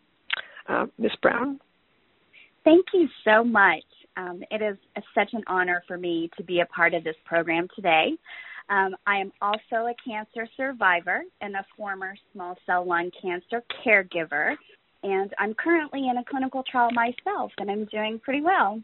Uh, 0.67 0.85
Ms. 0.97 1.11
Brown. 1.21 1.59
Thank 2.63 2.85
you 2.93 3.09
so 3.25 3.43
much. 3.43 3.83
Um, 4.15 4.43
it 4.51 4.61
is 4.61 4.77
such 5.13 5.33
an 5.33 5.43
honor 5.47 5.83
for 5.87 5.97
me 5.97 6.29
to 6.37 6.43
be 6.43 6.61
a 6.61 6.65
part 6.67 6.93
of 6.93 7.03
this 7.03 7.15
program 7.25 7.67
today. 7.75 8.13
Um, 8.69 8.95
I 9.05 9.17
am 9.17 9.31
also 9.41 9.87
a 9.87 9.93
cancer 10.07 10.47
survivor 10.55 11.23
and 11.41 11.55
a 11.55 11.65
former 11.75 12.15
small 12.31 12.57
cell 12.65 12.87
lung 12.87 13.11
cancer 13.21 13.61
caregiver, 13.85 14.55
and 15.01 15.33
I'm 15.37 15.53
currently 15.53 16.07
in 16.07 16.17
a 16.17 16.23
clinical 16.23 16.63
trial 16.63 16.89
myself, 16.93 17.51
and 17.57 17.69
I'm 17.69 17.85
doing 17.85 18.19
pretty 18.19 18.41
well. 18.41 18.81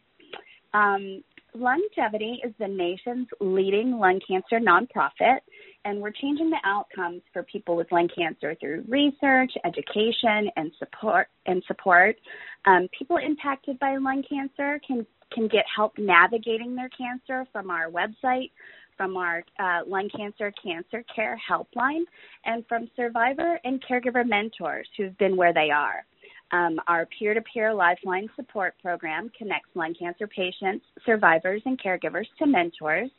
Um, 0.74 1.24
LUNGevity 1.56 2.46
is 2.46 2.54
the 2.60 2.68
nation's 2.68 3.28
leading 3.40 3.98
lung 3.98 4.20
cancer 4.28 4.60
nonprofit, 4.60 5.40
and 5.86 6.00
we're 6.00 6.12
changing 6.12 6.50
the 6.50 6.60
outcomes 6.64 7.22
for 7.34 7.44
people 7.44 7.76
with 7.76 7.92
lung 7.92 8.10
cancer 8.16 8.56
through 8.60 8.84
research, 8.88 9.52
education, 9.66 10.50
and 10.56 10.72
support. 10.78 11.28
And 11.46 11.64
support. 11.68 12.18
Um, 12.66 12.88
people 12.98 13.18
impacted 13.18 13.80
by 13.80 13.98
lung 13.98 14.24
cancer 14.30 14.80
can 14.86 15.06
can 15.32 15.48
get 15.48 15.66
help 15.76 15.98
navigating 15.98 16.76
their 16.76 16.90
cancer 16.90 17.46
from 17.52 17.70
our 17.70 17.90
website, 17.90 18.52
from 18.98 19.16
our 19.16 19.44
uh, 19.60 19.82
lung 19.88 20.10
cancer 20.16 20.52
cancer 20.62 21.04
care 21.16 21.40
helpline, 21.50 22.04
and 22.46 22.66
from 22.68 22.90
survivor 22.96 23.60
and 23.64 23.84
caregiver 23.84 24.28
mentors 24.28 24.88
who've 24.98 25.18
been 25.18 25.38
where 25.38 25.54
they 25.54 25.70
are. 25.72 26.04
Um, 26.52 26.80
our 26.88 27.08
peer 27.18 27.34
to 27.34 27.42
peer 27.42 27.74
lifeline 27.74 28.28
support 28.36 28.74
program 28.82 29.32
connects 29.38 29.70
lung 29.76 29.94
cancer 29.94 30.28
patients, 30.28 30.86
survivors, 31.06 31.62
and 31.66 31.80
caregivers 31.80 32.26
to 32.40 32.48
mentors 32.48 33.10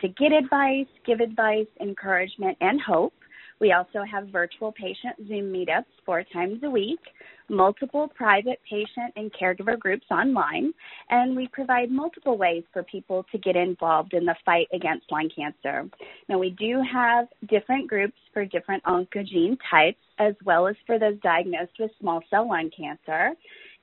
to 0.00 0.08
get 0.08 0.32
advice, 0.32 0.86
give 1.06 1.20
advice, 1.20 1.66
encouragement, 1.80 2.56
and 2.60 2.80
hope. 2.80 3.12
We 3.62 3.70
also 3.70 4.02
have 4.02 4.26
virtual 4.26 4.72
patient 4.72 5.14
Zoom 5.28 5.52
meetups 5.52 5.84
four 6.04 6.24
times 6.32 6.64
a 6.64 6.68
week, 6.68 6.98
multiple 7.48 8.08
private 8.12 8.58
patient 8.68 9.12
and 9.14 9.32
caregiver 9.32 9.78
groups 9.78 10.06
online, 10.10 10.74
and 11.10 11.36
we 11.36 11.46
provide 11.46 11.88
multiple 11.88 12.36
ways 12.36 12.64
for 12.72 12.82
people 12.82 13.24
to 13.30 13.38
get 13.38 13.54
involved 13.54 14.14
in 14.14 14.24
the 14.24 14.34
fight 14.44 14.66
against 14.74 15.12
lung 15.12 15.30
cancer. 15.34 15.88
Now, 16.28 16.40
we 16.40 16.50
do 16.50 16.82
have 16.92 17.28
different 17.48 17.86
groups 17.86 18.18
for 18.34 18.44
different 18.44 18.82
oncogene 18.82 19.56
types, 19.70 20.00
as 20.18 20.34
well 20.44 20.66
as 20.66 20.74
for 20.84 20.98
those 20.98 21.20
diagnosed 21.22 21.78
with 21.78 21.92
small 22.00 22.20
cell 22.30 22.48
lung 22.48 22.68
cancer. 22.76 23.30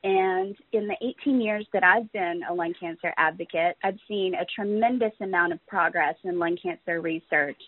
And 0.03 0.57
in 0.73 0.87
the 0.87 0.95
18 1.01 1.39
years 1.39 1.65
that 1.71 1.85
I've 1.85 2.11
been 2.11 2.41
a 2.49 2.53
lung 2.53 2.73
cancer 2.77 3.13
advocate, 3.17 3.77
I've 3.81 3.99
seen 4.09 4.33
a 4.35 4.45
tremendous 4.53 5.13
amount 5.21 5.53
of 5.53 5.65
progress 5.67 6.15
in 6.25 6.37
lung 6.37 6.57
cancer 6.61 6.99
research 6.99 7.61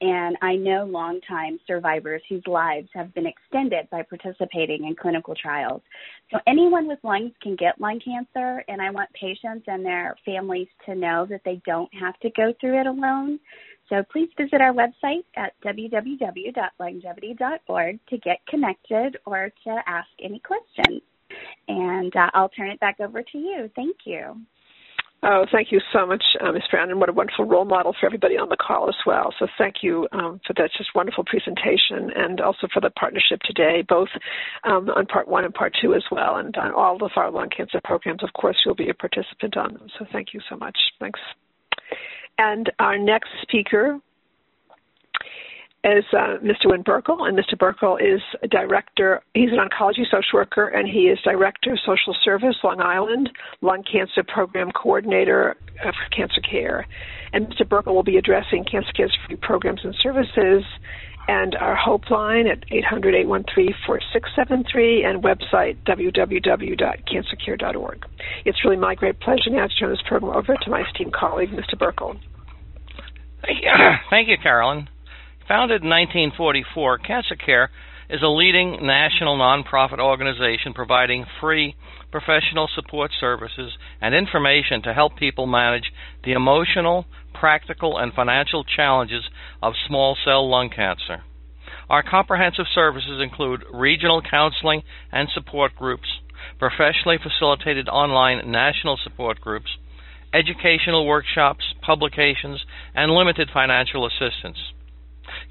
and 0.00 0.36
I 0.40 0.56
know 0.56 0.84
longtime 0.84 1.60
survivors 1.66 2.22
whose 2.28 2.46
lives 2.46 2.88
have 2.94 3.12
been 3.14 3.26
extended 3.26 3.90
by 3.90 4.02
participating 4.02 4.86
in 4.86 4.96
clinical 4.96 5.34
trials. 5.34 5.82
So 6.32 6.38
anyone 6.46 6.88
with 6.88 7.00
lungs 7.02 7.32
can 7.42 7.56
get 7.56 7.78
lung 7.80 8.00
cancer, 8.02 8.64
and 8.68 8.80
I 8.80 8.88
want 8.90 9.10
patients 9.12 9.64
and 9.66 9.84
their 9.84 10.16
families 10.24 10.68
to 10.86 10.94
know 10.94 11.26
that 11.28 11.42
they 11.44 11.60
don't 11.66 11.92
have 11.94 12.18
to 12.20 12.30
go 12.30 12.54
through 12.60 12.80
it 12.80 12.86
alone. 12.86 13.38
So 13.90 14.02
please 14.10 14.30
visit 14.38 14.60
our 14.60 14.72
website 14.72 15.24
at 15.36 15.52
www.lungevity.org 15.64 17.98
to 18.08 18.18
get 18.18 18.38
connected 18.48 19.16
or 19.26 19.50
to 19.64 19.82
ask 19.86 20.08
any 20.22 20.38
questions. 20.40 21.02
And 21.68 22.16
uh, 22.16 22.30
I'll 22.32 22.48
turn 22.48 22.70
it 22.70 22.80
back 22.80 23.00
over 23.00 23.22
to 23.22 23.38
you. 23.38 23.70
Thank 23.76 23.96
you. 24.04 24.40
Oh, 25.22 25.44
thank 25.52 25.70
you 25.70 25.80
so 25.92 26.06
much, 26.06 26.24
uh, 26.40 26.50
Ms. 26.50 26.62
Brown, 26.70 26.90
and 26.90 26.98
what 26.98 27.10
a 27.10 27.12
wonderful 27.12 27.44
role 27.44 27.66
model 27.66 27.94
for 27.98 28.06
everybody 28.06 28.38
on 28.38 28.48
the 28.48 28.56
call 28.56 28.88
as 28.88 28.96
well. 29.04 29.34
So 29.38 29.46
thank 29.58 29.76
you 29.82 30.08
um, 30.12 30.40
for 30.46 30.54
that 30.54 30.70
just 30.78 30.94
wonderful 30.94 31.24
presentation 31.24 32.10
and 32.16 32.40
also 32.40 32.68
for 32.72 32.80
the 32.80 32.88
partnership 32.88 33.40
today, 33.44 33.84
both 33.86 34.08
um, 34.64 34.88
on 34.88 35.04
part 35.04 35.28
one 35.28 35.44
and 35.44 35.52
part 35.52 35.74
two 35.80 35.94
as 35.94 36.04
well, 36.10 36.36
and 36.36 36.56
on 36.56 36.72
all 36.72 37.04
of 37.04 37.10
our 37.16 37.30
lung 37.30 37.50
cancer 37.54 37.80
programs. 37.84 38.24
Of 38.24 38.32
course, 38.32 38.56
you'll 38.64 38.74
be 38.74 38.88
a 38.88 38.94
participant 38.94 39.58
on 39.58 39.74
them. 39.74 39.88
So 39.98 40.06
thank 40.10 40.32
you 40.32 40.40
so 40.48 40.56
much. 40.56 40.78
Thanks. 40.98 41.20
And 42.38 42.72
our 42.78 42.96
next 42.96 43.28
speaker 43.42 44.00
is 45.82 46.04
uh, 46.12 46.36
Mr. 46.44 46.66
Win 46.66 46.84
Burkle, 46.84 47.26
and 47.26 47.38
Mr. 47.38 47.56
Burkle 47.56 47.96
is 47.96 48.20
a 48.42 48.48
director. 48.48 49.22
He's 49.32 49.48
an 49.50 49.56
oncology 49.58 50.04
social 50.04 50.34
worker, 50.34 50.68
and 50.68 50.86
he 50.86 51.08
is 51.08 51.18
director 51.24 51.72
of 51.72 51.78
social 51.80 52.14
service, 52.22 52.56
Long 52.62 52.80
Island, 52.80 53.30
lung 53.62 53.82
cancer 53.90 54.22
program 54.22 54.70
coordinator 54.72 55.56
for 55.82 55.94
cancer 56.14 56.42
care. 56.42 56.86
And 57.32 57.48
Mr. 57.48 57.66
Burkle 57.66 57.94
will 57.94 58.02
be 58.02 58.18
addressing 58.18 58.64
cancer 58.64 58.92
care's 58.94 59.16
free 59.26 59.36
programs 59.36 59.80
and 59.82 59.94
services, 60.02 60.64
and 61.28 61.54
our 61.54 61.76
Hope 61.76 62.10
line 62.10 62.46
at 62.46 62.60
800-813-4673 62.68 65.06
and 65.06 65.22
website 65.22 65.78
www.cancercare.org. 65.86 68.06
It's 68.44 68.62
really 68.64 68.76
my 68.76 68.94
great 68.94 69.18
pleasure 69.20 69.48
now 69.50 69.66
to 69.66 69.74
turn 69.74 69.88
this 69.90 70.02
program 70.06 70.36
over 70.36 70.56
to 70.56 70.70
my 70.70 70.82
esteemed 70.82 71.14
colleague, 71.14 71.50
Mr. 71.50 71.74
Burkle. 71.78 72.18
Thank 74.10 74.28
you 74.28 74.36
Carolyn. 74.42 74.88
Founded 75.50 75.82
in 75.82 75.90
1944, 75.90 76.98
Cancer 76.98 77.34
Care 77.34 77.70
is 78.08 78.22
a 78.22 78.28
leading 78.28 78.86
national 78.86 79.36
nonprofit 79.36 79.98
organization 79.98 80.72
providing 80.72 81.26
free 81.40 81.74
professional 82.12 82.68
support 82.72 83.10
services 83.18 83.72
and 84.00 84.14
information 84.14 84.80
to 84.82 84.94
help 84.94 85.16
people 85.16 85.48
manage 85.48 85.90
the 86.22 86.34
emotional, 86.34 87.04
practical, 87.34 87.98
and 87.98 88.12
financial 88.12 88.62
challenges 88.62 89.24
of 89.60 89.72
small 89.88 90.16
cell 90.24 90.48
lung 90.48 90.70
cancer. 90.70 91.24
Our 91.88 92.04
comprehensive 92.04 92.66
services 92.72 93.20
include 93.20 93.64
regional 93.74 94.22
counseling 94.22 94.84
and 95.10 95.28
support 95.34 95.74
groups, 95.74 96.20
professionally 96.60 97.18
facilitated 97.20 97.88
online 97.88 98.52
national 98.52 99.00
support 99.02 99.40
groups, 99.40 99.78
educational 100.32 101.04
workshops, 101.08 101.74
publications, 101.82 102.64
and 102.94 103.10
limited 103.10 103.50
financial 103.52 104.06
assistance. 104.06 104.58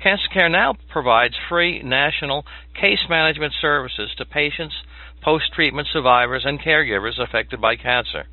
Cancer 0.02 0.28
Care 0.34 0.50
now 0.50 0.76
provides 0.90 1.36
free 1.50 1.82
national 1.84 2.46
case 2.80 3.06
management 3.10 3.54
services 3.60 4.12
to 4.18 4.26
patients, 4.26 4.76
post 5.22 5.54
treatment 5.54 5.88
survivors, 5.92 6.44
and 6.46 6.60
caregivers 6.60 7.20
affected 7.20 7.62
by 7.62 7.76
cancer. 7.76 8.26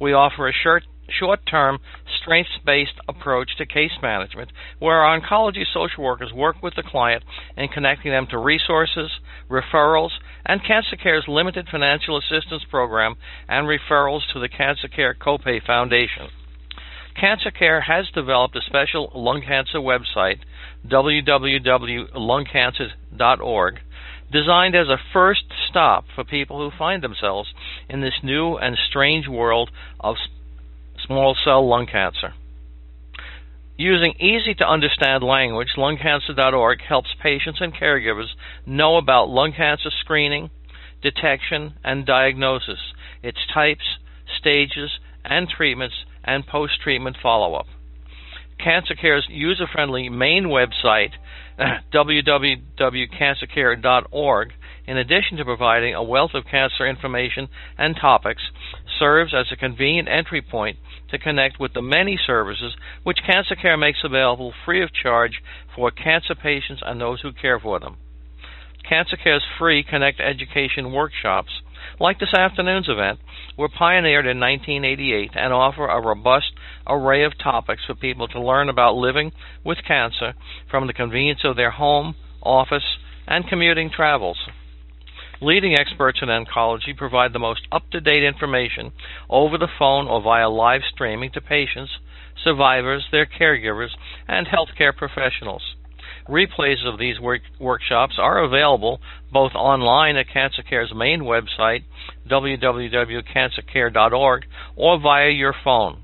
We 0.00 0.12
offer 0.12 0.48
a 0.48 0.52
short 0.52 0.84
short-term, 1.08 1.78
strengths-based 2.20 2.98
approach 3.08 3.56
to 3.56 3.66
case 3.66 3.92
management 4.02 4.50
where 4.78 4.96
our 4.96 5.18
oncology 5.18 5.64
social 5.72 6.02
workers 6.02 6.32
work 6.32 6.62
with 6.62 6.74
the 6.74 6.82
client 6.82 7.22
in 7.56 7.68
connecting 7.68 8.10
them 8.10 8.26
to 8.30 8.38
resources, 8.38 9.10
referrals, 9.48 10.10
and 10.44 10.64
Cancer 10.64 10.96
Care's 10.96 11.26
limited 11.28 11.68
financial 11.70 12.18
assistance 12.18 12.64
program 12.70 13.14
and 13.48 13.66
referrals 13.66 14.22
to 14.32 14.40
the 14.40 14.48
Cancer 14.48 14.88
Care 14.88 15.14
Copay 15.14 15.64
Foundation. 15.64 16.28
Cancer 17.18 17.50
Care 17.50 17.80
has 17.80 18.10
developed 18.10 18.54
a 18.56 18.60
special 18.60 19.10
lung 19.14 19.40
cancer 19.40 19.78
website, 19.78 20.40
www.lungcancer.org, 20.86 23.80
designed 24.30 24.74
as 24.74 24.88
a 24.88 25.00
first 25.14 25.44
stop 25.68 26.04
for 26.14 26.24
people 26.24 26.58
who 26.58 26.70
find 26.76 27.02
themselves 27.02 27.48
in 27.88 28.02
this 28.02 28.20
new 28.22 28.56
and 28.56 28.76
strange 28.88 29.26
world 29.26 29.70
of 29.98 30.16
small 31.06 31.34
cell 31.42 31.66
lung 31.66 31.86
cancer. 31.86 32.34
Using 33.78 34.12
easy 34.20 34.52
to 34.54 34.68
understand 34.68 35.24
language, 35.24 35.70
lungcancer.org 35.76 36.82
helps 36.82 37.14
patients 37.22 37.62
and 37.62 37.74
caregivers 37.74 38.34
know 38.66 38.96
about 38.96 39.30
lung 39.30 39.54
cancer 39.56 39.90
screening, 40.00 40.50
detection, 41.02 41.74
and 41.82 42.04
diagnosis, 42.04 42.92
its 43.22 43.38
types, 43.52 43.96
stages, 44.38 44.98
and 45.24 45.48
treatments 45.48 45.94
and 46.26 46.46
post 46.46 46.80
treatment 46.82 47.16
follow 47.22 47.54
up. 47.54 47.66
Cancer 48.58 48.94
Care's 48.94 49.26
user 49.28 49.66
friendly 49.72 50.08
main 50.08 50.44
website 50.44 51.10
www.cancercare.org, 51.92 54.52
in 54.86 54.96
addition 54.98 55.36
to 55.38 55.44
providing 55.44 55.94
a 55.94 56.02
wealth 56.02 56.32
of 56.34 56.44
cancer 56.50 56.86
information 56.86 57.48
and 57.78 57.96
topics, 57.96 58.42
serves 58.98 59.32
as 59.34 59.46
a 59.52 59.56
convenient 59.56 60.08
entry 60.08 60.42
point 60.42 60.78
to 61.10 61.18
connect 61.18 61.60
with 61.60 61.74
the 61.74 61.82
many 61.82 62.18
services 62.26 62.74
which 63.02 63.18
Cancer 63.26 63.54
Care 63.54 63.76
makes 63.76 63.98
available 64.04 64.54
free 64.64 64.82
of 64.82 64.90
charge 64.92 65.42
for 65.74 65.90
cancer 65.90 66.34
patients 66.34 66.82
and 66.84 67.00
those 67.00 67.20
who 67.20 67.32
care 67.32 67.60
for 67.60 67.80
them. 67.80 67.96
Cancer 68.88 69.16
Care's 69.16 69.44
free 69.58 69.82
Connect 69.82 70.20
Education 70.20 70.92
workshops, 70.92 71.50
like 71.98 72.18
this 72.18 72.34
afternoon's 72.34 72.88
event, 72.88 73.18
were 73.56 73.68
pioneered 73.68 74.26
in 74.26 74.38
1988 74.40 75.30
and 75.34 75.52
offer 75.52 75.86
a 75.86 76.00
robust 76.00 76.52
array 76.86 77.24
of 77.24 77.38
topics 77.38 77.82
for 77.86 77.94
people 77.94 78.28
to 78.28 78.40
learn 78.40 78.68
about 78.68 78.94
living 78.94 79.32
with 79.64 79.78
cancer 79.86 80.34
from 80.70 80.86
the 80.86 80.92
convenience 80.92 81.40
of 81.44 81.56
their 81.56 81.70
home, 81.70 82.14
office, 82.42 82.98
and 83.26 83.48
commuting 83.48 83.90
travels. 83.90 84.38
Leading 85.40 85.74
experts 85.74 86.20
in 86.22 86.28
oncology 86.28 86.96
provide 86.96 87.32
the 87.32 87.38
most 87.38 87.60
up 87.70 87.88
to 87.90 88.00
date 88.00 88.24
information 88.24 88.92
over 89.28 89.58
the 89.58 89.68
phone 89.78 90.06
or 90.08 90.22
via 90.22 90.48
live 90.48 90.80
streaming 90.90 91.30
to 91.32 91.40
patients, 91.40 91.92
survivors, 92.42 93.06
their 93.12 93.26
caregivers, 93.26 93.90
and 94.26 94.46
healthcare 94.46 94.96
professionals. 94.96 95.75
Replays 96.28 96.86
of 96.86 96.98
these 96.98 97.18
work- 97.20 97.42
workshops 97.58 98.18
are 98.18 98.42
available 98.42 99.00
both 99.32 99.54
online 99.54 100.16
at 100.16 100.28
Cancer 100.28 100.62
Care's 100.62 100.92
main 100.94 101.20
website, 101.20 101.84
www.cancercare.org, 102.28 104.46
or 104.74 104.98
via 104.98 105.30
your 105.30 105.54
phone. 105.64 106.00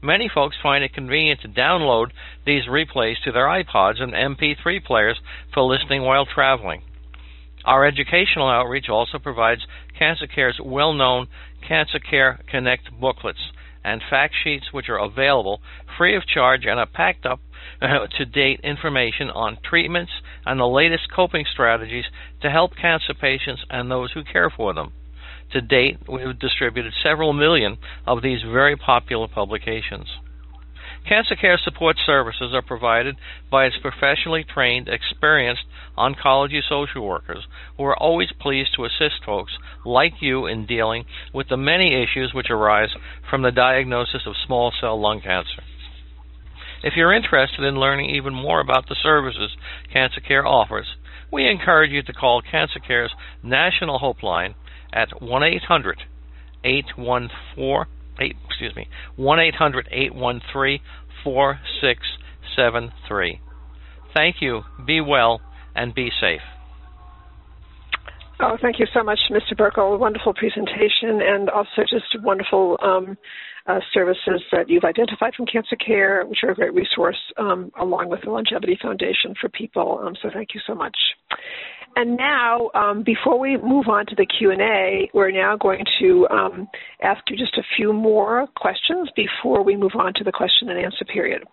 Many 0.00 0.30
folks 0.32 0.56
find 0.62 0.84
it 0.84 0.92
convenient 0.92 1.40
to 1.40 1.48
download 1.48 2.12
these 2.44 2.66
replays 2.66 3.20
to 3.24 3.32
their 3.32 3.46
iPods 3.46 4.00
and 4.02 4.12
MP3 4.12 4.84
players 4.84 5.18
for 5.52 5.62
listening 5.62 6.02
while 6.02 6.26
traveling. 6.26 6.82
Our 7.64 7.86
educational 7.86 8.48
outreach 8.48 8.90
also 8.90 9.18
provides 9.18 9.66
Cancer 9.98 10.26
Care's 10.26 10.60
well 10.62 10.92
known 10.92 11.28
Cancer 11.66 11.98
Care 11.98 12.38
Connect 12.50 12.90
booklets 13.00 13.38
and 13.84 14.02
fact 14.08 14.34
sheets, 14.42 14.72
which 14.72 14.88
are 14.88 14.98
available 14.98 15.60
free 15.96 16.16
of 16.16 16.26
charge 16.26 16.64
and 16.64 16.80
are 16.80 16.86
packed 16.86 17.26
up 17.26 17.40
uh, 17.80 18.06
to 18.18 18.24
date 18.24 18.60
information 18.64 19.30
on 19.30 19.58
treatments 19.62 20.12
and 20.44 20.58
the 20.58 20.66
latest 20.66 21.12
coping 21.14 21.44
strategies 21.52 22.04
to 22.40 22.50
help 22.50 22.76
cancer 22.76 23.14
patients 23.14 23.62
and 23.70 23.90
those 23.90 24.12
who 24.12 24.24
care 24.24 24.50
for 24.50 24.74
them. 24.74 24.92
To 25.52 25.60
date, 25.60 25.98
we 26.08 26.22
have 26.22 26.38
distributed 26.38 26.94
several 27.02 27.32
million 27.32 27.78
of 28.06 28.22
these 28.22 28.42
very 28.42 28.76
popular 28.76 29.28
publications. 29.28 30.08
Cancer 31.06 31.36
Care 31.36 31.58
support 31.62 31.96
services 32.04 32.54
are 32.54 32.62
provided 32.62 33.16
by 33.50 33.66
its 33.66 33.76
professionally 33.76 34.42
trained, 34.42 34.88
experienced 34.88 35.64
oncology 35.98 36.60
social 36.66 37.06
workers 37.06 37.46
who 37.76 37.84
are 37.84 37.96
always 37.96 38.32
pleased 38.40 38.74
to 38.74 38.86
assist 38.86 39.22
folks 39.24 39.52
like 39.84 40.14
you 40.20 40.46
in 40.46 40.66
dealing 40.66 41.04
with 41.32 41.48
the 41.48 41.56
many 41.56 42.02
issues 42.02 42.32
which 42.34 42.50
arise 42.50 42.90
from 43.28 43.42
the 43.42 43.50
diagnosis 43.50 44.22
of 44.26 44.34
small 44.46 44.72
cell 44.80 45.00
lung 45.00 45.20
cancer. 45.20 45.62
If 46.82 46.94
you're 46.96 47.14
interested 47.14 47.64
in 47.64 47.76
learning 47.76 48.10
even 48.10 48.34
more 48.34 48.60
about 48.60 48.88
the 48.88 48.96
services 49.02 49.56
Cancer 49.92 50.20
Care 50.20 50.46
offers, 50.46 50.86
we 51.32 51.48
encourage 51.48 51.90
you 51.90 52.02
to 52.02 52.12
call 52.12 52.42
Cancer 52.42 52.78
Care's 52.78 53.14
National 53.42 53.98
Hope 53.98 54.22
Line 54.22 54.54
at 54.92 55.08
1-800 55.20 55.94
814 56.62 57.86
excuse 58.20 58.76
me 58.76 58.86
1-800-813 59.18 60.80
4673. 61.24 63.40
Thank 64.12 64.36
you. 64.40 64.62
Be 64.86 65.00
well 65.00 65.40
and 65.74 65.94
be 65.94 66.10
safe. 66.20 66.42
Oh, 68.40 68.56
thank 68.60 68.80
you 68.80 68.86
so 68.92 69.02
much, 69.04 69.20
Mr. 69.30 69.56
Burkle. 69.56 69.98
Wonderful 69.98 70.34
presentation 70.34 71.22
and 71.22 71.48
also 71.50 71.82
just 71.88 72.20
wonderful 72.22 72.76
um, 72.82 73.16
uh, 73.66 73.78
services 73.92 74.42
that 74.50 74.68
you've 74.68 74.84
identified 74.84 75.34
from 75.34 75.46
Cancer 75.46 75.76
Care, 75.76 76.24
which 76.26 76.40
are 76.42 76.50
a 76.50 76.54
great 76.54 76.74
resource, 76.74 77.18
um, 77.36 77.70
along 77.80 78.08
with 78.08 78.20
the 78.22 78.26
LUNGevity 78.26 78.78
Foundation 78.80 79.34
for 79.40 79.48
people. 79.50 80.00
Um, 80.02 80.14
so 80.20 80.30
thank 80.34 80.48
you 80.52 80.60
so 80.66 80.74
much. 80.74 80.96
And 81.96 82.16
now, 82.16 82.70
um, 82.74 83.04
before 83.04 83.38
we 83.38 83.56
move 83.56 83.86
on 83.88 84.04
to 84.06 84.16
the 84.16 84.26
Q&A, 84.26 85.08
we're 85.14 85.30
now 85.30 85.56
going 85.56 85.84
to 86.00 86.26
um, 86.28 86.68
ask 87.02 87.22
you 87.28 87.36
just 87.36 87.56
a 87.56 87.62
few 87.76 87.92
more 87.92 88.48
questions 88.56 89.08
before 89.14 89.62
we 89.62 89.76
move 89.76 89.92
on 89.94 90.12
to 90.14 90.24
the 90.24 90.32
question 90.32 90.68
and 90.70 90.84
answer 90.84 91.04
period. 91.04 91.44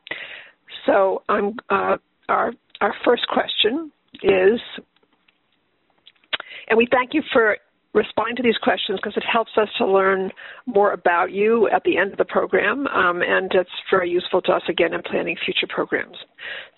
So 0.88 1.21
uh, 1.29 1.97
our, 2.27 2.53
our 2.82 2.95
first 3.05 3.27
question 3.27 3.91
is, 4.23 4.59
and 6.72 6.78
we 6.78 6.88
thank 6.89 7.13
you 7.13 7.22
for 7.34 7.57
responding 7.93 8.38
to 8.38 8.43
these 8.43 8.57
questions 8.57 8.97
because 9.01 9.17
it 9.17 9.24
helps 9.30 9.51
us 9.57 9.67
to 9.78 9.86
learn 9.86 10.32
more 10.65 10.93
about 10.93 11.34
you 11.34 11.67
at 11.67 11.84
the 11.84 11.97
end 11.97 12.13
of 12.13 12.17
the 12.17 12.26
program, 12.26 12.88
um, 12.88 13.22
and 13.22 13.51
it's 13.53 13.69
very 13.89 14.09
useful 14.09 14.41
to 14.41 14.53
us 14.53 14.61
again 14.69 14.93
in 14.93 15.01
planning 15.01 15.36
future 15.43 15.67
programs. 15.67 16.15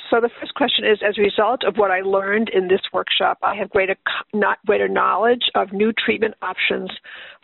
So 0.10 0.20
the 0.20 0.32
first 0.40 0.56
question 0.56 0.84
is: 0.84 0.98
As 1.08 1.20
a 1.20 1.22
result 1.22 1.64
of 1.64 1.78
what 1.78 1.92
I 1.92 2.02
learned 2.02 2.50
in 2.50 2.68
this 2.68 2.82
workshop, 2.92 3.38
I 3.44 3.56
have 3.56 3.70
greater 3.70 3.96
not 4.34 4.58
greater 4.66 4.88
knowledge 4.88 5.44
of 5.54 5.72
new 5.72 5.94
treatment 5.94 6.34
options 6.42 6.90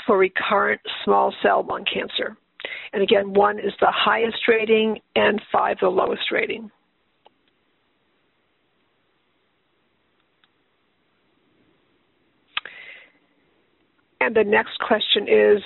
for 0.08 0.18
recurrent 0.18 0.82
small 1.06 1.34
cell 1.44 1.64
lung 1.64 1.86
cancer. 1.86 2.36
And 2.94 3.04
again, 3.04 3.34
one 3.34 3.60
is 3.60 3.74
the 3.80 3.92
highest 3.92 4.48
rating, 4.48 5.00
and 5.16 5.40
five 5.52 5.78
the 5.80 5.90
lowest 5.90 6.32
rating. 6.32 6.72
And 14.22 14.36
the 14.36 14.44
next 14.44 14.80
question 14.80 15.28
is 15.28 15.62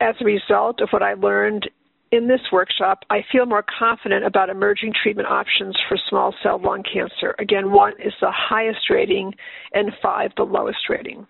As 0.00 0.14
a 0.20 0.24
result 0.24 0.80
of 0.80 0.88
what 0.90 1.02
I 1.02 1.14
learned 1.14 1.68
in 2.12 2.28
this 2.28 2.40
workshop, 2.52 3.04
I 3.10 3.24
feel 3.32 3.44
more 3.44 3.64
confident 3.78 4.24
about 4.24 4.48
emerging 4.48 4.92
treatment 5.02 5.28
options 5.28 5.76
for 5.88 5.98
small 6.08 6.34
cell 6.42 6.60
lung 6.62 6.82
cancer. 6.82 7.34
Again, 7.38 7.72
one 7.72 7.94
is 7.98 8.12
the 8.20 8.30
highest 8.30 8.88
rating, 8.88 9.34
and 9.72 9.90
five 10.00 10.30
the 10.36 10.44
lowest 10.44 10.88
rating. 10.88 11.26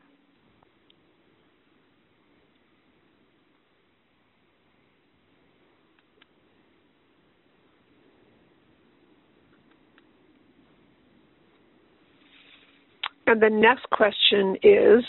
And 13.27 13.41
the 13.41 13.49
next 13.49 13.89
question 13.91 14.57
is 14.63 15.03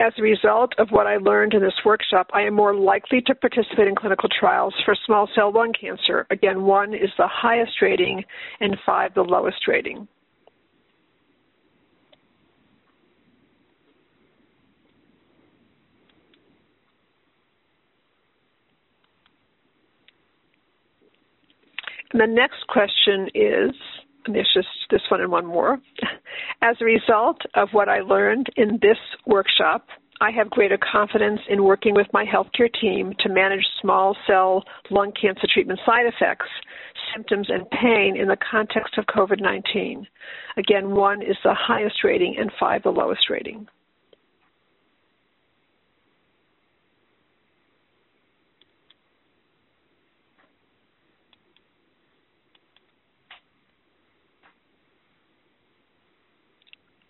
as 0.00 0.12
a 0.16 0.22
result 0.22 0.72
of 0.78 0.90
what 0.90 1.06
I 1.06 1.16
learned 1.16 1.54
in 1.54 1.60
this 1.60 1.74
workshop, 1.84 2.30
I 2.32 2.42
am 2.42 2.54
more 2.54 2.74
likely 2.74 3.20
to 3.22 3.34
participate 3.34 3.88
in 3.88 3.96
clinical 3.96 4.28
trials 4.28 4.74
for 4.84 4.94
small 5.04 5.28
cell 5.34 5.52
lung 5.52 5.72
cancer. 5.78 6.26
Again, 6.30 6.62
one 6.62 6.94
is 6.94 7.10
the 7.18 7.26
highest 7.26 7.82
rating 7.82 8.24
and 8.60 8.76
five 8.86 9.14
the 9.14 9.22
lowest 9.22 9.66
rating. 9.66 10.06
And 22.12 22.20
the 22.20 22.26
next 22.26 22.66
question 22.68 23.28
is 23.34 23.74
there's 24.34 24.50
just 24.54 24.68
this 24.90 25.02
one 25.10 25.20
and 25.20 25.30
one 25.30 25.46
more. 25.46 25.78
As 26.62 26.76
a 26.80 26.84
result 26.84 27.40
of 27.54 27.68
what 27.72 27.88
I 27.88 28.00
learned 28.00 28.48
in 28.56 28.78
this 28.82 28.98
workshop, 29.26 29.86
I 30.20 30.30
have 30.32 30.50
greater 30.50 30.78
confidence 30.78 31.40
in 31.48 31.62
working 31.62 31.94
with 31.94 32.08
my 32.12 32.24
healthcare 32.24 32.72
team 32.80 33.14
to 33.20 33.28
manage 33.28 33.64
small 33.80 34.16
cell 34.26 34.64
lung 34.90 35.12
cancer 35.20 35.46
treatment 35.52 35.78
side 35.86 36.06
effects, 36.06 36.48
symptoms, 37.14 37.48
and 37.48 37.70
pain 37.70 38.16
in 38.16 38.26
the 38.26 38.36
context 38.50 38.98
of 38.98 39.06
COVID 39.06 39.40
19. 39.40 40.06
Again, 40.56 40.90
one 40.90 41.22
is 41.22 41.36
the 41.44 41.54
highest 41.54 42.02
rating 42.02 42.36
and 42.38 42.50
five 42.58 42.82
the 42.82 42.90
lowest 42.90 43.30
rating. 43.30 43.68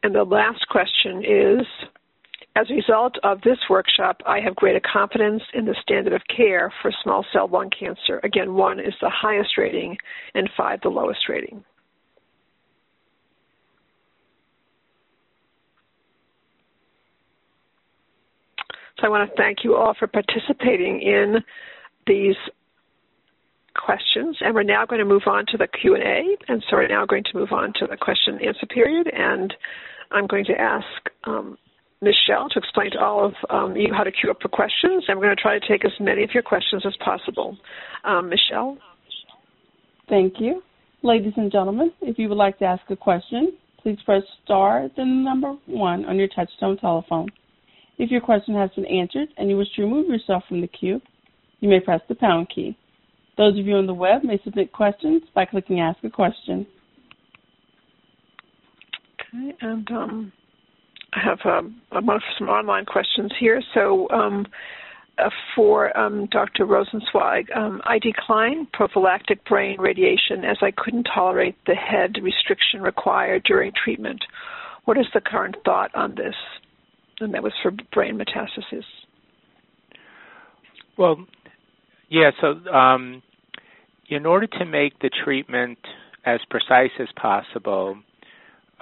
And 0.08 0.14
the 0.14 0.24
last 0.24 0.66
question 0.68 1.22
is 1.22 1.66
As 2.56 2.70
a 2.70 2.74
result 2.74 3.16
of 3.24 3.42
this 3.42 3.58
workshop, 3.68 4.22
I 4.24 4.40
have 4.40 4.56
greater 4.56 4.80
confidence 4.80 5.42
in 5.52 5.66
the 5.66 5.74
standard 5.82 6.14
of 6.14 6.22
care 6.34 6.72
for 6.80 6.90
small 7.02 7.26
cell 7.30 7.46
lung 7.46 7.68
cancer. 7.78 8.18
Again, 8.24 8.54
one 8.54 8.80
is 8.80 8.94
the 9.02 9.10
highest 9.10 9.58
rating, 9.58 9.98
and 10.34 10.48
five 10.56 10.80
the 10.80 10.88
lowest 10.88 11.28
rating. 11.28 11.62
So 18.98 19.06
I 19.06 19.10
want 19.10 19.28
to 19.28 19.36
thank 19.36 19.58
you 19.62 19.76
all 19.76 19.92
for 19.98 20.06
participating 20.06 21.02
in 21.02 21.36
these 22.06 22.36
questions. 23.78 24.36
And 24.40 24.54
we're 24.54 24.64
now 24.64 24.84
going 24.84 24.98
to 25.00 25.04
move 25.04 25.22
on 25.26 25.46
to 25.46 25.56
the 25.56 25.68
Q&A. 25.68 26.36
And 26.48 26.64
so 26.68 26.76
we're 26.76 26.88
now 26.88 27.06
going 27.06 27.24
to 27.24 27.38
move 27.38 27.52
on 27.52 27.72
to 27.74 27.86
the 27.86 27.96
question 27.96 28.34
and 28.34 28.44
answer 28.44 28.66
period. 28.66 29.08
And 29.14 29.54
I'm 30.10 30.26
going 30.26 30.44
to 30.46 30.60
ask 30.60 30.86
um, 31.24 31.58
Michelle 32.00 32.48
to 32.50 32.58
explain 32.58 32.92
to 32.92 32.98
all 32.98 33.24
of 33.24 33.34
um, 33.50 33.76
you 33.76 33.92
how 33.92 34.04
to 34.04 34.12
queue 34.12 34.30
up 34.30 34.40
for 34.40 34.48
questions. 34.48 35.04
And 35.08 35.18
we're 35.18 35.26
going 35.26 35.36
to 35.36 35.42
try 35.42 35.58
to 35.58 35.68
take 35.68 35.84
as 35.84 35.92
many 36.00 36.22
of 36.22 36.30
your 36.32 36.42
questions 36.42 36.84
as 36.86 36.94
possible. 37.04 37.56
Um, 38.04 38.28
Michelle? 38.28 38.78
Thank 40.08 40.34
you. 40.38 40.62
Ladies 41.02 41.34
and 41.36 41.52
gentlemen, 41.52 41.92
if 42.00 42.18
you 42.18 42.28
would 42.28 42.38
like 42.38 42.58
to 42.58 42.64
ask 42.64 42.82
a 42.90 42.96
question, 42.96 43.52
please 43.82 43.98
press 44.04 44.22
star 44.44 44.88
then 44.96 45.18
the 45.18 45.24
number 45.24 45.54
one 45.66 46.04
on 46.06 46.16
your 46.16 46.28
touchtone 46.28 46.80
telephone. 46.80 47.28
If 47.98 48.10
your 48.10 48.20
question 48.20 48.54
has 48.54 48.70
been 48.70 48.86
answered 48.86 49.28
and 49.36 49.48
you 49.48 49.56
wish 49.56 49.68
to 49.76 49.82
remove 49.82 50.08
yourself 50.08 50.44
from 50.48 50.60
the 50.60 50.66
queue, 50.68 51.00
you 51.60 51.68
may 51.68 51.80
press 51.80 52.00
the 52.08 52.14
pound 52.14 52.48
key. 52.54 52.76
Those 53.36 53.58
of 53.58 53.66
you 53.66 53.76
on 53.76 53.86
the 53.86 53.94
web 53.94 54.24
may 54.24 54.40
submit 54.42 54.72
questions 54.72 55.22
by 55.34 55.44
clicking 55.44 55.80
Ask 55.80 56.02
a 56.02 56.10
Question. 56.10 56.66
Okay, 59.34 59.54
and 59.60 59.90
um, 59.90 60.32
I 61.12 61.20
have 61.24 61.38
um, 61.44 61.80
some 62.38 62.48
online 62.48 62.84
questions 62.84 63.32
here. 63.38 63.62
So, 63.74 64.08
um, 64.10 64.46
uh, 65.18 65.30
for 65.56 65.96
um, 65.98 66.26
Dr. 66.30 66.64
Rosenzweig, 66.64 67.54
um, 67.56 67.82
I 67.84 67.98
declined 67.98 68.70
prophylactic 68.72 69.44
brain 69.46 69.80
radiation 69.80 70.44
as 70.44 70.58
I 70.62 70.70
couldn't 70.70 71.08
tolerate 71.12 71.56
the 71.66 71.74
head 71.74 72.16
restriction 72.22 72.82
required 72.82 73.42
during 73.44 73.72
treatment. 73.72 74.24
What 74.84 74.96
is 74.96 75.06
the 75.12 75.20
current 75.20 75.56
thought 75.64 75.92
on 75.94 76.14
this? 76.14 76.34
And 77.20 77.34
that 77.34 77.42
was 77.42 77.52
for 77.62 77.72
brain 77.92 78.16
metastasis. 78.16 78.84
Well, 80.96 81.26
yeah, 82.08 82.30
so 82.40 82.70
um, 82.70 83.22
in 84.08 84.24
order 84.24 84.46
to 84.46 84.64
make 84.64 84.98
the 85.00 85.10
treatment 85.24 85.78
as 86.24 86.40
precise 86.48 86.90
as 87.00 87.08
possible, 87.16 87.96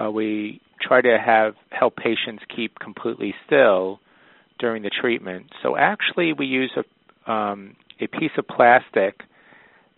uh, 0.03 0.11
we 0.11 0.61
try 0.80 1.01
to 1.01 1.18
have 1.18 1.55
help 1.70 1.97
patients 1.97 2.42
keep 2.55 2.78
completely 2.78 3.34
still 3.47 4.01
during 4.59 4.82
the 4.82 4.90
treatment. 4.90 5.47
So 5.62 5.76
actually, 5.76 6.32
we 6.32 6.47
use 6.47 6.72
a 6.76 7.30
um, 7.30 7.74
a 8.01 8.07
piece 8.07 8.30
of 8.38 8.47
plastic 8.47 9.20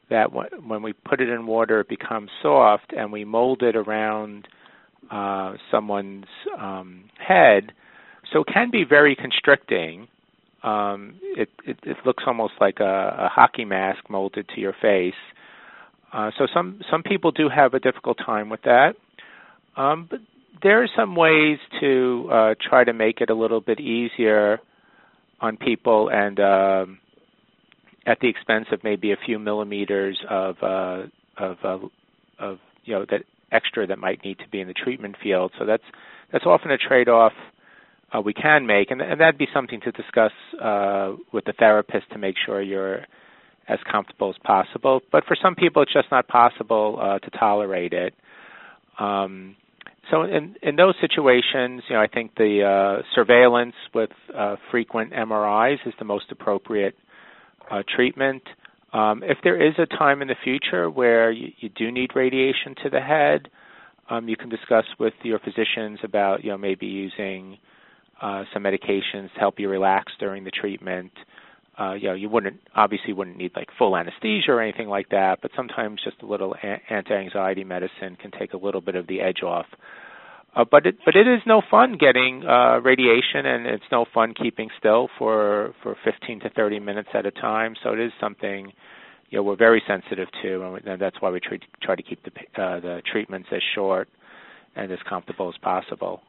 that 0.08 0.32
w- 0.32 0.48
when 0.66 0.82
we 0.82 0.92
put 0.92 1.20
it 1.20 1.28
in 1.28 1.46
water, 1.46 1.80
it 1.80 1.88
becomes 1.88 2.30
soft, 2.42 2.92
and 2.96 3.12
we 3.12 3.24
mold 3.24 3.62
it 3.62 3.76
around 3.76 4.48
uh, 5.10 5.54
someone's 5.70 6.26
um, 6.58 7.04
head. 7.18 7.72
So 8.32 8.40
it 8.40 8.46
can 8.52 8.70
be 8.70 8.84
very 8.84 9.14
constricting. 9.16 10.08
Um, 10.62 11.16
it, 11.22 11.48
it, 11.64 11.78
it 11.82 11.96
looks 12.04 12.24
almost 12.26 12.54
like 12.60 12.80
a, 12.80 13.16
a 13.18 13.28
hockey 13.28 13.64
mask 13.64 14.08
molded 14.08 14.48
to 14.54 14.60
your 14.60 14.74
face. 14.80 15.14
Uh, 16.12 16.30
so 16.38 16.46
some 16.52 16.80
some 16.90 17.02
people 17.02 17.30
do 17.30 17.48
have 17.48 17.74
a 17.74 17.80
difficult 17.80 18.18
time 18.24 18.48
with 18.48 18.62
that. 18.62 18.94
Um, 19.78 20.08
but 20.10 20.20
there 20.62 20.82
are 20.82 20.88
some 20.96 21.14
ways 21.14 21.58
to 21.80 22.28
uh, 22.32 22.54
try 22.60 22.82
to 22.82 22.92
make 22.92 23.20
it 23.20 23.30
a 23.30 23.34
little 23.34 23.60
bit 23.60 23.78
easier 23.78 24.58
on 25.40 25.56
people, 25.56 26.10
and 26.10 26.40
um, 26.40 26.98
at 28.04 28.18
the 28.20 28.28
expense 28.28 28.66
of 28.72 28.82
maybe 28.82 29.12
a 29.12 29.16
few 29.24 29.38
millimeters 29.38 30.18
of 30.28 30.56
uh, 30.62 31.02
of 31.36 31.56
uh, 31.62 31.78
of 32.40 32.58
you 32.84 32.94
know 32.94 33.06
that 33.08 33.22
extra 33.52 33.86
that 33.86 33.98
might 33.98 34.24
need 34.24 34.38
to 34.40 34.48
be 34.48 34.60
in 34.60 34.66
the 34.66 34.74
treatment 34.74 35.14
field. 35.22 35.52
So 35.60 35.64
that's 35.64 35.84
that's 36.32 36.44
often 36.44 36.72
a 36.72 36.78
trade-off 36.78 37.32
uh, 38.12 38.20
we 38.20 38.34
can 38.34 38.66
make, 38.66 38.90
and, 38.90 39.00
and, 39.00 39.20
that'd 39.20 39.38
be 39.38 39.48
something 39.52 39.80
to 39.82 39.92
discuss 39.92 40.32
uh, 40.60 41.12
with 41.32 41.44
the 41.44 41.52
therapist 41.52 42.10
to 42.10 42.18
make 42.18 42.36
sure 42.44 42.60
you're 42.62 43.00
as 43.68 43.78
comfortable 43.90 44.30
as 44.30 44.36
possible. 44.42 45.02
But 45.12 45.24
for 45.26 45.36
some 45.40 45.54
people, 45.54 45.82
it's 45.82 45.92
just 45.92 46.10
not 46.10 46.26
possible 46.26 46.98
uh, 47.00 47.18
to 47.18 47.30
tolerate 47.30 47.92
it. 47.92 48.14
Um, 48.98 49.56
so 50.10 50.22
in 50.22 50.56
in 50.62 50.76
those 50.76 50.94
situations, 51.00 51.82
you 51.88 51.94
know, 51.94 52.00
I 52.00 52.06
think 52.06 52.34
the 52.36 52.62
uh, 52.64 53.02
surveillance 53.14 53.74
with 53.94 54.10
uh, 54.34 54.56
frequent 54.70 55.12
MRIs 55.12 55.86
is 55.86 55.94
the 55.98 56.04
most 56.04 56.26
appropriate 56.30 56.96
uh, 57.70 57.82
treatment. 57.94 58.42
Um, 58.92 59.22
if 59.22 59.38
there 59.44 59.60
is 59.60 59.74
a 59.78 59.84
time 59.84 60.22
in 60.22 60.28
the 60.28 60.36
future 60.42 60.88
where 60.88 61.30
you, 61.30 61.48
you 61.58 61.68
do 61.68 61.90
need 61.90 62.12
radiation 62.14 62.74
to 62.84 62.90
the 62.90 63.00
head, 63.00 63.50
um, 64.08 64.28
you 64.28 64.36
can 64.36 64.48
discuss 64.48 64.86
with 64.98 65.12
your 65.22 65.38
physicians 65.38 65.98
about, 66.02 66.42
you 66.42 66.50
know, 66.50 66.56
maybe 66.56 66.86
using 66.86 67.58
uh, 68.22 68.44
some 68.54 68.62
medications 68.62 69.32
to 69.34 69.40
help 69.40 69.60
you 69.60 69.68
relax 69.68 70.12
during 70.18 70.44
the 70.44 70.50
treatment. 70.50 71.12
Uh, 71.78 71.92
you 71.94 72.08
know, 72.08 72.14
you 72.14 72.28
wouldn't 72.28 72.60
obviously 72.74 73.12
wouldn't 73.12 73.36
need 73.36 73.52
like 73.54 73.68
full 73.78 73.96
anesthesia 73.96 74.50
or 74.50 74.60
anything 74.60 74.88
like 74.88 75.08
that, 75.10 75.38
but 75.40 75.50
sometimes 75.54 76.00
just 76.02 76.20
a 76.22 76.26
little 76.26 76.54
a- 76.62 76.92
anti-anxiety 76.92 77.62
medicine 77.62 78.16
can 78.20 78.32
take 78.32 78.52
a 78.52 78.56
little 78.56 78.80
bit 78.80 78.96
of 78.96 79.06
the 79.06 79.20
edge 79.20 79.42
off. 79.44 79.66
Uh, 80.56 80.64
but 80.68 80.86
it 80.86 80.96
but 81.04 81.14
it 81.14 81.28
is 81.28 81.40
no 81.46 81.62
fun 81.70 81.96
getting 81.98 82.44
uh, 82.44 82.80
radiation, 82.80 83.46
and 83.46 83.66
it's 83.66 83.84
no 83.92 84.06
fun 84.12 84.34
keeping 84.34 84.68
still 84.78 85.08
for 85.18 85.72
for 85.82 85.94
15 86.04 86.40
to 86.40 86.50
30 86.50 86.80
minutes 86.80 87.10
at 87.14 87.26
a 87.26 87.30
time. 87.30 87.74
So 87.84 87.92
it 87.92 88.00
is 88.00 88.12
something 88.20 88.72
you 89.30 89.38
know 89.38 89.42
we're 89.44 89.56
very 89.56 89.82
sensitive 89.86 90.28
to, 90.42 90.80
and 90.84 91.00
that's 91.00 91.20
why 91.20 91.30
we 91.30 91.38
try, 91.38 91.58
try 91.82 91.94
to 91.94 92.02
keep 92.02 92.24
the 92.24 92.30
uh, 92.60 92.80
the 92.80 93.02
treatments 93.12 93.48
as 93.52 93.62
short 93.74 94.08
and 94.74 94.90
as 94.90 94.98
comfortable 95.08 95.48
as 95.48 95.56
possible. 95.62 96.22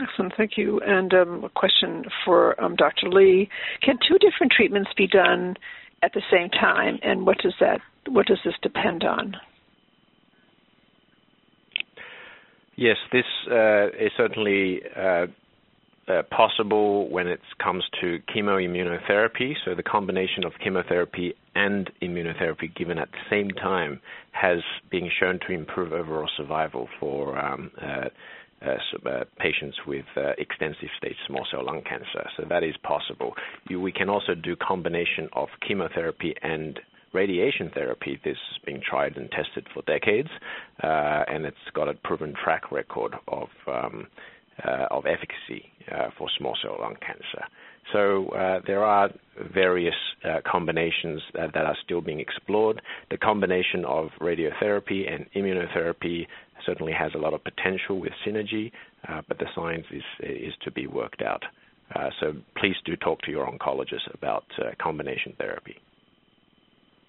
Excellent, 0.00 0.32
thank 0.36 0.52
you. 0.56 0.80
And 0.80 1.12
um, 1.12 1.44
a 1.44 1.48
question 1.48 2.04
for 2.24 2.60
um, 2.62 2.76
Dr. 2.76 3.08
Li: 3.08 3.48
Can 3.82 3.98
two 4.08 4.18
different 4.18 4.52
treatments 4.52 4.90
be 4.96 5.06
done 5.06 5.56
at 6.02 6.12
the 6.12 6.22
same 6.30 6.50
time, 6.50 6.98
and 7.02 7.26
what 7.26 7.38
does 7.38 7.54
that 7.60 7.80
what 8.08 8.26
does 8.26 8.38
this 8.44 8.54
depend 8.62 9.04
on? 9.04 9.36
Yes, 12.76 12.96
this 13.10 13.24
uh, 13.50 13.88
is 13.88 14.12
certainly 14.16 14.80
uh, 14.96 15.26
uh, 16.08 16.22
possible 16.30 17.08
when 17.10 17.26
it 17.26 17.40
comes 17.62 17.84
to 18.00 18.20
chemoimmunotherapy. 18.34 19.54
So 19.64 19.74
the 19.74 19.82
combination 19.82 20.44
of 20.44 20.52
chemotherapy 20.62 21.34
and 21.54 21.90
immunotherapy 22.00 22.74
given 22.74 22.98
at 22.98 23.10
the 23.10 23.18
same 23.28 23.50
time 23.50 24.00
has 24.30 24.60
been 24.90 25.10
shown 25.18 25.40
to 25.48 25.52
improve 25.52 25.92
overall 25.92 26.30
survival 26.36 26.88
for 27.00 27.36
um, 27.36 27.72
uh, 27.82 28.08
patients 29.38 29.76
with 29.86 30.04
uh, 30.16 30.32
extensive 30.38 30.88
stage 30.98 31.16
small 31.26 31.46
cell 31.50 31.64
lung 31.64 31.82
cancer. 31.88 32.28
So 32.36 32.44
that 32.48 32.62
is 32.64 32.74
possible. 32.82 33.34
We 33.70 33.92
can 33.92 34.08
also 34.08 34.34
do 34.34 34.56
combination 34.56 35.28
of 35.32 35.48
chemotherapy 35.66 36.34
and 36.42 36.78
radiation 37.12 37.70
therapy. 37.72 38.20
This 38.24 38.36
has 38.50 38.64
been 38.64 38.80
tried 38.88 39.16
and 39.16 39.30
tested 39.30 39.66
for 39.72 39.82
decades, 39.82 40.28
uh, 40.82 41.24
and 41.28 41.46
it's 41.46 41.56
got 41.74 41.88
a 41.88 41.94
proven 41.94 42.34
track 42.42 42.70
record 42.70 43.14
of 43.28 43.48
um, 43.66 44.06
uh, 44.64 44.86
of 44.90 45.06
efficacy 45.06 45.70
uh, 45.94 46.08
for 46.18 46.28
small 46.36 46.56
cell 46.60 46.78
lung 46.80 46.96
cancer. 47.00 47.44
So 47.92 48.28
there 48.66 48.84
are 48.84 49.08
various 49.54 49.94
combinations 50.50 51.22
that, 51.32 51.56
are 51.56 51.76
still 51.84 52.00
being 52.00 52.20
explored. 52.20 52.82
The 53.10 53.16
combination 53.16 53.84
of 53.86 54.08
radiotherapy 54.20 55.10
and 55.10 55.26
immunotherapy 55.34 56.26
certainly 56.68 56.92
has 56.92 57.12
a 57.14 57.18
lot 57.18 57.32
of 57.32 57.42
potential 57.42 57.98
with 57.98 58.12
synergy, 58.26 58.70
uh, 59.08 59.22
but 59.26 59.38
the 59.38 59.46
science 59.54 59.86
is 59.90 60.02
is 60.20 60.54
to 60.64 60.70
be 60.70 60.86
worked 60.86 61.22
out. 61.22 61.42
Uh, 61.94 62.10
so 62.20 62.34
please 62.58 62.76
do 62.84 62.94
talk 62.96 63.20
to 63.22 63.30
your 63.30 63.46
oncologist 63.50 64.12
about 64.12 64.44
uh, 64.58 64.70
combination 64.82 65.32
therapy. 65.38 65.76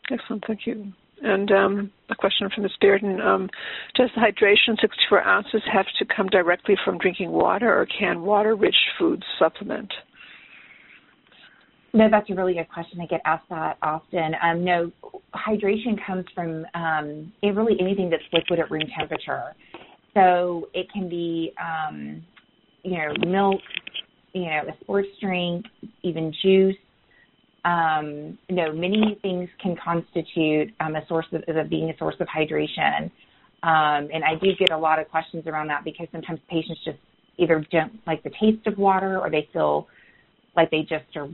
Excellent, 0.10 0.44
thank 0.48 0.66
you. 0.66 0.94
And 1.22 1.52
um, 1.52 1.92
a 2.10 2.16
question 2.16 2.50
from 2.54 2.64
Ms. 2.64 2.72
Bearden: 2.82 3.22
um, 3.22 3.50
Does 3.96 4.10
the 4.16 4.22
hydration 4.22 4.80
64 4.80 5.28
ounces 5.28 5.62
have 5.72 5.86
to 6.00 6.06
come 6.06 6.28
directly 6.28 6.76
from 6.86 6.98
drinking 6.98 7.32
water, 7.32 7.70
or 7.78 7.86
can 7.86 8.22
water-rich 8.22 8.78
foods 8.98 9.24
supplement? 9.38 9.92
No, 11.94 12.08
that's 12.10 12.30
a 12.30 12.36
really 12.36 12.54
good 12.54 12.70
question. 12.70 13.02
I 13.02 13.08
get 13.08 13.22
asked 13.26 13.50
that 13.50 13.78
often. 13.82 14.36
Um, 14.44 14.64
no, 14.64 14.92
hydration 15.34 16.00
comes 16.06 16.26
from 16.36 16.66
um, 16.76 17.34
really 17.42 17.78
anything 17.80 18.10
that's 18.10 18.24
liquid 18.32 18.60
at 18.60 18.70
room 18.70 18.84
temperature. 18.98 19.56
So 20.14 20.70
it 20.74 20.92
can 20.92 21.10
be, 21.10 21.54
um, 21.60 22.24
you 22.84 22.98
know, 22.98 23.14
milk, 23.28 23.62
you 24.34 24.46
know, 24.46 24.62
a 24.68 24.84
sports 24.84 25.10
drink, 25.20 25.66
even 26.04 26.34
juice. 26.44 26.76
Um, 27.66 28.38
you 28.48 28.56
know, 28.56 28.72
many 28.72 29.18
things 29.22 29.50
can 29.62 29.76
constitute 29.84 30.74
um, 30.80 30.96
a 30.96 31.06
source 31.08 31.26
of, 31.32 31.44
of 31.56 31.70
being 31.70 31.90
a 31.90 31.98
source 31.98 32.16
of 32.20 32.28
hydration. 32.28 33.12
Um, 33.64 34.10
and 34.14 34.24
I 34.24 34.36
do 34.36 34.56
get 34.58 34.72
a 34.72 34.78
lot 34.78 35.00
of 35.00 35.10
questions 35.10 35.46
around 35.48 35.68
that 35.68 35.84
because 35.84 36.08
sometimes 36.12 36.40
patients 36.50 36.82
just 36.86 36.98
either 37.38 37.66
don't 37.72 38.00
like 38.06 38.24
the 38.24 38.32
taste 38.40 38.66
of 38.68 38.78
water 38.78 39.20
or 39.20 39.30
they 39.30 39.50
feel 39.52 39.88
like 40.56 40.72
they 40.72 40.82
just 40.82 41.06
are 41.16 41.28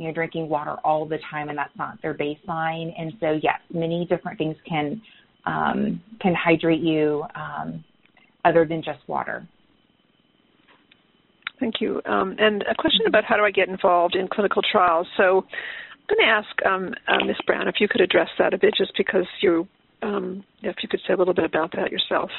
you 0.00 0.06
know, 0.06 0.14
drinking 0.14 0.48
water 0.48 0.76
all 0.82 1.04
the 1.04 1.18
time 1.30 1.50
and 1.50 1.58
that's 1.58 1.76
not 1.76 2.00
their 2.00 2.14
baseline. 2.14 2.90
And 2.98 3.12
so, 3.20 3.38
yes, 3.42 3.60
many 3.72 4.06
different 4.06 4.38
things 4.38 4.56
can 4.66 5.00
um, 5.44 6.02
can 6.20 6.34
hydrate 6.34 6.80
you 6.80 7.24
um, 7.34 7.84
other 8.44 8.64
than 8.64 8.82
just 8.82 9.06
water. 9.06 9.46
Thank 11.58 11.74
you. 11.80 12.00
Um, 12.06 12.34
and 12.38 12.62
a 12.62 12.74
question 12.74 13.06
about 13.06 13.24
how 13.24 13.36
do 13.36 13.42
I 13.42 13.50
get 13.50 13.68
involved 13.68 14.16
in 14.16 14.26
clinical 14.28 14.62
trials? 14.72 15.06
So, 15.18 15.44
I'm 16.08 16.16
going 16.16 16.26
to 16.26 16.32
ask 16.32 16.66
um, 16.66 16.94
uh, 17.06 17.24
Ms. 17.24 17.36
Brown 17.46 17.68
if 17.68 17.76
you 17.78 17.86
could 17.86 18.00
address 18.00 18.28
that 18.38 18.54
a 18.54 18.58
bit, 18.58 18.74
just 18.76 18.92
because 18.96 19.26
you, 19.42 19.68
um, 20.02 20.42
if 20.62 20.76
you 20.82 20.88
could 20.88 21.00
say 21.06 21.12
a 21.12 21.16
little 21.16 21.34
bit 21.34 21.44
about 21.44 21.72
that 21.76 21.92
yourself. 21.92 22.30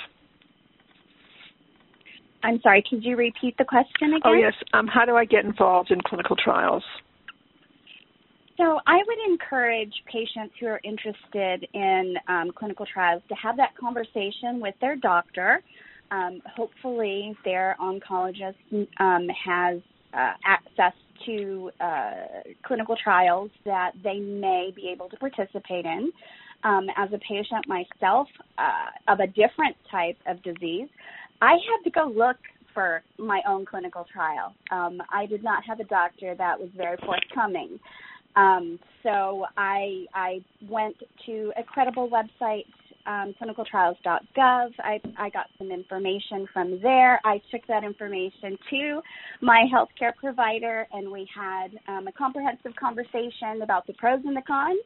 I'm 2.43 2.59
sorry, 2.62 2.84
could 2.89 3.03
you 3.03 3.16
repeat 3.16 3.55
the 3.57 3.66
question 3.66 4.09
again? 4.09 4.22
Oh, 4.26 4.34
yes. 4.34 4.53
Um, 4.74 4.88
how 4.88 5.05
do 5.05 5.16
I 5.16 5.26
get 5.26 5.45
involved 5.45 5.91
in 5.91 6.01
clinical 6.01 6.36
trials? 6.36 6.84
So, 8.62 8.80
I 8.86 8.97
would 8.97 9.32
encourage 9.32 9.91
patients 10.05 10.53
who 10.59 10.68
are 10.68 10.80
interested 10.84 11.68
in 11.74 12.14
um, 12.28 12.51
clinical 12.55 12.86
trials 12.86 13.24
to 13.30 13.34
have 13.34 13.57
that 13.57 13.76
conversation 13.76 14.59
with 14.59 14.76
their 14.80 14.95
doctor. 14.95 15.64
Um, 16.12 16.43
hopefully, 16.45 17.36
their 17.43 17.76
oncologist 17.82 18.53
um, 18.99 19.28
has 19.43 19.80
uh, 20.14 20.34
access 20.45 20.93
to 21.26 21.72
uh, 21.80 22.12
clinical 22.64 22.95
trials 23.03 23.49
that 23.66 23.93
they 24.03 24.20
may 24.20 24.72
be 24.76 24.89
able 24.93 25.09
to 25.09 25.18
participate 25.18 25.86
in. 25.86 26.12
Um, 26.64 26.86
as 26.95 27.09
a 27.14 27.18
patient 27.18 27.66
myself 27.68 28.28
uh, 28.59 29.12
of 29.12 29.22
a 29.22 29.28
different 29.28 29.76
type 29.89 30.18
of 30.28 30.43
disease, 30.43 30.88
I 31.41 31.53
had 31.53 31.84
to 31.86 31.89
go 31.89 32.14
look 32.16 32.38
for 32.76 33.01
my 33.18 33.41
own 33.47 33.66
clinical 33.66 34.05
trial. 34.14 34.53
Um, 34.72 35.01
I 35.12 35.26
did 35.26 35.43
not 35.43 35.64
have 35.66 35.80
a 35.80 35.86
doctor 35.86 36.36
that 36.38 36.59
was 36.59 36.70
very 36.78 36.97
forthcoming. 37.03 37.80
Um, 38.36 38.80
so 39.04 39.46
I 39.58 40.06
I 40.14 40.42
went 40.70 40.96
to 41.26 41.52
a 41.58 41.64
credible 41.64 42.10
website, 42.10 42.66
um, 43.06 43.34
clinicaltrials.gov. 43.42 44.72
I 44.80 45.02
I 45.18 45.30
got 45.30 45.48
some 45.58 45.72
information 45.72 46.48
from 46.54 46.80
there. 46.82 47.20
I 47.26 47.42
took 47.52 47.66
that 47.68 47.84
information 47.84 48.58
to 48.70 49.02
my 49.42 49.66
healthcare 49.74 50.16
provider, 50.16 50.88
and 50.94 51.12
we 51.12 51.28
had 51.36 51.70
um, 51.88 52.08
a 52.08 52.12
comprehensive 52.12 52.76
conversation 52.76 53.62
about 53.64 53.88
the 53.88 53.94
pros 53.94 54.22
and 54.26 54.36
the 54.36 54.42
cons. 54.42 54.80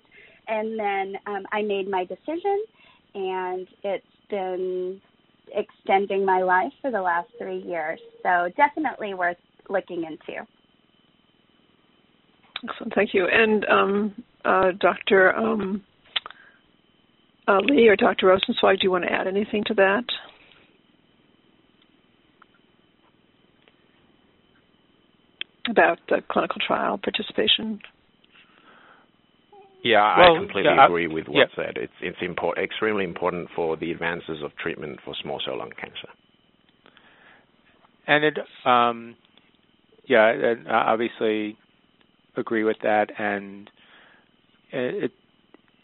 And 0.48 0.80
then 0.80 1.16
um, 1.26 1.46
I 1.52 1.64
made 1.64 1.89
my 1.89 2.06
decision, 2.06 2.64
and 3.16 3.68
it's 3.84 4.06
been 4.30 5.02
extending 5.54 6.26
my 6.26 6.41
life 6.41 6.72
for 6.82 6.91
the 6.91 7.02
last 7.02 7.30
three 7.38 7.62
years. 7.62 8.00
So 8.24 8.50
definitely 8.56 9.14
worth 9.14 9.38
looking 9.70 10.04
into. 10.04 10.46
Excellent, 12.64 12.93
thank 12.93 13.14
you. 13.14 13.28
And 13.28 13.66
um, 13.66 14.24
uh, 14.43 14.72
Dr. 14.80 15.36
Um, 15.36 15.84
uh, 17.47 17.60
Li 17.60 17.88
or 17.88 17.95
Dr. 17.95 18.28
Rosenzweig, 18.28 18.80
do 18.80 18.84
you 18.84 18.91
want 18.91 19.03
to 19.03 19.12
add 19.12 19.28
anything 19.28 19.64
to 19.68 19.74
that? 19.76 20.03
About 25.70 25.99
the 26.10 26.22
clinical 26.30 26.58
trial 26.66 26.99
participation? 27.03 27.80
Yeah, 29.84 30.18
well, 30.18 30.36
I 30.36 30.39
completely 30.39 30.72
yeah, 30.76 30.86
agree 30.86 31.08
with 31.08 31.28
what's 31.28 31.51
yeah. 31.56 31.66
said. 31.66 31.78
It's 31.78 31.93
it's 32.01 32.18
import, 32.22 32.58
extremely 32.58 33.03
important 33.03 33.49
for 33.56 33.78
the 33.78 33.91
advances 33.91 34.41
of 34.43 34.56
treatment 34.58 34.99
for 35.06 35.14
small 35.22 35.39
cell 35.45 35.60
lung 35.60 35.72
cancer. 35.80 36.10
And 38.08 38.24
it, 38.24 38.38
um, 38.66 39.16
yeah, 40.06 40.28
and 40.28 40.68
obviously 40.68 41.58
agree 42.38 42.64
with 42.64 42.78
that. 42.84 43.12
And 43.20 43.70
it, 44.72 45.12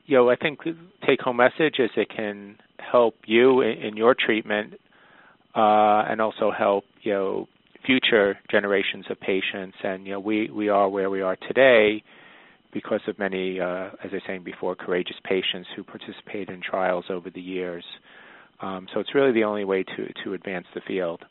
you 0.05 0.17
know, 0.17 0.29
I 0.29 0.35
think 0.35 0.63
the 0.63 0.75
take-home 1.05 1.37
message 1.37 1.75
is 1.79 1.89
it 1.95 2.09
can 2.09 2.57
help 2.79 3.15
you 3.25 3.61
in, 3.61 3.77
in 3.77 3.97
your 3.97 4.15
treatment, 4.15 4.73
uh, 5.55 6.03
and 6.09 6.21
also 6.21 6.51
help 6.51 6.85
you 7.01 7.13
know 7.13 7.47
future 7.85 8.37
generations 8.49 9.05
of 9.09 9.19
patients. 9.19 9.77
And 9.83 10.05
you 10.05 10.13
know, 10.13 10.19
we 10.19 10.49
we 10.49 10.69
are 10.69 10.89
where 10.89 11.09
we 11.09 11.21
are 11.21 11.37
today 11.47 12.03
because 12.73 13.01
of 13.07 13.19
many, 13.19 13.59
uh, 13.59 13.89
as 14.03 14.11
I 14.11 14.13
was 14.13 14.21
saying 14.25 14.43
before, 14.43 14.75
courageous 14.75 15.17
patients 15.23 15.67
who 15.75 15.83
participate 15.83 16.49
in 16.49 16.61
trials 16.61 17.05
over 17.09 17.29
the 17.29 17.41
years. 17.41 17.83
Um, 18.61 18.87
so 18.93 18.99
it's 18.99 19.13
really 19.15 19.31
the 19.31 19.43
only 19.43 19.65
way 19.65 19.83
to, 19.83 20.13
to 20.23 20.33
advance 20.33 20.67
the 20.73 20.81
field. 20.87 21.23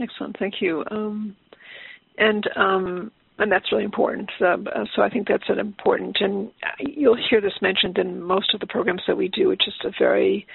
Excellent, 0.00 0.36
thank 0.38 0.54
you. 0.60 0.84
Um, 0.90 1.36
and 2.18 2.48
um, 2.56 3.10
and 3.38 3.52
that's 3.52 3.70
really 3.70 3.84
important. 3.84 4.30
Uh, 4.40 4.56
so 4.94 5.02
I 5.02 5.08
think 5.08 5.28
that's 5.28 5.48
an 5.48 5.58
important, 5.58 6.18
and 6.20 6.50
you'll 6.80 7.16
hear 7.30 7.40
this 7.40 7.52
mentioned 7.62 7.96
in 7.98 8.20
most 8.20 8.52
of 8.52 8.60
the 8.60 8.66
programs 8.66 9.02
that 9.06 9.16
we 9.16 9.28
do. 9.28 9.50
It's 9.50 9.64
just 9.64 9.84
a 9.84 9.92
very 9.98 10.46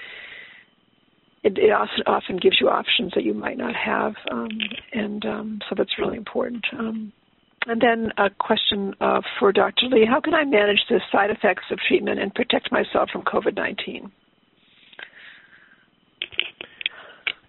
it, 1.42 1.58
it 1.58 1.70
often 2.06 2.38
gives 2.38 2.58
you 2.60 2.68
options 2.68 3.12
that 3.14 3.24
you 3.24 3.34
might 3.34 3.58
not 3.58 3.74
have, 3.74 4.14
um, 4.30 4.48
and 4.92 5.24
um, 5.26 5.58
so 5.68 5.74
that's 5.76 5.98
really 5.98 6.16
important. 6.16 6.64
Um, 6.78 7.12
and 7.66 7.80
then 7.80 8.12
a 8.18 8.28
question 8.30 8.94
uh, 9.00 9.20
for 9.38 9.52
Dr. 9.52 9.86
Li 9.86 10.06
How 10.08 10.20
can 10.20 10.34
I 10.34 10.44
manage 10.44 10.80
the 10.88 11.00
side 11.12 11.30
effects 11.30 11.64
of 11.70 11.78
treatment 11.86 12.18
and 12.18 12.34
protect 12.34 12.72
myself 12.72 13.10
from 13.10 13.22
COVID 13.22 13.56
19? 13.56 14.10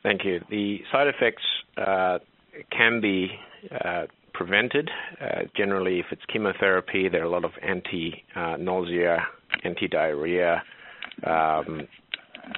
Thank 0.03 0.24
you. 0.24 0.41
The 0.49 0.80
side 0.91 1.07
effects 1.07 1.43
uh, 1.78 2.20
can 2.72 3.01
be 3.01 3.30
prevented. 4.34 4.89
Uh, 5.21 5.43
generally, 5.55 5.99
if 5.99 6.05
it's 6.11 6.21
chemotherapy, 6.32 7.07
there 7.09 7.21
are 7.21 7.26
a 7.26 7.30
lot 7.30 7.45
of 7.45 7.51
anti 7.61 8.23
nausea, 8.59 9.26
anti 9.63 9.88
diarrhea, 9.88 10.61
um, 11.26 11.88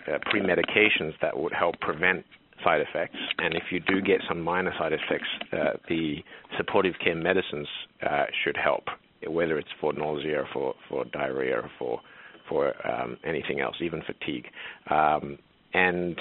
uh, 0.07 0.18
pre 0.30 0.41
medications 0.41 1.13
that 1.22 1.38
would 1.38 1.53
help 1.53 1.80
prevent 1.80 2.26
side 2.63 2.82
effects. 2.82 3.18
And 3.38 3.53
if 3.55 3.63
you 3.72 3.80
do 3.80 4.01
get 4.01 4.22
some 4.28 4.41
minor 4.41 4.74
side 4.78 4.93
effects, 4.93 5.28
uh, 5.53 5.78
the 5.88 6.18
supportive 6.57 6.95
care 7.03 7.15
medicines 7.15 7.68
uh, 8.01 8.26
should 8.43 8.57
help, 8.57 8.84
whether 9.28 9.57
it's 9.57 9.70
for 9.80 9.93
nausea, 9.93 10.41
or 10.41 10.47
for 10.53 10.76
for 10.89 11.05
diarrhea, 11.05 11.57
or 11.57 11.72
for 11.78 12.01
for 12.49 12.74
um, 12.88 13.18
anything 13.26 13.59
else, 13.59 13.76
even 13.82 14.01
fatigue. 14.01 14.45
Um, 14.89 15.38
and 15.74 16.18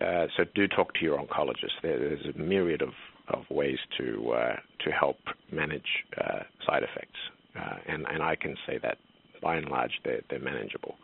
uh, 0.00 0.26
so, 0.36 0.44
do 0.54 0.66
talk 0.68 0.92
to 0.94 1.00
your 1.02 1.18
oncologist. 1.18 1.80
There, 1.82 1.98
there's 1.98 2.34
a 2.34 2.38
myriad 2.38 2.82
of, 2.82 2.90
of 3.28 3.44
ways 3.50 3.78
to 3.98 4.32
uh, 4.32 4.56
to 4.84 4.90
help 4.90 5.18
manage 5.50 6.04
uh, 6.18 6.40
side 6.66 6.82
effects, 6.82 7.18
uh, 7.58 7.76
and 7.88 8.06
and 8.06 8.22
I 8.22 8.36
can 8.36 8.56
say 8.66 8.78
that 8.82 8.98
by 9.42 9.56
and 9.56 9.68
large 9.68 9.92
they're, 10.04 10.22
they're 10.30 10.40
manageable. 10.40 10.96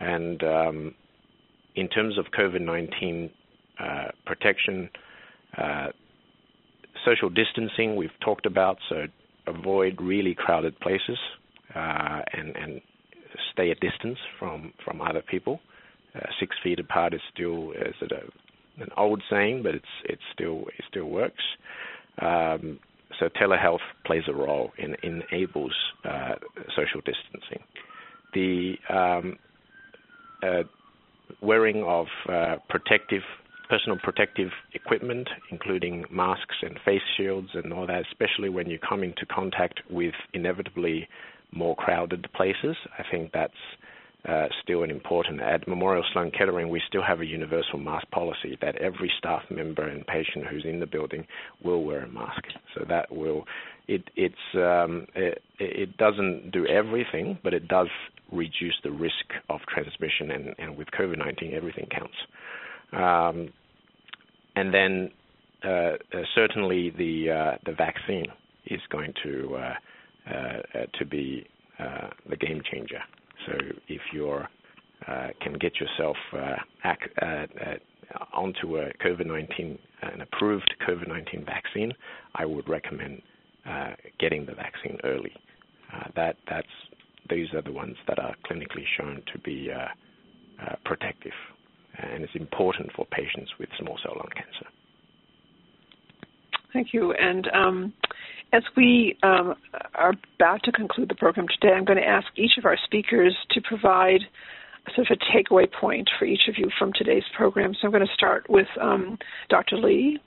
And 0.00 0.42
um, 0.42 0.94
in 1.74 1.88
terms 1.88 2.18
of 2.18 2.26
COVID-19 2.36 3.30
uh, 3.78 4.08
protection, 4.24 4.90
uh, 5.56 5.88
social 7.04 7.30
distancing 7.30 7.96
we've 7.96 8.18
talked 8.24 8.46
about, 8.46 8.78
so 8.88 9.06
avoid 9.46 10.00
really 10.00 10.34
crowded 10.34 10.78
places 10.80 11.18
uh, 11.74 12.22
and, 12.32 12.56
and 12.56 12.80
stay 13.52 13.70
a 13.70 13.74
distance 13.74 14.18
from, 14.38 14.72
from 14.84 15.00
other 15.00 15.22
people. 15.22 15.60
Uh, 16.14 16.20
six 16.40 16.56
feet 16.62 16.80
apart 16.80 17.12
is 17.12 17.20
still 17.32 17.72
is 17.72 17.94
a, 18.02 18.06
an 18.78 18.88
old 18.96 19.22
saying, 19.30 19.62
but 19.62 19.74
it's 19.74 20.22
still 20.32 20.64
it 20.78 20.84
still 20.88 21.06
works. 21.06 21.42
Um, 22.20 22.78
so 23.18 23.28
telehealth 23.28 23.84
plays 24.04 24.24
a 24.28 24.34
role 24.34 24.72
in 24.78 24.96
enables 25.02 25.74
uh, 26.04 26.34
social 26.74 27.00
distancing. 27.00 27.62
The 28.34 28.74
um, 28.90 29.38
uh, 30.42 30.64
wearing 31.40 31.82
of 31.84 32.06
uh, 32.28 32.56
protective 32.68 33.22
personal 33.68 33.98
protective 34.00 34.50
equipment, 34.74 35.28
including 35.50 36.04
masks 36.10 36.54
and 36.62 36.78
face 36.84 37.02
shields 37.16 37.48
and 37.54 37.72
all 37.72 37.86
that, 37.86 38.02
especially 38.12 38.48
when 38.48 38.70
you 38.70 38.78
come 38.78 39.02
into 39.02 39.26
contact 39.26 39.80
with 39.90 40.14
inevitably 40.34 41.08
more 41.52 41.74
crowded 41.74 42.26
places. 42.32 42.76
I 42.98 43.02
think 43.10 43.32
that's 43.32 43.52
uh, 44.28 44.46
still 44.62 44.82
an 44.82 44.90
important. 44.90 45.40
At 45.40 45.66
Memorial 45.68 46.04
Sloan 46.12 46.30
Kettering, 46.30 46.68
we 46.68 46.82
still 46.88 47.02
have 47.02 47.20
a 47.20 47.26
universal 47.26 47.78
mask 47.78 48.10
policy 48.10 48.58
that 48.60 48.76
every 48.76 49.10
staff 49.18 49.42
member 49.50 49.86
and 49.86 50.06
patient 50.06 50.46
who's 50.46 50.64
in 50.64 50.80
the 50.80 50.86
building 50.86 51.26
will 51.62 51.84
wear 51.84 52.04
a 52.04 52.08
mask. 52.08 52.42
So 52.74 52.84
that 52.88 53.10
will 53.12 53.44
it 53.88 54.02
it's 54.16 54.34
um, 54.54 55.06
it, 55.14 55.42
it 55.58 55.96
doesn't 55.96 56.50
do 56.50 56.66
everything, 56.66 57.38
but 57.42 57.54
it 57.54 57.68
does 57.68 57.88
reduce 58.32 58.74
the 58.82 58.90
risk 58.90 59.26
of 59.48 59.60
transmission. 59.72 60.30
And, 60.32 60.54
and 60.58 60.76
with 60.76 60.88
COVID-19, 60.88 61.54
everything 61.54 61.86
counts. 61.86 62.16
Um, 62.92 63.52
and 64.56 64.74
then 64.74 65.10
uh, 65.64 65.68
uh, 65.68 66.22
certainly 66.34 66.90
the 66.90 67.30
uh, 67.30 67.58
the 67.64 67.72
vaccine 67.72 68.26
is 68.66 68.80
going 68.90 69.12
to 69.22 69.56
uh, 69.56 69.74
uh, 70.28 70.86
to 70.98 71.04
be 71.04 71.46
uh, 71.78 72.08
the 72.28 72.36
game 72.36 72.60
changer. 72.70 73.00
So 73.46 73.52
if 73.88 74.00
you 74.12 74.30
uh, 75.06 75.28
can 75.40 75.54
get 75.54 75.72
yourself 75.80 76.16
uh, 76.32 76.56
ac- 76.84 77.12
uh, 77.22 77.46
onto 78.32 78.78
a 78.78 78.92
COVID-19 79.04 79.78
an 80.02 80.20
approved 80.20 80.72
COVID-19 80.86 81.44
vaccine, 81.44 81.92
I 82.34 82.44
would 82.44 82.68
recommend 82.68 83.22
getting 84.20 84.46
the 84.46 84.54
vaccine 84.54 84.98
early. 85.04 85.32
that 86.14 86.36
that's 86.48 86.66
these 87.28 87.52
are 87.54 87.62
the 87.62 87.72
ones 87.72 87.96
that 88.06 88.18
are 88.20 88.36
clinically 88.48 88.84
shown 88.96 89.22
to 89.32 89.38
be 89.40 89.70
protective 90.84 91.32
and 91.98 92.22
it's 92.22 92.34
important 92.34 92.90
for 92.94 93.06
patients 93.06 93.50
with 93.58 93.68
small 93.78 93.98
cell 94.02 94.14
lung 94.16 94.28
cancer. 94.34 94.66
Thank 96.72 96.92
you. 96.92 97.12
And 97.12 97.48
um, 97.54 97.92
As 98.52 98.62
we 98.76 99.16
um, 99.22 99.54
are 99.94 100.14
about 100.38 100.62
to 100.64 100.72
conclude 100.72 101.08
the 101.08 101.14
program 101.14 101.46
today, 101.48 101.74
I'm 101.74 101.84
going 101.84 101.98
to 101.98 102.06
ask 102.06 102.26
each 102.36 102.58
of 102.58 102.64
our 102.64 102.76
speakers 102.84 103.36
to 103.50 103.60
provide 103.60 104.20
sort 104.94 105.10
of 105.10 105.18
a 105.18 105.36
takeaway 105.36 105.70
point 105.70 106.08
for 106.18 106.24
each 106.24 106.48
of 106.48 106.56
you 106.56 106.70
from 106.78 106.92
today's 106.94 107.24
program. 107.36 107.74
So 107.74 107.86
I'm 107.86 107.90
going 107.90 108.06
to 108.06 108.14
start 108.14 108.48
with 108.48 108.68
um, 108.80 109.18
Dr. 109.48 109.76
Li. 109.76 110.20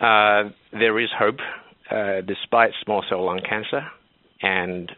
Uh, 0.00 0.50
there 0.72 0.98
is 0.98 1.10
hope 1.16 1.40
uh, 1.90 2.22
despite 2.22 2.70
small 2.82 3.04
cell 3.08 3.26
lung 3.26 3.40
cancer, 3.46 3.82
and 4.40 4.90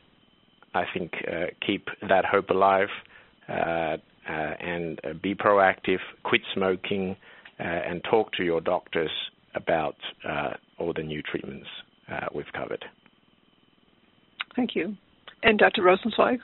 I 0.75 0.85
think 0.95 1.13
uh, 1.27 1.47
keep 1.67 1.89
that 2.09 2.25
hope 2.25 2.51
alive 2.51 2.89
uh, 3.49 3.53
uh, 3.53 3.97
and 4.29 5.01
be 5.21 5.35
proactive, 5.35 5.99
quit 6.23 6.43
smoking, 6.55 7.17
and 7.59 8.03
talk 8.05 8.33
to 8.35 8.45
your 8.45 8.61
doctors 8.61 9.11
about 9.55 9.97
all 10.79 10.93
the 10.95 11.03
new 11.03 11.23
treatments 11.23 11.67
we've 12.35 12.53
covered. 12.53 12.85
Thank 14.57 14.75
you. 14.75 14.97
And 15.43 15.59
Dr. 15.59 15.83
Rosenzweig? 15.83 16.39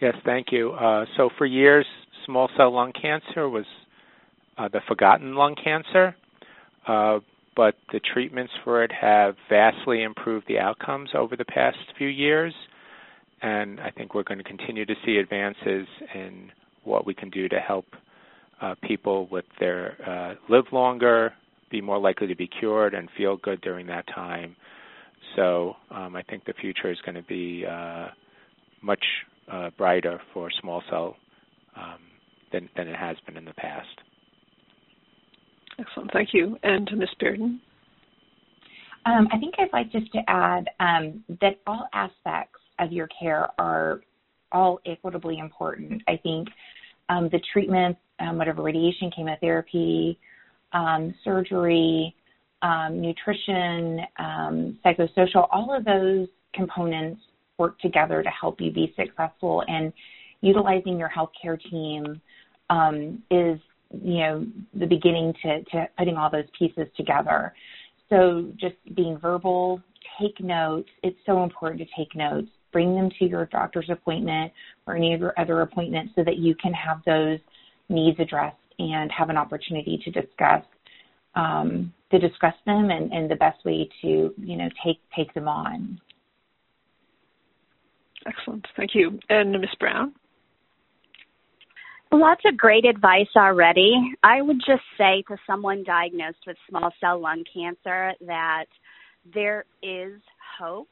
Yes, 0.00 0.14
thank 0.24 0.46
you. 0.50 0.72
Uh, 0.72 1.04
so 1.16 1.28
for 1.36 1.46
years, 1.46 1.86
small 2.24 2.48
cell 2.56 2.72
lung 2.72 2.92
cancer 3.00 3.48
was 3.48 3.66
uh, 4.56 4.68
the 4.68 4.80
forgotten 4.88 5.34
lung 5.34 5.54
cancer, 5.62 6.16
uh, 6.88 7.18
but 7.54 7.74
the 7.92 8.00
treatments 8.12 8.52
for 8.64 8.82
it 8.82 8.90
have 8.92 9.36
vastly 9.48 10.02
improved 10.02 10.46
the 10.48 10.58
outcomes 10.58 11.10
over 11.14 11.36
the 11.36 11.44
past 11.44 11.76
few 11.98 12.08
years, 12.08 12.54
and 13.42 13.78
I 13.80 13.90
think 13.90 14.14
we're 14.14 14.22
going 14.22 14.38
to 14.38 14.44
continue 14.44 14.86
to 14.86 14.94
see 15.04 15.16
advances 15.16 15.86
in 16.14 16.50
what 16.84 17.06
we 17.06 17.14
can 17.14 17.28
do 17.28 17.48
to 17.48 17.58
help 17.58 17.86
uh, 18.62 18.74
people 18.82 19.28
with 19.30 19.44
their 19.58 19.96
uh, 20.06 20.34
live 20.52 20.64
longer, 20.72 21.32
be 21.70 21.80
more 21.80 21.98
likely 21.98 22.26
to 22.26 22.34
be 22.34 22.48
cured, 22.48 22.94
and 22.94 23.08
feel 23.16 23.36
good 23.36 23.60
during 23.60 23.86
that 23.86 24.06
time. 24.14 24.56
So 25.36 25.74
um, 25.90 26.16
I 26.16 26.22
think 26.22 26.44
the 26.44 26.54
future 26.60 26.90
is 26.90 26.98
going 27.04 27.14
to 27.14 27.22
be 27.22 27.64
uh, 27.68 28.08
much 28.82 29.04
uh, 29.50 29.70
brighter 29.76 30.20
for 30.32 30.50
small 30.60 30.82
cell 30.90 31.16
um, 31.76 31.98
than, 32.52 32.68
than 32.76 32.88
it 32.88 32.96
has 32.96 33.16
been 33.26 33.36
in 33.36 33.44
the 33.44 33.54
past. 33.54 33.86
Excellent, 35.78 36.10
thank 36.12 36.30
you. 36.32 36.56
And 36.62 36.90
Ms. 36.96 37.08
Bearden? 37.22 37.58
Um, 39.06 39.28
I 39.32 39.38
think 39.38 39.54
I'd 39.58 39.72
like 39.72 39.90
just 39.90 40.12
to 40.12 40.18
add 40.28 40.68
um, 40.78 41.24
that 41.40 41.60
all 41.66 41.88
aspects 41.94 42.60
of 42.78 42.92
your 42.92 43.08
care 43.18 43.48
are 43.58 44.00
all 44.52 44.80
equitably 44.84 45.38
important. 45.38 46.02
I 46.06 46.18
think 46.22 46.48
um, 47.08 47.28
the 47.32 47.40
treatment, 47.52 47.96
um, 48.18 48.36
whatever 48.36 48.62
radiation, 48.62 49.10
chemotherapy, 49.14 50.18
um, 50.72 51.14
surgery, 51.24 52.14
um, 52.62 53.00
nutrition, 53.00 54.00
psychosocial, 54.84 55.48
all 55.50 55.74
of 55.74 55.84
those 55.84 56.28
components 56.54 57.20
work 57.58 57.78
together 57.80 58.22
to 58.22 58.30
help 58.30 58.60
you 58.60 58.70
be 58.70 58.92
successful. 58.96 59.62
And 59.68 59.92
utilizing 60.40 60.98
your 60.98 61.10
healthcare 61.10 61.60
team 61.70 62.20
um, 62.70 63.22
is, 63.30 63.58
you 63.90 64.18
know, 64.20 64.46
the 64.74 64.86
beginning 64.86 65.34
to, 65.42 65.62
to 65.64 65.88
putting 65.98 66.16
all 66.16 66.30
those 66.30 66.44
pieces 66.58 66.86
together. 66.96 67.52
So 68.08 68.50
just 68.56 68.76
being 68.94 69.18
verbal, 69.18 69.80
take 70.20 70.40
notes. 70.40 70.88
It's 71.02 71.18
so 71.26 71.42
important 71.42 71.80
to 71.80 71.86
take 71.96 72.14
notes. 72.14 72.48
Bring 72.72 72.94
them 72.94 73.10
to 73.18 73.24
your 73.24 73.46
doctor's 73.46 73.90
appointment 73.90 74.52
or 74.86 74.96
any 74.96 75.12
of 75.14 75.20
your 75.20 75.34
other 75.38 75.62
appointments 75.62 76.12
so 76.14 76.24
that 76.24 76.36
you 76.36 76.54
can 76.54 76.72
have 76.72 77.00
those 77.04 77.38
needs 77.88 78.18
addressed 78.20 78.56
and 78.80 79.10
have 79.12 79.30
an 79.30 79.36
opportunity 79.36 80.00
to 80.04 80.10
discuss 80.10 80.64
um, 81.34 81.92
to 82.10 82.18
discuss 82.18 82.54
them 82.66 82.90
and, 82.90 83.12
and 83.12 83.30
the 83.30 83.36
best 83.36 83.64
way 83.64 83.88
to 84.02 84.34
you 84.36 84.56
know 84.56 84.68
take 84.84 84.98
take 85.16 85.32
them 85.34 85.48
on. 85.48 86.00
Excellent. 88.26 88.66
Thank 88.76 88.90
you. 88.94 89.18
And 89.28 89.52
Ms. 89.52 89.70
Brown? 89.78 90.12
Lots 92.12 92.42
of 92.44 92.56
great 92.56 92.84
advice 92.84 93.28
already. 93.36 93.94
I 94.24 94.42
would 94.42 94.58
just 94.66 94.82
say 94.98 95.22
to 95.28 95.36
someone 95.46 95.84
diagnosed 95.84 96.38
with 96.46 96.56
small 96.68 96.90
cell 97.00 97.20
lung 97.20 97.44
cancer 97.54 98.12
that 98.26 98.66
there 99.32 99.64
is 99.82 100.20
hope. 100.58 100.88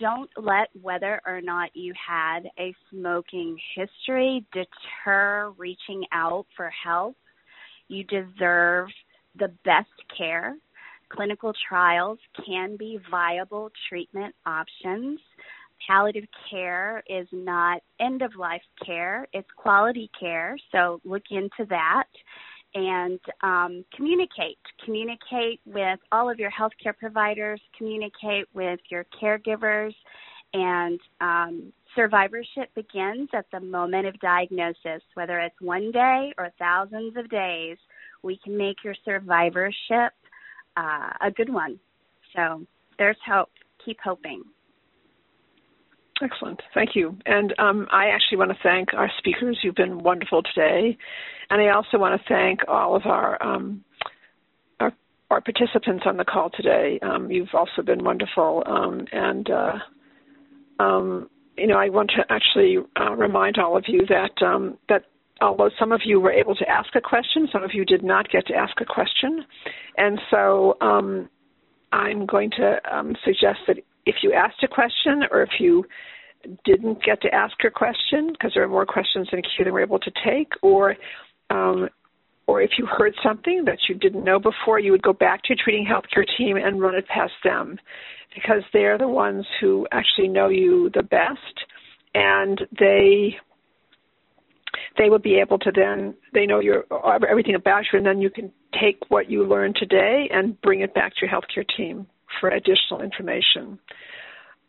Don't 0.00 0.30
let 0.36 0.68
whether 0.80 1.20
or 1.26 1.40
not 1.40 1.70
you 1.74 1.92
had 1.94 2.40
a 2.58 2.74
smoking 2.90 3.58
history 3.74 4.44
deter 4.52 5.52
reaching 5.56 6.04
out 6.12 6.46
for 6.56 6.70
help. 6.70 7.16
You 7.88 8.04
deserve 8.04 8.88
the 9.38 9.48
best 9.64 9.90
care. 10.16 10.56
Clinical 11.08 11.52
trials 11.68 12.18
can 12.46 12.76
be 12.76 12.98
viable 13.10 13.70
treatment 13.88 14.34
options 14.46 15.18
palliative 15.86 16.28
care 16.50 17.02
is 17.08 17.26
not 17.32 17.82
end 18.00 18.22
of 18.22 18.36
life 18.36 18.62
care, 18.84 19.26
it's 19.32 19.48
quality 19.56 20.10
care. 20.18 20.56
So 20.70 21.00
look 21.04 21.24
into 21.30 21.66
that 21.68 22.04
and 22.74 23.20
um, 23.42 23.84
communicate. 23.94 24.58
Communicate 24.84 25.60
with 25.66 25.98
all 26.10 26.30
of 26.30 26.38
your 26.38 26.50
healthcare 26.50 26.96
providers, 26.98 27.60
communicate 27.76 28.46
with 28.54 28.80
your 28.90 29.06
caregivers, 29.20 29.94
and 30.54 31.00
um, 31.20 31.72
survivorship 31.94 32.74
begins 32.74 33.28
at 33.32 33.46
the 33.52 33.60
moment 33.60 34.06
of 34.06 34.18
diagnosis, 34.20 35.02
whether 35.14 35.38
it's 35.38 35.60
one 35.60 35.90
day 35.90 36.32
or 36.38 36.50
thousands 36.58 37.16
of 37.16 37.28
days. 37.30 37.76
We 38.22 38.38
can 38.42 38.56
make 38.56 38.84
your 38.84 38.94
survivorship 39.04 40.12
uh, 40.76 41.10
a 41.20 41.30
good 41.34 41.52
one. 41.52 41.78
So 42.34 42.66
there's 42.98 43.16
hope. 43.26 43.50
Keep 43.84 43.98
hoping. 44.02 44.42
Excellent. 46.22 46.60
Thank 46.72 46.90
you. 46.94 47.18
And 47.26 47.52
um, 47.58 47.88
I 47.90 48.06
actually 48.08 48.38
want 48.38 48.52
to 48.52 48.58
thank 48.62 48.94
our 48.94 49.10
speakers. 49.18 49.58
You've 49.62 49.74
been 49.74 49.98
wonderful 49.98 50.42
today. 50.42 50.96
And 51.50 51.60
I 51.60 51.74
also 51.74 51.98
want 51.98 52.20
to 52.20 52.28
thank 52.28 52.60
all 52.68 52.94
of 52.94 53.06
our 53.06 53.42
um, 53.42 53.84
our, 54.78 54.92
our, 55.30 55.40
participants 55.40 56.04
on 56.06 56.16
the 56.16 56.24
call 56.24 56.50
today. 56.50 57.00
Um, 57.02 57.30
you've 57.30 57.54
also 57.54 57.82
been 57.84 58.04
wonderful. 58.04 58.62
Um, 58.66 59.06
and, 59.10 59.50
uh, 59.50 59.78
um, 60.78 61.28
you 61.56 61.66
know, 61.66 61.76
I 61.76 61.88
want 61.88 62.12
to 62.16 62.24
actually 62.30 62.76
uh, 62.98 63.14
remind 63.14 63.58
all 63.58 63.76
of 63.76 63.84
you 63.88 64.06
that 64.06 64.46
um, 64.46 64.78
that 64.88 65.06
although 65.40 65.70
some 65.76 65.90
of 65.90 66.02
you 66.04 66.20
were 66.20 66.32
able 66.32 66.54
to 66.54 66.68
ask 66.68 66.94
a 66.94 67.00
question, 67.00 67.48
some 67.52 67.64
of 67.64 67.70
you 67.74 67.84
did 67.84 68.04
not 68.04 68.30
get 68.30 68.46
to 68.46 68.54
ask 68.54 68.80
a 68.80 68.84
question. 68.84 69.44
And 69.98 70.20
so 70.30 70.76
I'm 70.80 72.26
going 72.26 72.50
to 72.52 72.80
suggest 73.24 73.58
that 73.66 73.78
if 74.06 74.16
you 74.22 74.32
asked 74.32 74.62
a 74.62 74.68
question 74.68 75.22
or 75.30 75.42
if 75.42 75.50
you 75.60 75.84
didn't 76.64 77.02
get 77.04 77.20
to 77.22 77.32
ask 77.34 77.54
your 77.62 77.70
question 77.70 78.28
because 78.32 78.52
there 78.54 78.64
are 78.64 78.68
more 78.68 78.86
questions 78.86 79.28
in 79.32 79.40
queue 79.42 79.64
than 79.64 79.72
we're 79.72 79.82
able 79.82 80.00
to 80.00 80.10
take, 80.24 80.52
or 80.62 80.96
um, 81.50 81.88
or 82.46 82.60
if 82.60 82.72
you 82.78 82.86
heard 82.86 83.14
something 83.22 83.64
that 83.66 83.78
you 83.88 83.94
didn't 83.94 84.24
know 84.24 84.38
before, 84.38 84.78
you 84.78 84.90
would 84.90 85.02
go 85.02 85.12
back 85.12 85.42
to 85.42 85.50
your 85.50 85.58
treating 85.62 85.86
healthcare 85.86 86.26
team 86.36 86.56
and 86.56 86.80
run 86.80 86.94
it 86.94 87.06
past 87.06 87.32
them 87.44 87.78
because 88.34 88.62
they're 88.72 88.98
the 88.98 89.08
ones 89.08 89.46
who 89.60 89.86
actually 89.92 90.28
know 90.28 90.48
you 90.48 90.90
the 90.94 91.02
best 91.02 91.64
and 92.14 92.60
they 92.78 93.36
they 94.98 95.08
will 95.08 95.18
be 95.18 95.36
able 95.38 95.58
to 95.58 95.70
then 95.74 96.14
they 96.34 96.46
know 96.46 96.60
your 96.60 96.84
everything 97.28 97.54
about 97.54 97.84
you 97.92 97.98
and 97.98 98.06
then 98.06 98.20
you 98.20 98.30
can 98.30 98.50
take 98.80 98.98
what 99.08 99.30
you 99.30 99.46
learned 99.46 99.76
today 99.76 100.28
and 100.32 100.60
bring 100.62 100.80
it 100.80 100.94
back 100.94 101.12
to 101.14 101.26
your 101.26 101.30
healthcare 101.30 101.66
team 101.76 102.06
for 102.40 102.50
additional 102.50 103.02
information. 103.02 103.78